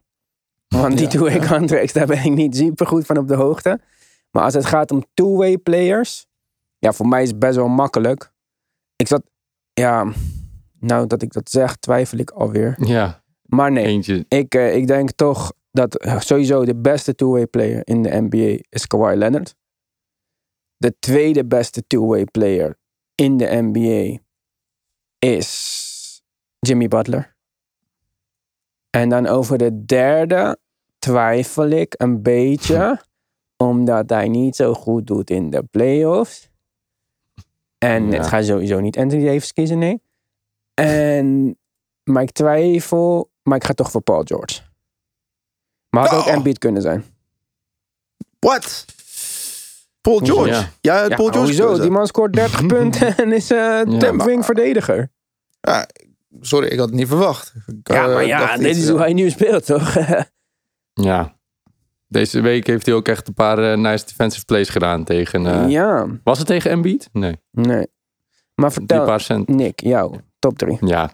Want 0.68 0.98
die 0.98 1.06
two-way 1.06 1.46
contracts, 1.48 1.92
daar 1.92 2.06
ben 2.06 2.24
ik 2.24 2.34
niet 2.34 2.56
super 2.56 2.86
goed 2.86 3.06
van 3.06 3.16
op 3.18 3.28
de 3.28 3.34
hoogte. 3.34 3.80
Maar 4.30 4.42
als 4.42 4.54
het 4.54 4.64
gaat 4.64 4.90
om 4.90 5.04
two-way 5.14 5.58
players, 5.58 6.26
ja, 6.78 6.92
voor 6.92 7.08
mij 7.08 7.22
is 7.22 7.28
het 7.28 7.38
best 7.38 7.56
wel 7.56 7.68
makkelijk. 7.68 8.32
Ik 8.96 9.06
zat, 9.06 9.22
ja, 9.72 10.12
nou 10.80 11.06
dat 11.06 11.22
ik 11.22 11.32
dat 11.32 11.50
zeg, 11.50 11.76
twijfel 11.76 12.18
ik 12.18 12.30
alweer. 12.30 12.76
Ja, 12.78 13.22
Maar 13.42 13.72
nee, 13.72 13.84
eentje. 13.84 14.24
ik, 14.28 14.54
eh, 14.54 14.76
ik 14.76 14.86
denk 14.86 15.10
toch 15.10 15.52
dat 15.70 15.96
eh, 15.96 16.20
sowieso 16.20 16.64
de 16.64 16.76
beste 16.76 17.14
two-way 17.14 17.46
player 17.46 17.80
in 17.84 18.02
de 18.02 18.20
NBA 18.20 18.62
is 18.68 18.86
Kawhi 18.86 19.16
Leonard. 19.16 19.54
De 20.76 20.96
tweede 20.98 21.44
beste 21.44 21.86
two-way 21.86 22.24
player 22.24 22.78
in 23.14 23.36
de 23.36 23.48
NBA 23.62 24.18
is 25.18 25.84
Jimmy 26.58 26.88
Butler. 26.88 27.34
En 28.90 29.08
dan 29.08 29.26
over 29.26 29.58
de 29.58 29.84
derde 29.84 30.58
twijfel 30.98 31.68
ik 31.68 31.94
een 31.96 32.22
beetje, 32.22 33.00
omdat 33.56 34.10
hij 34.10 34.28
niet 34.28 34.56
zo 34.56 34.74
goed 34.74 35.06
doet 35.06 35.30
in 35.30 35.50
de 35.50 35.62
playoffs. 35.62 36.50
En 37.78 38.10
Ja. 38.10 38.16
het 38.18 38.26
gaat 38.26 38.44
sowieso 38.44 38.80
niet 38.80 38.98
Anthony 38.98 39.24
Davis 39.24 39.52
kiezen, 39.52 39.78
nee. 39.78 40.02
En, 40.74 41.58
maar 42.04 42.22
ik 42.22 42.30
twijfel, 42.30 43.30
maar 43.42 43.56
ik 43.56 43.64
ga 43.64 43.72
toch 43.72 43.90
voor 43.90 44.00
Paul 44.02 44.22
George. 44.24 44.60
Maar 45.90 46.08
had 46.08 46.18
ook 46.18 46.26
Oh. 46.26 46.32
Embiid 46.32 46.58
kunnen 46.58 46.82
zijn. 46.82 47.04
What? 48.38 48.84
Paul 50.00 50.18
George. 50.18 50.50
Ja. 50.50 50.70
Ja, 50.80 51.02
Ja, 51.08 51.16
Paul 51.16 51.28
George. 51.28 51.38
hoezo? 51.38 51.66
keuze. 51.66 51.80
Die 51.82 51.90
man 51.90 52.06
scoort 52.06 52.32
30 52.32 52.66
punten 52.76 53.16
en 53.16 53.32
is 53.32 53.50
eh 53.50 53.82
Ja, 53.86 54.42
verdediger. 54.42 55.10
Ja, 55.60 55.86
sorry, 56.40 56.68
ik 56.68 56.78
had 56.78 56.88
het 56.88 56.96
niet 56.98 57.08
verwacht. 57.08 57.54
Ik, 57.66 57.88
Ja, 57.88 58.06
eh, 58.08 58.14
maar 58.14 58.26
ja, 58.26 58.38
dacht 58.38 58.58
dit 58.58 58.68
iets, 58.68 58.78
is 58.78 58.84
eh, 58.84 58.90
hoe 58.90 59.00
hij 59.00 59.12
nu 59.12 59.30
speelt, 59.30 59.66
toch? 59.66 59.94
Ja. 60.92 61.34
Deze 62.08 62.40
week 62.40 62.66
heeft 62.66 62.86
hij 62.86 62.94
ook 62.94 63.08
echt 63.08 63.28
een 63.28 63.34
paar 63.34 63.58
eh, 63.72 63.78
nice 63.78 64.04
defensive 64.06 64.44
plays 64.44 64.68
gedaan 64.68 65.04
tegen... 65.04 65.46
eh, 65.46 65.68
ja, 65.68 66.06
Was 66.24 66.38
het 66.38 66.46
tegen 66.46 66.70
Embiid? 66.70 67.08
Nee, 67.12 67.36
nee. 67.50 67.86
Maar 68.54 68.72
vertel, 68.72 69.04
paar 69.04 69.20
cent. 69.20 69.48
Nick, 69.48 69.80
jou, 69.80 70.16
top 70.38 70.58
3. 70.58 70.76
Ja. 70.80 71.10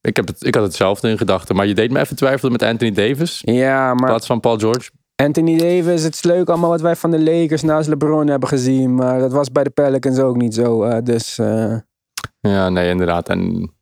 Ik, 0.00 0.16
heb 0.16 0.26
het, 0.26 0.44
ik 0.44 0.54
had 0.54 0.64
hetzelfde 0.64 1.08
in 1.08 1.18
gedachten. 1.18 1.56
Maar 1.56 1.66
je 1.66 1.74
deed 1.74 1.90
me 1.90 2.00
even 2.00 2.16
twijfelen 2.16 2.52
met 2.52 2.62
Anthony 2.62 2.90
Davis. 2.92 3.42
In 3.44 3.54
Ja, 3.54 3.94
maar 3.94 4.08
plaats 4.08 4.26
van 4.26 4.40
Paul 4.40 4.58
George. 4.58 4.90
Anthony 5.14 5.56
Davis, 5.58 6.02
het 6.02 6.14
is 6.14 6.22
leuk 6.22 6.48
allemaal 6.48 6.70
wat 6.70 6.80
wij 6.80 6.96
van 6.96 7.10
de 7.10 7.22
Lakers 7.22 7.62
naast 7.62 7.88
LeBron 7.88 8.26
hebben 8.26 8.48
gezien. 8.48 8.94
Maar 8.94 9.18
dat 9.18 9.32
was 9.32 9.52
bij 9.52 9.64
de 9.64 9.70
Pelicans 9.70 10.18
ook 10.18 10.36
niet 10.36 10.54
zo. 10.54 10.82
eh, 10.82 11.02
dus 11.02 11.38
eh, 11.38 11.76
Ja, 12.40 12.68
nee, 12.68 12.88
inderdaad. 12.90 13.28
En 13.28 13.72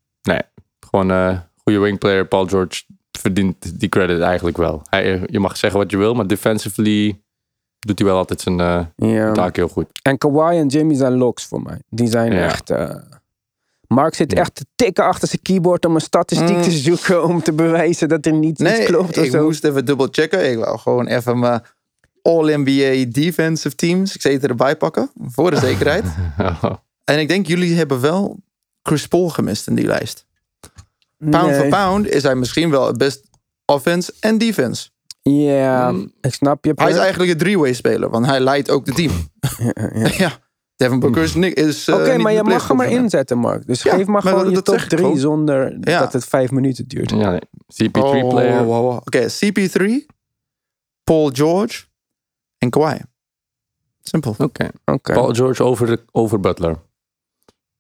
gewoon 0.99 1.17
een 1.19 1.41
goede 1.63 1.79
wingplayer. 1.79 2.27
Paul 2.27 2.47
George 2.47 2.83
verdient 3.19 3.81
die 3.81 3.89
credit 3.89 4.21
eigenlijk 4.21 4.57
wel. 4.57 4.83
Hij, 4.91 5.23
je 5.27 5.41
mag 5.41 5.57
zeggen 5.57 5.81
wat 5.81 5.91
je 5.91 5.97
wil, 5.97 6.15
maar 6.15 6.27
defensively 6.27 7.21
doet 7.79 7.99
hij 7.99 8.09
wel 8.09 8.17
altijd 8.17 8.41
zijn 8.41 8.61
eh, 8.61 9.33
taak 9.33 9.57
heel 9.57 9.69
goed. 9.69 9.87
En 10.03 10.19
Kawhi 10.19 10.59
en 10.59 10.67
Jimmy 10.67 10.95
zijn 10.95 11.17
locks 11.17 11.45
voor 11.45 11.63
mij. 11.63 11.81
Die 11.89 12.09
zijn 12.09 12.33
Ja. 12.33 12.45
echt... 12.45 12.71
eh, 12.71 12.95
Mark 13.89 14.15
zit 14.15 14.33
Ja. 14.33 14.39
echt 14.41 14.55
te 14.55 14.67
tikken 14.75 15.05
achter 15.05 15.29
zijn 15.29 15.43
keyboard 15.43 15.85
om 15.85 15.95
een 15.95 16.01
statistiek 16.01 16.57
Mm. 16.57 16.63
te 16.63 16.71
zoeken. 16.71 17.25
Om 17.25 17.43
te 17.43 17.53
bewijzen 17.53 18.09
dat 18.09 18.27
er 18.27 18.33
niets, 18.33 18.61
Nee, 18.61 18.77
iets 18.77 18.87
klopt 18.87 19.19
of 19.19 19.25
ik 19.25 19.31
zo. 19.31 19.45
moest 19.45 19.65
even 19.65 19.85
dubbel 19.85 20.09
checken. 20.11 20.51
Ik 20.51 20.59
wou 20.59 20.79
gewoon 20.79 21.07
even 21.07 21.39
mijn 21.39 21.61
All-NBA 22.23 23.05
defensive 23.09 23.75
teams. 23.75 24.15
Ik 24.15 24.21
zei 24.21 24.39
erbij 24.39 24.77
pakken, 24.77 25.11
voor 25.23 25.51
de 25.51 25.57
zekerheid. 25.57 26.05
en 27.05 27.19
ik 27.19 27.29
denk, 27.29 27.47
jullie 27.47 27.75
hebben 27.77 28.01
wel 28.01 28.37
Chris 28.83 29.07
Paul 29.09 29.29
gemist 29.29 29.67
in 29.67 29.75
die 29.75 29.87
lijst. 29.87 30.26
Pound 31.31 31.47
Nee. 31.51 31.59
for 31.61 31.69
pound 31.69 32.09
is 32.09 32.23
hij 32.23 32.35
misschien 32.35 32.71
wel 32.71 32.87
het 32.87 32.99
best 32.99 33.29
offense 33.65 34.13
en 34.21 34.39
defense. 34.39 34.89
Ja, 35.23 35.91
Mm. 35.91 36.13
ik 36.21 36.35
snap 36.35 36.65
je. 36.65 36.73
Hij 36.75 36.91
is 36.91 36.97
eigenlijk 36.97 37.33
een 37.33 37.39
three-way 37.39 37.73
speler, 37.73 38.11
want 38.11 38.27
hij 38.27 38.41
leidt 38.41 38.71
ook 38.71 38.85
de 38.85 38.93
team. 38.93 39.13
ja. 40.23 40.39
Devin 40.77 41.01
Booker 41.01 41.23
is, 41.57 41.89
eh, 41.89 41.95
Oké, 41.95 42.17
maar 42.17 42.33
je 42.33 42.39
de 42.39 42.45
mag 42.45 42.69
hem 42.69 42.77
voor 42.77 42.87
inzetten, 42.87 43.39
Mark. 43.39 43.67
Dus 43.67 43.83
Ja, 43.83 43.95
geef 43.95 44.05
maar 44.07 44.13
maar 44.13 44.23
gewoon 44.23 44.39
dat- 44.39 44.49
je 44.49 44.55
dat 44.55 44.65
top 44.65 44.75
zeg 44.75 44.83
ik 44.85 44.89
3 44.91 45.03
gewoon. 45.03 45.19
zonder 45.19 45.77
Ja. 45.81 45.99
dat 46.01 46.13
het 46.13 46.25
vijf 46.25 46.51
minuten 46.51 46.89
duurt. 46.89 47.11
ja, 47.11 47.31
nee. 47.31 47.41
Oh, 47.41 47.87
CP3-player. 47.87 48.57
wow, 48.65 48.67
wow, 48.67 48.83
wow. 48.85 48.97
Oké, 48.97 49.27
CP3, 49.29 50.07
Paul 51.05 51.31
George 51.33 51.85
en 52.59 52.71
Kawhi. 52.71 52.99
Simpel. 54.01 54.35
Oké. 54.39 54.69
Oké. 54.85 55.13
Paul 55.13 55.35
George 55.35 55.65
over, 55.65 55.87
de, 55.87 56.05
over 56.13 56.41
Butler. 56.41 56.77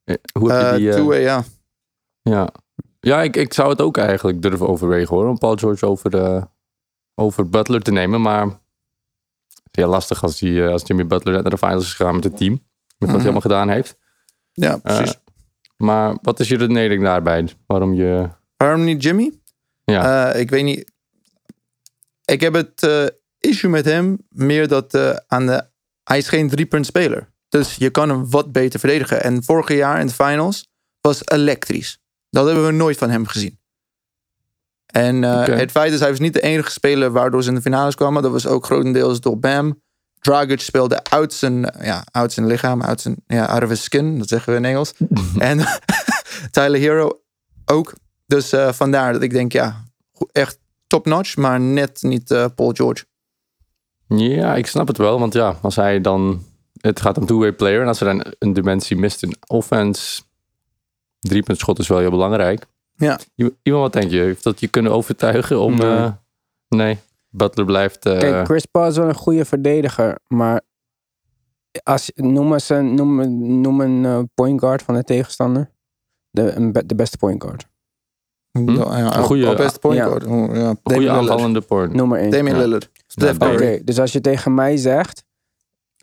Eh, 0.05 0.15
Hoe 0.39 0.53
heb 0.53 0.61
je 0.61 0.67
Eh 0.69 0.77
die... 0.77 0.89
eh, 0.91 0.95
two-way, 0.97 1.21
ja. 1.21 1.45
ja, 2.23 2.49
ja 3.07 3.23
ik, 3.23 3.37
ik 3.37 3.53
zou 3.53 3.69
het 3.71 3.81
ook 3.81 3.97
eigenlijk 3.97 4.43
durven 4.43 4.69
overwegen 4.69 5.17
hoor. 5.17 5.29
Om 5.29 5.39
Paul 5.39 5.57
George 5.57 5.87
over, 5.87 6.47
over 7.15 7.49
Butler 7.49 7.83
te 7.83 7.91
nemen. 7.93 8.21
Maar 8.21 8.43
het 8.47 8.55
is 9.71 9.83
heel 9.83 9.89
lastig 9.89 10.23
als, 10.23 10.39
die, 10.39 10.65
eh, 10.65 10.71
als 10.73 10.83
Jimmy 10.87 11.07
Butler 11.07 11.33
net 11.35 11.43
naar 11.43 11.51
de 11.53 11.59
finals 11.59 11.85
is 11.85 11.95
gegaan 11.95 12.15
met 12.15 12.25
het 12.25 12.37
team. 12.37 12.53
Met 12.53 12.63
wat 12.99 13.09
hij 13.09 13.17
Mhm. 13.17 13.23
allemaal 13.25 13.41
gedaan 13.41 13.69
heeft. 13.69 13.97
Ja, 14.53 14.73
Eh, 14.73 14.81
precies. 14.97 15.19
maar 15.77 16.17
wat 16.23 16.41
is 16.41 16.49
je 16.49 16.57
redenering 16.57 17.03
daarbij? 17.03 17.49
Waarom 17.67 17.95
je... 17.95 18.29
Waarom 18.57 18.85
niet 18.85 19.03
Jimmy? 19.03 19.33
Ja, 19.85 20.33
Eh, 20.33 20.41
ik 20.41 20.51
weet 20.51 20.65
niet. 20.65 20.93
Ik 22.25 22.41
heb 22.41 22.55
het 22.55 22.89
issue 23.39 23.71
met 23.71 23.85
hem 23.85 24.19
meer 24.29 24.69
dat 24.69 24.95
aan 25.27 25.47
de, 25.47 25.65
hij 26.05 26.19
is 26.19 26.29
geen 26.29 26.49
drie-punt 26.49 26.87
speler. 26.87 27.33
Dus 27.49 27.75
je 27.75 27.91
kan 27.91 28.09
hem 28.09 28.31
wat 28.31 28.53
beter 28.53 28.81
verdedigen. 28.81 29.23
En 29.23 29.43
vorig 29.45 29.69
jaar 29.69 30.01
in 30.01 30.07
de 30.07 30.13
finals 30.13 30.69
was 31.01 31.21
elektrisch. 31.29 32.01
Dat 32.31 32.47
hebben 32.47 32.67
we 32.67 32.73
nooit 32.73 32.99
van 32.99 33.11
hem 33.11 33.27
gezien. 33.27 33.59
En 34.87 35.25
eh, 35.25 35.45
het 35.45 35.71
feit 35.71 35.93
is, 35.93 36.01
hij 36.01 36.11
was 36.11 36.19
niet 36.19 36.33
de 36.33 36.41
enige 36.41 36.71
speler 36.71 37.11
waardoor 37.11 37.43
ze 37.43 37.49
in 37.49 37.55
de 37.55 37.61
finales 37.61 37.95
kwamen. 37.95 38.23
Dat 38.23 38.33
was 38.33 38.47
ook 38.47 38.65
grotendeels 38.65 39.21
door 39.21 39.39
Bam. 39.39 39.83
Dragic 40.21 40.61
speelde 40.61 41.05
uit 41.05 41.33
zijn, 41.33 41.73
ja, 41.81 42.05
uit 42.11 42.33
zijn 42.33 42.47
lichaam, 42.47 42.83
uit 42.83 43.01
zijn, 43.01 43.17
ja, 43.27 43.45
out 43.45 43.63
of 43.63 43.69
his 43.69 43.83
skin. 43.83 44.19
Dat 44.19 44.29
zeggen 44.29 44.53
we 44.53 44.59
in 44.59 44.65
Engels. 44.65 44.93
en 45.39 45.59
Tyler 46.51 46.81
Hero 46.81 47.21
ook. 47.65 47.95
Dus 48.27 48.53
eh, 48.53 48.73
vandaar 48.73 49.13
dat 49.13 49.23
ik 49.23 49.31
denk, 49.31 49.53
ja, 49.53 49.85
echt 50.33 50.59
top-notch, 50.87 51.37
maar 51.37 51.61
net 51.61 52.03
niet 52.03 52.31
eh, 52.31 52.47
Paul 52.55 52.71
George. 52.73 53.05
ja, 54.07 54.55
ik 54.55 54.67
snap 54.67 54.87
het 54.87 54.97
wel. 54.97 55.19
Want 55.19 55.33
ja, 55.33 55.59
als 55.63 55.77
hij 55.77 56.01
dan... 56.01 56.45
Het 56.77 57.01
gaat 57.01 57.19
om 57.19 57.27
two-way 57.27 57.53
player. 57.53 57.81
En 57.81 57.89
als 57.89 58.01
er 58.01 58.07
dan 58.07 58.35
een 58.39 58.53
dimensie 58.53 58.97
mist 58.97 59.23
in 59.23 59.37
offense... 59.47 60.23
Driepuntschot 61.29 61.79
is 61.79 61.89
wel 61.89 61.99
heel 61.99 62.11
belangrijk. 62.11 62.67
Ja. 62.95 63.19
Iemand, 63.35 63.83
wat 63.83 63.93
denk 63.93 64.11
je? 64.11 64.19
Heeft 64.19 64.43
dat 64.45 64.61
je 64.61 64.69
kunnen 64.69 64.93
overtuigen 64.93 65.61
om... 65.61 65.75
Nee. 65.77 65.87
eh, 65.97 66.13
nee. 66.69 66.99
Butler 67.29 67.67
blijft... 67.67 68.07
eh, 68.07 68.19
Kijk, 68.19 68.45
Chris 68.47 68.65
Paul 68.67 68.89
is 68.89 68.97
wel 68.97 69.09
een 69.09 69.15
goede 69.15 69.45
verdediger, 69.45 70.19
maar 70.29 70.61
als, 71.83 72.11
noem, 72.15 72.53
eens 72.53 72.69
een, 72.69 72.95
noem, 72.95 73.61
noem 73.61 73.81
een 73.81 74.05
eh, 74.05 74.21
point 74.35 74.61
guard 74.61 74.83
van 74.83 74.95
de 74.95 75.05
tegenstander. 75.05 75.71
De, 76.31 76.73
de 76.87 76.95
beste 76.95 77.17
point 77.19 77.43
guard. 77.43 77.67
Ja, 78.51 78.99
ja, 78.99 79.17
Een 79.17 79.23
goede- 79.23 79.55
beste 79.55 79.79
point 79.79 80.01
guard. 80.03 80.23
Ja, 80.25 80.31
een 80.31 80.79
goede 80.83 81.11
aanvallende 81.11 81.61
point. 81.61 81.93
Één. 82.01 82.31
Damian 82.31 82.57
Ja. 82.57 82.63
Lillard. 82.63 82.91
Steph 83.07 83.39
dus 83.85 83.99
als 84.01 84.13
je 84.13 84.21
tegen 84.21 84.55
mij 84.55 84.77
zegt, 84.77 85.25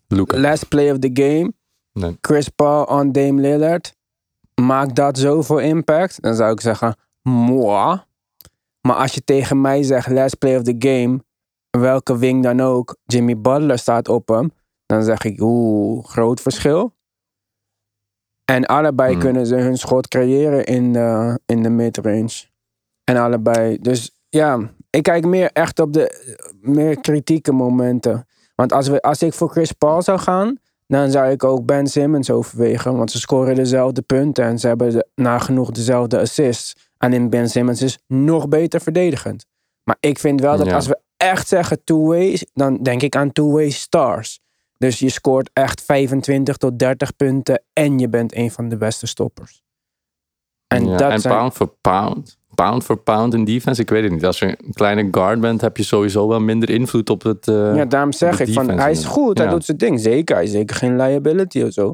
Luca. 0.08 0.40
last 0.40 0.68
play 0.68 0.92
of 0.92 1.00
the 1.00 1.10
game, 1.14 1.54
Nee. 1.94 2.18
Chris 2.22 2.50
Paul 2.50 2.84
on 2.84 3.12
Dame 3.12 3.42
Lillard, 3.42 3.96
maakt 4.62 4.96
dat 4.96 5.18
zoveel 5.18 5.60
impact? 5.60 6.22
Dan 6.22 6.36
zou 6.36 6.52
ik 6.52 6.62
zeggen, 6.62 6.96
moi. 7.22 8.02
Maar 8.82 8.96
als 8.96 9.14
je 9.14 9.24
tegen 9.24 9.62
mij 9.62 9.84
zegt, 9.84 10.10
last 10.10 10.38
play 10.38 10.56
of 10.58 10.62
the 10.62 10.76
game, 10.78 11.24
welke 11.70 12.18
wing 12.18 12.44
dan 12.44 12.62
ook, 12.62 12.96
Jimmy 13.04 13.38
Butler 13.38 13.80
staat 13.80 14.10
op 14.10 14.28
hem, 14.28 14.52
dan 14.86 15.04
zeg 15.04 15.24
ik, 15.24 15.42
oeh, 15.42 16.06
groot 16.06 16.42
verschil. 16.42 16.94
En 18.46 18.66
allebei 18.66 19.12
Hmm. 19.12 19.22
kunnen 19.22 19.46
ze 19.46 19.56
hun 19.56 19.78
schot 19.78 20.08
creëren 20.08 20.66
in 20.66 20.94
de, 20.94 21.40
in 21.46 21.64
de 21.64 21.70
midrange. 21.70 22.46
En 23.04 23.18
allebei. 23.18 23.78
Dus 23.82 24.12
ja, 24.30 24.60
ik 24.90 25.04
kijk 25.04 25.26
meer 25.26 25.52
echt 25.52 25.80
op 25.80 25.94
de 25.94 26.34
meer 26.62 27.00
kritieke 27.00 27.52
momenten. 27.52 28.28
Want 28.56 28.74
als, 28.74 28.88
we, 28.88 29.02
als 29.02 29.22
ik 29.24 29.34
voor 29.34 29.50
Chris 29.50 29.72
Paul 29.72 30.02
zou 30.02 30.20
gaan, 30.20 30.58
dan 30.88 31.12
zou 31.12 31.32
ik 31.32 31.44
ook 31.44 31.66
Ben 31.66 31.88
Simmons 31.88 32.30
overwegen. 32.30 32.98
Want 32.98 33.12
ze 33.12 33.20
scoren 33.20 33.56
dezelfde 33.56 34.02
punten 34.02 34.44
en 34.46 34.60
ze 34.60 34.68
hebben 34.68 34.92
de, 34.92 35.08
nagenoeg 35.16 35.72
dezelfde 35.72 36.20
assists. 36.20 36.76
En 36.98 37.30
Ben 37.30 37.50
Simmons 37.50 37.82
is 37.82 38.00
nog 38.08 38.48
beter 38.48 38.82
verdedigend. 38.82 39.46
Maar 39.84 39.98
ik 40.00 40.20
vind 40.20 40.42
wel 40.42 40.58
dat 40.58 40.66
Ja. 40.68 40.76
als 40.76 40.88
we 40.88 41.00
echt 41.18 41.48
zeggen 41.48 41.84
two-ways, 41.84 42.46
dan 42.54 42.78
denk 42.78 43.02
ik 43.02 43.16
aan 43.16 43.32
two-way 43.32 43.70
stars. 43.70 44.40
Dus 44.78 45.00
je 45.00 45.10
scoort 45.10 45.50
echt 45.54 45.82
25 45.82 46.58
tot 46.58 46.80
30 46.80 47.16
punten 47.16 47.64
en 47.74 48.00
je 48.00 48.10
bent 48.10 48.36
een 48.36 48.52
van 48.52 48.70
de 48.70 48.78
beste 48.78 49.08
stoppers. 49.08 49.64
En 50.68 50.86
Ja, 50.88 50.98
dat 50.98 51.12
en 51.12 51.20
zijn... 51.22 51.34
pound 51.34 51.54
for 51.54 51.68
pound. 51.82 52.38
Pound 52.56 52.84
for 52.84 52.98
pound 52.98 53.34
in 53.34 53.44
defense. 53.46 53.82
Ik 53.82 53.90
weet 53.90 54.04
het 54.04 54.12
niet. 54.12 54.26
Als 54.26 54.40
je 54.40 54.46
een 54.46 54.74
kleine 54.74 55.08
guard 55.12 55.40
bent, 55.42 55.62
heb 55.62 55.78
je 55.78 55.84
sowieso 55.84 56.28
wel 56.28 56.40
minder 56.40 56.70
invloed 56.70 57.10
op 57.10 57.24
het. 57.24 57.48
eh, 57.48 57.76
Ja, 57.76 57.86
daarom 57.86 58.12
zeg 58.14 58.40
ik 58.40 58.54
van 58.54 58.70
hij 58.70 58.92
is 58.92 59.06
goed, 59.06 59.38
hij 59.38 59.48
doet 59.48 59.66
zijn 59.66 59.78
ding. 59.78 60.00
Zeker, 60.00 60.36
hij 60.36 60.44
is 60.46 60.52
zeker 60.52 60.76
geen 60.76 60.96
liability 60.98 61.62
of 61.62 61.72
zo. 61.72 61.94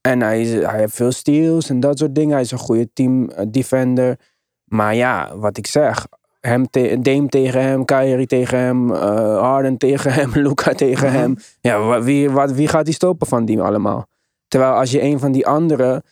En 0.00 0.20
hij, 0.20 0.40
is, 0.40 0.52
hij 0.52 0.78
heeft 0.78 0.94
veel 0.94 1.12
steals 1.12 1.68
en 1.70 1.80
dat 1.80 1.98
soort 1.98 2.14
dingen. 2.14 2.32
Hij 2.32 2.40
is 2.40 2.50
een 2.50 2.58
goede 2.58 2.88
team 2.92 3.28
eh, 3.30 3.46
defender. 3.48 4.18
Maar 4.64 4.94
ja, 4.94 5.36
wat 5.36 5.56
ik 5.58 5.66
zeg. 5.66 6.06
Hem 6.40 6.70
te- 6.70 6.98
Dame 7.00 7.26
tegen 7.28 7.62
hem, 7.62 7.84
Kyrie 7.84 8.26
tegen 8.26 8.58
hem, 8.58 8.92
eh, 8.94 9.00
Harden 9.40 9.76
tegen 9.76 10.12
hem, 10.12 10.30
Luca 10.46 10.72
tegen 10.72 11.08
Mhm. 11.08 11.16
hem. 11.16 11.36
Ja, 11.60 12.02
wie, 12.02 12.30
wat, 12.30 12.52
wie 12.52 12.68
gaat 12.68 12.84
die 12.84 12.94
stoppen 12.94 13.26
van 13.26 13.44
die 13.44 13.60
allemaal? 13.60 14.06
Terwijl 14.48 14.72
als 14.72 14.90
je 14.90 15.02
een 15.02 15.18
van 15.18 15.32
die 15.32 15.46
anderen, 15.46 16.02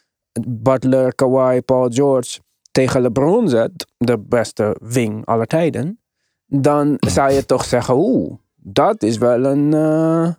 Butler, 0.49 1.15
Kawhi, 1.15 1.61
Paul 1.61 1.89
George, 1.91 2.39
tegen 2.75 3.01
LeBron 3.03 3.49
zet, 3.49 3.87
de 3.97 4.19
beste 4.19 4.77
wing 4.81 5.27
aller 5.27 5.47
tijden, 5.47 6.01
dan 6.47 6.97
zou 6.99 7.33
je 7.33 7.47
toch 7.47 7.65
zeggen, 7.65 7.95
oeh, 7.97 8.33
dat 8.55 9.03
is 9.03 9.19
wel 9.19 9.45
een... 9.45 9.73
eh, 9.75 10.33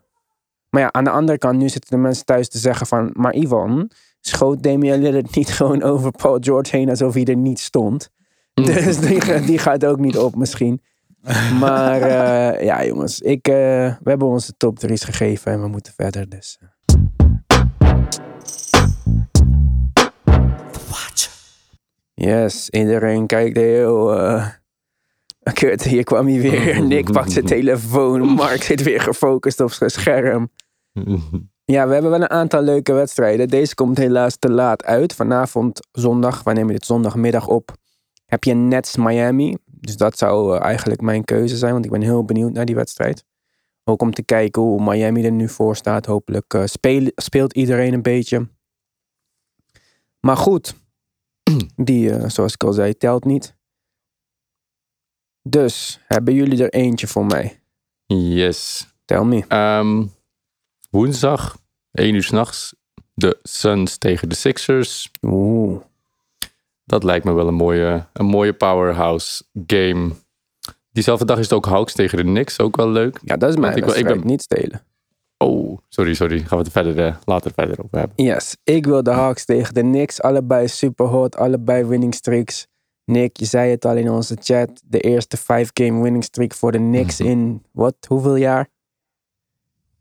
Maar 0.70 0.82
ja, 0.82 0.92
aan 0.92 1.04
de 1.04 1.10
andere 1.10 1.38
kant, 1.38 1.58
nu 1.58 1.70
zitten 1.70 1.90
de 1.96 2.02
mensen 2.02 2.26
thuis 2.26 2.50
te 2.50 2.58
zeggen 2.58 2.88
van, 2.88 3.10
maar 3.14 3.34
Ivan, 3.36 3.90
schoot 4.20 4.64
Damian 4.64 5.02
Lillard 5.02 5.36
niet 5.36 5.50
gewoon 5.50 5.84
over 5.84 6.12
Paul 6.12 6.38
George 6.40 6.76
heen 6.78 6.90
alsof 6.90 7.14
hij 7.14 7.26
er 7.26 7.36
niet 7.38 7.60
stond? 7.60 8.10
Dus 8.54 9.00
die, 9.00 9.42
die 9.46 9.58
gaat 9.58 9.86
ook 9.86 10.00
niet 10.00 10.18
op 10.18 10.36
misschien. 10.36 10.82
Maar 11.60 12.02
eh, 12.02 12.64
ja, 12.66 12.86
jongens, 12.86 13.20
ik, 13.20 13.48
eh, 13.48 13.54
we 14.04 14.10
hebben 14.10 14.28
onze 14.28 14.54
top 14.58 14.80
3's 14.86 15.04
gegeven 15.04 15.52
en 15.52 15.62
we 15.62 15.68
moeten 15.68 15.94
verder. 15.94 16.30
Dus. 16.30 16.60
Yes, 22.16 22.70
iedereen 22.70 23.26
kijkt 23.28 23.58
heel. 23.58 24.20
eh 24.20 24.48
Kut, 25.54 25.84
hier 25.84 26.04
kwam 26.04 26.28
hij 26.28 26.42
weer. 26.42 26.82
Nick 26.88 27.12
pakt 27.12 27.32
zijn 27.32 27.46
telefoon. 27.46 28.22
Mark 28.22 28.64
zit 28.64 28.84
weer 28.84 29.02
gefocust 29.02 29.60
op 29.62 29.72
zijn 29.72 29.90
scherm. 29.90 30.50
Ja, 31.66 31.88
we 31.88 31.94
hebben 31.94 32.12
wel 32.12 32.22
een 32.22 32.30
aantal 32.30 32.62
leuke 32.62 32.94
wedstrijden. 32.94 33.48
Deze 33.48 33.76
komt 33.76 33.98
helaas 33.98 34.36
te 34.38 34.50
laat 34.52 34.84
uit. 34.84 35.14
Vanavond 35.14 35.88
zondag, 35.92 36.44
wij 36.44 36.54
nemen 36.54 36.74
dit 36.74 36.86
zondagmiddag 36.86 37.48
op. 37.48 37.72
heb 38.26 38.44
je 38.44 38.54
Nets 38.54 38.96
Miami. 38.96 39.58
Dus 39.66 39.98
dat 39.98 40.18
zou 40.18 40.56
eh, 40.58 40.64
eigenlijk 40.64 41.02
mijn 41.02 41.24
keuze 41.26 41.58
zijn, 41.58 41.74
want 41.74 41.86
ik 41.86 41.92
ben 41.92 42.02
heel 42.02 42.26
benieuwd 42.26 42.52
naar 42.54 42.66
die 42.66 42.76
wedstrijd. 42.76 43.24
Ook 43.84 44.02
om 44.02 44.14
te 44.14 44.24
kijken 44.24 44.62
hoe 44.62 44.84
Miami 44.84 45.26
er 45.26 45.32
nu 45.32 45.50
voor 45.50 45.76
staat. 45.76 46.06
Hopelijk 46.06 46.54
eh, 46.54 46.66
speel- 46.66 47.12
speelt 47.16 47.54
iedereen 47.54 47.94
een 47.94 48.02
beetje. 48.02 48.48
Maar 50.20 50.38
goed, 50.38 50.76
die, 51.76 52.12
eh, 52.12 52.30
zoals 52.30 52.54
ik 52.54 52.64
al 52.64 52.74
zei, 52.74 52.98
telt 52.98 53.26
niet. 53.26 53.56
Dus, 55.42 56.00
hebben 56.08 56.34
jullie 56.34 56.64
er 56.64 56.74
eentje 56.74 57.08
voor 57.08 57.26
mij? 57.26 57.60
Yes. 58.06 58.88
Tell 59.06 59.24
me. 59.24 59.44
Ehm, 59.48 60.06
woensdag, 60.90 61.58
1 61.92 62.16
uur 62.16 62.24
s'nachts, 62.24 62.76
de 63.14 63.40
Suns 63.44 63.98
tegen 63.98 64.30
de 64.30 64.36
Sixers. 64.36 65.12
Oeh. 65.22 65.82
Dat 66.84 67.04
lijkt 67.04 67.26
me 67.26 67.34
wel 67.34 67.48
een 67.48 67.54
mooie, 67.54 68.08
een 68.14 68.26
mooie 68.26 68.54
powerhouse 68.54 69.44
game. 69.68 70.12
Diezelfde 70.92 71.26
dag 71.26 71.38
is 71.38 71.44
het 71.44 71.54
ook 71.54 71.66
Hawks 71.66 71.94
tegen 71.94 72.18
de 72.18 72.24
Knicks. 72.24 72.60
Ook 72.60 72.76
wel 72.76 72.90
leuk. 72.90 73.20
Ja, 73.24 73.38
dat 73.38 73.50
is 73.50 73.56
mijn 73.56 73.78
ik 73.78 73.86
wil- 73.86 73.96
ik 73.96 74.06
ben- 74.06 74.26
niet 74.26 74.42
stelen. 74.42 74.84
Sorry, 75.96 76.14
sorry. 76.14 76.40
Gaan 76.40 76.50
we 76.50 76.56
het 76.58 76.66
er 76.66 76.72
verder, 76.72 77.06
eh, 77.06 77.16
later 77.26 77.52
verder 77.56 77.84
over 77.84 77.98
hebben. 77.98 78.26
Yes, 78.26 78.58
ik 78.64 78.86
wil 78.86 79.04
de 79.04 79.12
Hawks 79.12 79.46
tegen 79.46 79.74
de 79.74 79.82
Knicks. 79.82 80.22
Allebei 80.22 80.68
super 80.68 81.06
hot, 81.06 81.36
allebei 81.38 81.86
winning 81.86 82.14
streaks. 82.14 82.68
Nick, 83.06 83.38
je 83.38 83.46
zei 83.46 83.72
het 83.72 83.86
al 83.86 83.96
in 83.96 84.10
onze 84.10 84.38
chat. 84.40 84.82
De 84.86 85.00
eerste 85.00 85.38
5-game 85.38 86.02
winning 86.02 86.24
streak 86.24 86.54
voor 86.54 86.72
de 86.72 86.78
Knicks 86.78 87.20
in 87.32 87.64
wat? 87.72 87.96
Hoeveel 88.08 88.36
jaar? 88.36 88.68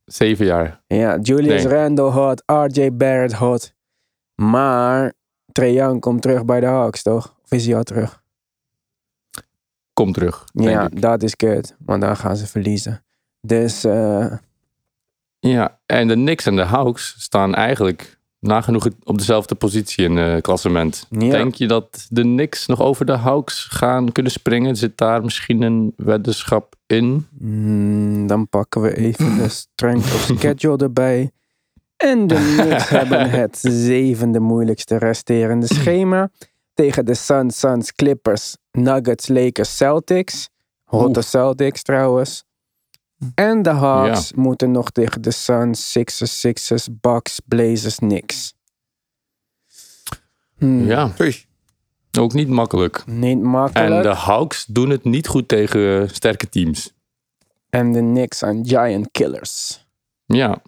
Zeven 0.04 0.46
jaar. 0.46 0.80
Ja, 0.86 1.18
Julius 1.18 1.64
Nee. 1.64 1.72
Randle 1.72 2.10
hot, 2.10 2.42
RJ 2.46 2.90
Barrett 2.92 3.32
hot. 3.32 3.74
Maar 4.34 5.12
Trae 5.52 5.72
Young 5.72 6.00
komt 6.00 6.22
terug 6.22 6.44
bij 6.44 6.60
de 6.60 6.66
Hawks, 6.66 7.02
toch? 7.02 7.36
Of 7.44 7.50
is 7.52 7.66
hij 7.66 7.76
al 7.76 7.82
terug? 7.82 8.22
Kom 9.92 10.12
terug, 10.12 10.44
Ja, 10.52 10.88
dat 10.88 11.22
is 11.22 11.36
kut. 11.36 11.76
Want 11.78 12.00
dan 12.00 12.16
gaan 12.16 12.36
ze 12.36 12.46
verliezen. 12.46 13.04
Dus 13.40 13.84
eh, 13.84 14.32
Ja, 15.48 15.78
en 15.86 16.08
de 16.08 16.14
Knicks 16.14 16.46
en 16.46 16.56
de 16.56 16.62
Hawks 16.62 17.14
staan 17.18 17.54
eigenlijk 17.54 18.18
nagenoeg 18.40 18.88
op 19.04 19.18
dezelfde 19.18 19.54
positie 19.54 20.04
in 20.04 20.16
het 20.16 20.42
klassement. 20.42 21.06
Ja. 21.10 21.30
Denk 21.30 21.54
je 21.54 21.66
dat 21.66 22.06
de 22.10 22.20
Knicks 22.20 22.66
nog 22.66 22.82
over 22.82 23.06
de 23.06 23.12
Hawks 23.12 23.64
gaan 23.64 24.12
kunnen 24.12 24.32
springen? 24.32 24.76
Zit 24.76 24.96
daar 24.96 25.22
misschien 25.22 25.62
een 25.62 25.92
weddenschap 25.96 26.74
in? 26.86 27.26
mm, 27.38 28.26
dan 28.26 28.48
pakken 28.48 28.80
we 28.80 28.96
even 28.96 29.36
de 29.36 29.48
strength 29.48 30.14
of 30.14 30.30
schedule 30.36 30.76
erbij. 30.76 31.30
En 31.96 32.26
de 32.26 32.54
Knicks 32.56 32.88
hebben 32.98 33.30
het 33.30 33.58
zevende 33.60 34.40
moeilijkste 34.40 34.96
resterende 34.96 35.66
schema. 35.66 36.30
Tegen 36.74 37.04
de 37.04 37.14
Suns, 37.14 37.58
Suns, 37.58 37.94
Clippers, 37.94 38.56
Nuggets, 38.70 39.28
Lakers, 39.28 39.76
Celtics. 39.76 40.48
Hotte 40.84 41.22
Celtics 41.22 41.82
trouwens. 41.82 42.44
En 43.34 43.62
de 43.62 43.70
Hawks 43.70 44.32
moeten 44.32 44.70
nog 44.70 44.90
tegen 44.90 45.22
de 45.22 45.30
Suns, 45.30 45.90
Sixers, 45.90 46.40
Sixers, 46.40 46.88
Bucks, 47.00 47.40
Blazers, 47.44 47.96
Knicks. 47.96 48.54
Hmm, 50.58 50.86
Ja, 50.86 51.12
ook 52.18 52.32
niet 52.32 52.48
makkelijk. 52.48 53.06
Niet 53.06 53.42
makkelijk. 53.42 53.94
En 53.94 54.02
de 54.02 54.08
Hawks 54.14 54.64
doen 54.66 54.90
het 54.90 55.04
niet 55.04 55.26
goed 55.26 55.48
tegen 55.48 56.10
sterke 56.10 56.48
teams. 56.48 56.92
En 57.70 57.92
de 57.92 57.98
Knicks 57.98 58.38
zijn 58.38 58.66
giant 58.66 59.08
killers. 59.12 59.84
Ja, 60.26 60.62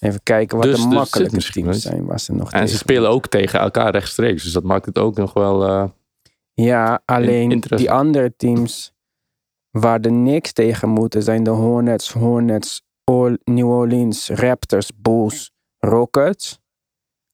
Even 0.00 0.22
kijken 0.22 0.56
wat 0.56 0.66
Dus 0.66 0.76
de 0.76 0.82
zit 0.82 0.90
makkelijke 0.90 1.52
teams 1.52 1.82
zijn 1.82 2.04
waar 2.04 2.20
ze 2.20 2.32
nog 2.32 2.52
en 2.52 2.68
ze 2.68 2.76
spelen 2.76 3.10
ook 3.10 3.26
tegen 3.28 3.60
elkaar 3.60 3.90
rechtstreeks. 3.90 4.42
Dus 4.42 4.52
dat 4.52 4.62
maakt 4.62 4.86
het 4.86 4.98
ook 4.98 5.16
nog 5.16 5.32
wel... 5.32 5.66
eh, 5.66 5.84
Ja, 6.54 7.02
alleen 7.04 7.60
die 7.60 7.90
andere 7.90 8.34
teams 8.36 8.92
waar 9.80 10.00
de 10.00 10.08
Knicks 10.08 10.52
tegen 10.52 10.88
moeten 10.88 11.22
zijn 11.22 11.42
de 11.42 11.50
Hornets, 11.50 12.12
Hornets, 12.12 12.82
Or- 13.04 13.38
New 13.44 13.68
Orleans, 13.70 14.28
Raptors, 14.28 14.90
Bulls, 14.96 15.50
Rockets. 15.78 16.58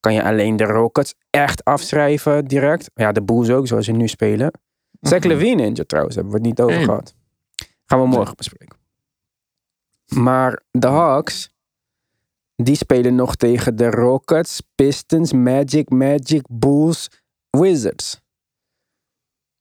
Kan 0.01 0.14
je 0.14 0.22
alleen 0.24 0.57
de 0.57 0.64
Rockets 0.64 1.14
echt 1.30 1.64
afschrijven 1.64 2.45
direct. 2.45 2.90
Ja, 2.95 3.12
de 3.12 3.22
Bulls 3.22 3.51
ook, 3.51 3.66
zoals 3.66 3.84
ze 3.84 3.93
nu 3.93 4.09
spelen. 4.09 4.53
Zach 5.01 5.22
Levine 5.24 5.62
injured 5.62 5.88
trouwens, 5.88 6.14
hebben 6.14 6.32
we 6.32 6.38
het 6.38 6.47
niet 6.49 6.61
over 6.61 6.74
Hey. 6.76 6.84
gehad. 6.84 7.14
Gaan 7.86 8.01
we 8.01 8.07
morgen 8.07 8.36
bespreken. 8.36 8.78
Maar 10.14 10.62
de 10.70 10.86
Hawks, 10.86 11.51
die 12.57 12.76
spelen 12.76 13.14
nog 13.14 13.36
tegen 13.36 13.76
de 13.76 13.90
Rockets, 13.90 14.62
Pistons, 14.74 15.32
Magic, 15.32 15.90
Magic, 15.90 16.43
Bulls, 16.51 17.09
Wizards. 17.51 18.20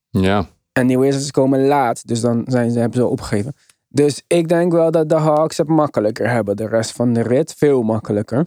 ja, 0.09 0.49
En 0.73 0.87
die 0.87 0.99
Wizards 0.99 1.31
komen 1.31 1.65
laat, 1.65 2.07
dus 2.07 2.21
dan 2.21 2.43
zijn 2.47 2.71
ze, 2.71 2.79
hebben 2.79 2.99
ze 2.99 3.05
opgegeven. 3.05 3.53
Dus 3.87 4.23
ik 4.27 4.47
denk 4.47 4.71
wel 4.71 4.91
dat 4.91 5.09
de 5.09 5.15
Hawks 5.15 5.57
het 5.57 5.67
makkelijker 5.67 6.29
hebben. 6.29 6.55
De 6.55 6.67
rest 6.67 6.91
van 6.91 7.13
de 7.13 7.21
rit 7.21 7.53
veel 7.53 7.83
makkelijker. 7.83 8.45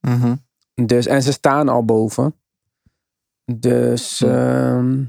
Mhm. 0.00 0.34
Dus, 0.74 1.06
en 1.06 1.22
ze 1.22 1.32
staan 1.32 1.68
al 1.68 1.84
boven. 1.84 2.34
Dus 3.44 4.22
ehm, 4.22 5.02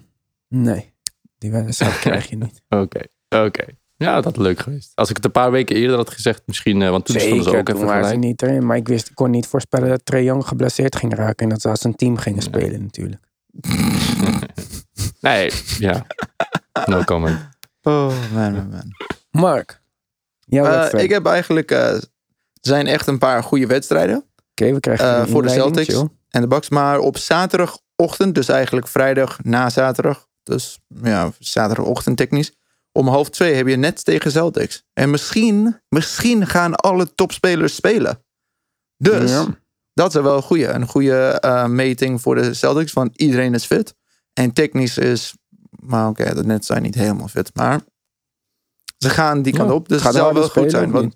nee, 0.47 0.93
die 1.37 1.51
wedstrijd 1.51 1.99
krijg 2.07 2.29
je 2.29 2.37
niet. 2.37 2.61
oké. 2.69 3.01
Oké. 3.29 3.65
Ja, 3.95 4.15
dat 4.15 4.23
had 4.23 4.37
leuk 4.37 4.59
geweest. 4.59 4.91
Als 4.95 5.09
ik 5.09 5.15
het 5.15 5.25
een 5.25 5.31
paar 5.31 5.51
weken 5.51 5.75
eerder 5.75 5.95
had 5.95 6.09
gezegd, 6.09 6.41
misschien... 6.45 6.81
eh, 6.81 6.89
want 6.89 7.05
toen 7.05 7.19
stonden 7.19 7.43
ze 7.43 7.57
ook 7.57 7.65
toen 7.65 7.75
even 7.75 7.87
waren 7.87 8.09
ze 8.09 8.15
niet 8.15 8.41
erin. 8.41 8.65
Maar 8.65 8.77
ik, 8.77 8.87
wist, 8.87 9.09
ik 9.09 9.15
kon 9.15 9.31
niet 9.31 9.47
voorspellen 9.47 9.89
dat 9.89 10.05
Trae 10.05 10.23
Young 10.23 10.47
geblesseerd 10.47 10.95
ging 10.95 11.15
raken. 11.15 11.45
En 11.45 11.49
dat 11.49 11.61
ze 11.61 11.69
als 11.69 11.83
een 11.83 11.95
team 11.95 12.17
gingen 12.17 12.41
spelen 12.41 12.81
natuurlijk. 12.81 13.21
Nee, 15.21 15.51
ja. 15.77 16.05
No 16.85 17.03
comment. 17.03 17.39
Oh, 17.81 18.07
man, 18.33 18.53
man, 18.53 18.69
man. 18.69 18.91
Mark, 19.31 19.81
jouw 20.39 20.65
Eh, 20.65 20.71
wedstrijd. 20.71 21.03
ik 21.05 21.11
heb 21.11 21.25
eigenlijk... 21.25 21.71
eh, 21.71 21.93
er 21.93 22.01
zijn 22.61 22.87
echt 22.87 23.07
een 23.07 23.17
paar 23.17 23.43
goede 23.43 23.67
wedstrijden. 23.67 24.25
Oké, 24.51 24.73
we 24.73 24.79
krijgen 24.79 25.13
eh, 25.13 25.19
een 25.19 25.27
voor 25.27 25.41
de 25.41 25.49
Celtics. 25.49 25.93
chill. 25.93 26.07
En 26.29 26.41
de 26.41 26.47
Bucks. 26.47 26.69
Maar 26.69 26.99
op 26.99 27.17
zaterdagochtend, 27.17 28.35
dus 28.35 28.47
eigenlijk 28.47 28.87
vrijdag 28.87 29.43
na 29.43 29.69
zaterdag. 29.69 30.27
Dus 30.43 30.79
ja, 31.03 31.31
zaterdagochtend 31.39 32.17
technisch. 32.17 32.53
Om 32.91 33.07
half 33.07 33.29
twee 33.29 33.53
heb 33.53 33.67
je 33.67 33.75
Nets 33.75 34.03
tegen 34.03 34.31
Celtics. 34.31 34.83
En 34.93 35.09
misschien, 35.09 35.79
misschien 35.89 36.47
gaan 36.47 36.75
alle 36.75 37.13
topspelers 37.15 37.75
spelen. 37.75 38.23
Dus 38.97 39.31
Ja. 39.31 39.45
Dat 39.93 40.15
is 40.15 40.21
wel 40.21 40.35
een 40.35 40.41
goede. 40.41 40.67
Een 40.67 40.87
goede 40.87 41.39
eh, 41.39 41.65
meting 41.65 42.21
voor 42.21 42.35
de 42.35 42.53
Celtics. 42.53 42.93
Want 42.93 43.17
iedereen 43.17 43.53
is 43.53 43.65
fit. 43.65 43.95
En 44.33 44.53
technisch 44.53 44.97
is... 44.97 45.33
Maar 45.69 46.07
oké, 46.07 46.33
de 46.33 46.43
Nets 46.43 46.67
zijn 46.67 46.81
niet 46.81 46.95
helemaal 46.95 47.27
fit. 47.27 47.51
Maar 47.53 47.81
ze 48.97 49.09
gaan 49.09 49.41
die 49.41 49.53
kant 49.53 49.69
Ja, 49.69 49.75
op. 49.75 49.89
Dus 49.89 50.03
het 50.03 50.15
Harden 50.15 50.33
wel 50.33 50.49
goed 50.49 50.71
zijn. 50.71 50.91
Want, 50.91 51.15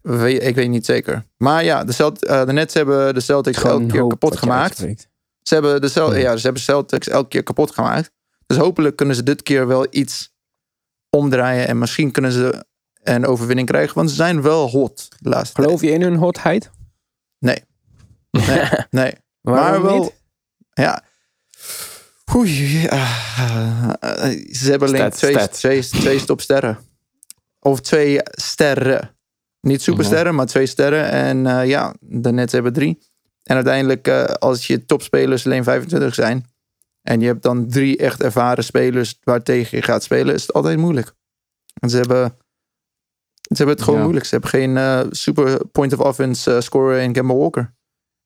weet, 0.00 0.42
ik 0.42 0.54
weet 0.54 0.68
niet 0.68 0.84
zeker. 0.84 1.26
Maar 1.36 1.64
ja, 1.64 1.84
de, 1.84 1.92
Celt, 1.92 2.24
eh, 2.24 2.46
de 2.46 2.52
Nets 2.52 2.74
hebben 2.74 3.14
de 3.14 3.20
Celtics 3.20 3.58
Gewoon 3.58 3.80
elke 3.80 3.92
keer 3.92 4.06
kapot 4.06 4.36
gemaakt. 4.36 4.76
Ze 5.42 5.54
hebben, 5.54 5.80
de 5.80 5.88
Cel 5.88 6.16
ja, 6.16 6.36
ze 6.36 6.42
hebben 6.42 6.62
Celtics 6.62 7.08
elke 7.08 7.28
keer 7.28 7.42
kapot 7.42 7.70
gemaakt. 7.70 8.10
Dus 8.46 8.56
hopelijk 8.56 8.96
kunnen 8.96 9.16
ze 9.16 9.22
dit 9.22 9.42
keer 9.42 9.66
wel 9.66 9.86
iets 9.90 10.32
omdraaien. 11.10 11.68
En 11.68 11.78
misschien 11.78 12.10
kunnen 12.10 12.32
ze 12.32 12.64
een 13.02 13.26
overwinning 13.26 13.68
krijgen. 13.68 13.94
Want 13.94 14.10
ze 14.10 14.16
zijn 14.16 14.42
wel 14.42 14.68
hot 14.68 15.08
de 15.18 15.28
laatste 15.28 15.54
tijd. 15.54 15.66
Geloof 15.66 15.82
je 15.82 15.90
in 15.90 16.02
hun 16.02 16.16
hotheid? 16.16 16.70
Nee. 17.40 17.64
Nee, 18.30 18.68
nee. 19.00 19.12
Maar 19.40 19.82
wel, 19.82 19.98
niet? 19.98 20.12
Ja. 20.72 21.04
Oei, 22.34 22.86
ah, 22.88 23.92
eh, 24.00 24.54
ze 24.54 24.70
hebben 24.70 24.88
alleen 24.88 25.10
twee, 25.10 25.48
twee, 25.48 25.82
twee 25.82 26.18
stopsterren. 26.18 26.78
Of 27.60 27.80
twee 27.80 28.20
sterren. 28.22 29.14
Niet 29.60 29.82
supersterren, 29.82 30.34
maar 30.34 30.46
twee 30.46 30.66
sterren. 30.66 31.10
En 31.10 31.46
eh, 31.46 31.66
ja, 31.66 31.94
de 32.00 32.32
Nets 32.32 32.52
hebben 32.52 32.72
drie. 32.72 32.98
En 33.42 33.54
uiteindelijk, 33.54 34.08
eh, 34.08 34.24
als 34.24 34.66
je 34.66 34.84
topspelers 34.84 35.46
alleen 35.46 35.64
25 35.64 36.14
zijn. 36.14 36.44
En 37.02 37.20
je 37.20 37.26
hebt 37.26 37.42
dan 37.42 37.68
drie 37.68 37.96
echt 37.96 38.22
ervaren 38.22 38.64
spelers 38.64 39.18
waartegen 39.22 39.78
je 39.78 39.84
gaat 39.84 40.02
spelen, 40.02 40.34
is 40.34 40.42
het 40.42 40.52
altijd 40.52 40.78
moeilijk. 40.78 41.12
En 41.80 41.90
ze 41.90 41.96
hebben, 41.96 42.36
ze 43.50 43.56
hebben 43.56 43.74
het 43.74 43.82
gewoon 43.84 43.98
Ja. 43.98 44.02
moeilijk. 44.04 44.26
Ze 44.26 44.32
hebben 44.32 44.50
geen 44.50 44.76
eh, 44.76 45.00
super 45.10 45.66
point 45.72 45.92
of 45.92 45.98
offense 45.98 46.54
eh, 46.54 46.60
scorer 46.60 47.00
in 47.00 47.12
Kemba 47.12 47.34
Walker. 47.34 47.74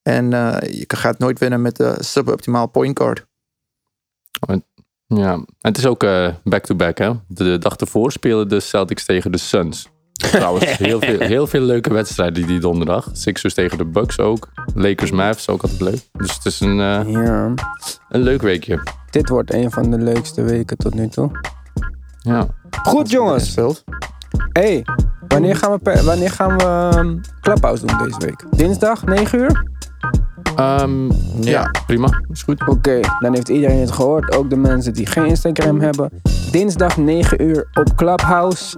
En 0.03 0.33
eh, 0.33 0.73
je 0.79 0.85
gaat 0.87 1.19
nooit 1.19 1.39
winnen 1.39 1.63
met 1.63 1.77
de 1.77 1.97
suboptimaal 1.99 2.67
point 2.67 2.99
guard. 2.99 3.27
Ja, 5.07 5.33
en 5.33 5.47
het 5.61 5.79
is 5.79 5.87
ook 5.87 6.03
eh, 6.03 6.29
back-to-back, 6.45 6.99
hè. 6.99 7.11
De 7.29 7.59
dag 7.59 7.77
ervoor 7.77 8.13
spelen 8.13 8.49
de 8.49 8.61
Celtics 8.61 9.05
tegen 9.05 9.33
de 9.33 9.39
Suns. 9.39 9.89
Trouwens, 10.13 10.77
heel 10.87 11.01
veel, 11.01 11.19
heel 11.21 11.47
veel 11.47 11.61
leuke 11.61 11.93
wedstrijden 11.93 12.47
die 12.47 12.61
donderdag. 12.61 13.09
Sixers 13.13 13.55
tegen 13.55 13.79
de 13.79 13.85
Bucks 13.85 14.19
ook. 14.19 14.49
Lakers 14.75 15.11
Mavs 15.11 15.49
ook 15.49 15.63
altijd 15.63 15.81
leuk. 15.81 16.09
Dus 16.13 16.35
het 16.35 16.45
is 16.45 16.61
een, 16.61 16.81
eh, 16.81 17.13
Ja, 17.13 17.55
een 18.09 18.21
leuk 18.21 18.43
weekje. 18.43 18.83
dit 19.11 19.29
wordt 19.29 19.53
een 19.53 19.71
van 19.71 19.91
de 19.91 19.99
leukste 19.99 20.43
weken 20.43 20.77
tot 20.77 20.95
nu 20.95 21.09
toe. 21.09 21.31
Ja. 22.19 22.47
Goed 22.83 23.11
jongens. 23.11 23.55
Hey, 24.53 24.85
wanneer 25.35 25.57
gaan 25.57 25.73
we, 25.73 25.79
per- 25.79 26.05
wanneer 26.05 26.31
gaan 26.31 26.57
we 26.57 26.93
um, 26.99 27.21
Clubhouse 27.41 27.87
doen 27.87 27.99
deze 27.99 28.19
week? 28.19 28.45
Dinsdag, 28.57 29.05
9 29.05 29.39
uur? 29.39 29.65
Ehm, 30.57 31.05
ja. 31.07 31.11
Ja. 31.41 31.71
prima. 31.87 32.21
Is 32.33 32.43
goed. 32.43 32.69
Oké, 32.69 33.01
dan 33.19 33.35
heeft 33.35 33.49
iedereen 33.49 33.81
het 33.81 33.91
gehoord. 33.91 34.37
Ook 34.37 34.51
de 34.51 34.57
mensen 34.57 34.93
die 34.93 35.07
geen 35.07 35.27
Instagram 35.27 35.81
hebben. 35.81 36.11
Dinsdag 36.51 36.97
9 36.97 37.43
uur 37.43 37.69
op 37.75 37.95
Clubhouse. 37.97 38.77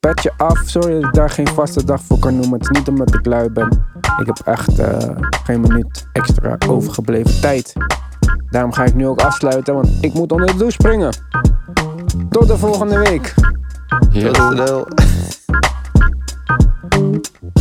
Petje 0.00 0.32
af. 0.36 0.62
Sorry 0.64 0.94
dat 0.94 1.04
ik 1.04 1.12
daar 1.12 1.30
geen 1.30 1.48
vaste 1.48 1.84
dag 1.84 2.00
voor 2.02 2.18
kan 2.18 2.34
noemen. 2.36 2.58
Het 2.58 2.70
is 2.70 2.78
niet 2.78 2.88
omdat 2.88 3.14
ik 3.14 3.26
lui 3.26 3.50
ben. 3.50 3.68
Ik 4.18 4.26
heb 4.26 4.38
echt 4.44 4.78
eh, 4.78 4.98
geen 5.44 5.60
minuut 5.60 6.06
extra 6.12 6.56
overgebleven 6.68 7.40
tijd. 7.40 7.72
Daarom 8.50 8.72
ga 8.72 8.84
ik 8.84 8.94
nu 8.94 9.06
ook 9.06 9.20
afsluiten, 9.20 9.74
want 9.74 9.88
ik 10.00 10.14
moet 10.14 10.32
onder 10.32 10.46
de 10.46 10.56
douche 10.56 10.72
springen. 10.72 11.12
Tot 12.30 12.46
de 12.48 12.56
volgende 12.58 12.98
week. 12.98 13.34
Ja. 14.10 14.30
Dat 14.32 14.86
Thank 16.46 17.26
you. 17.42 17.52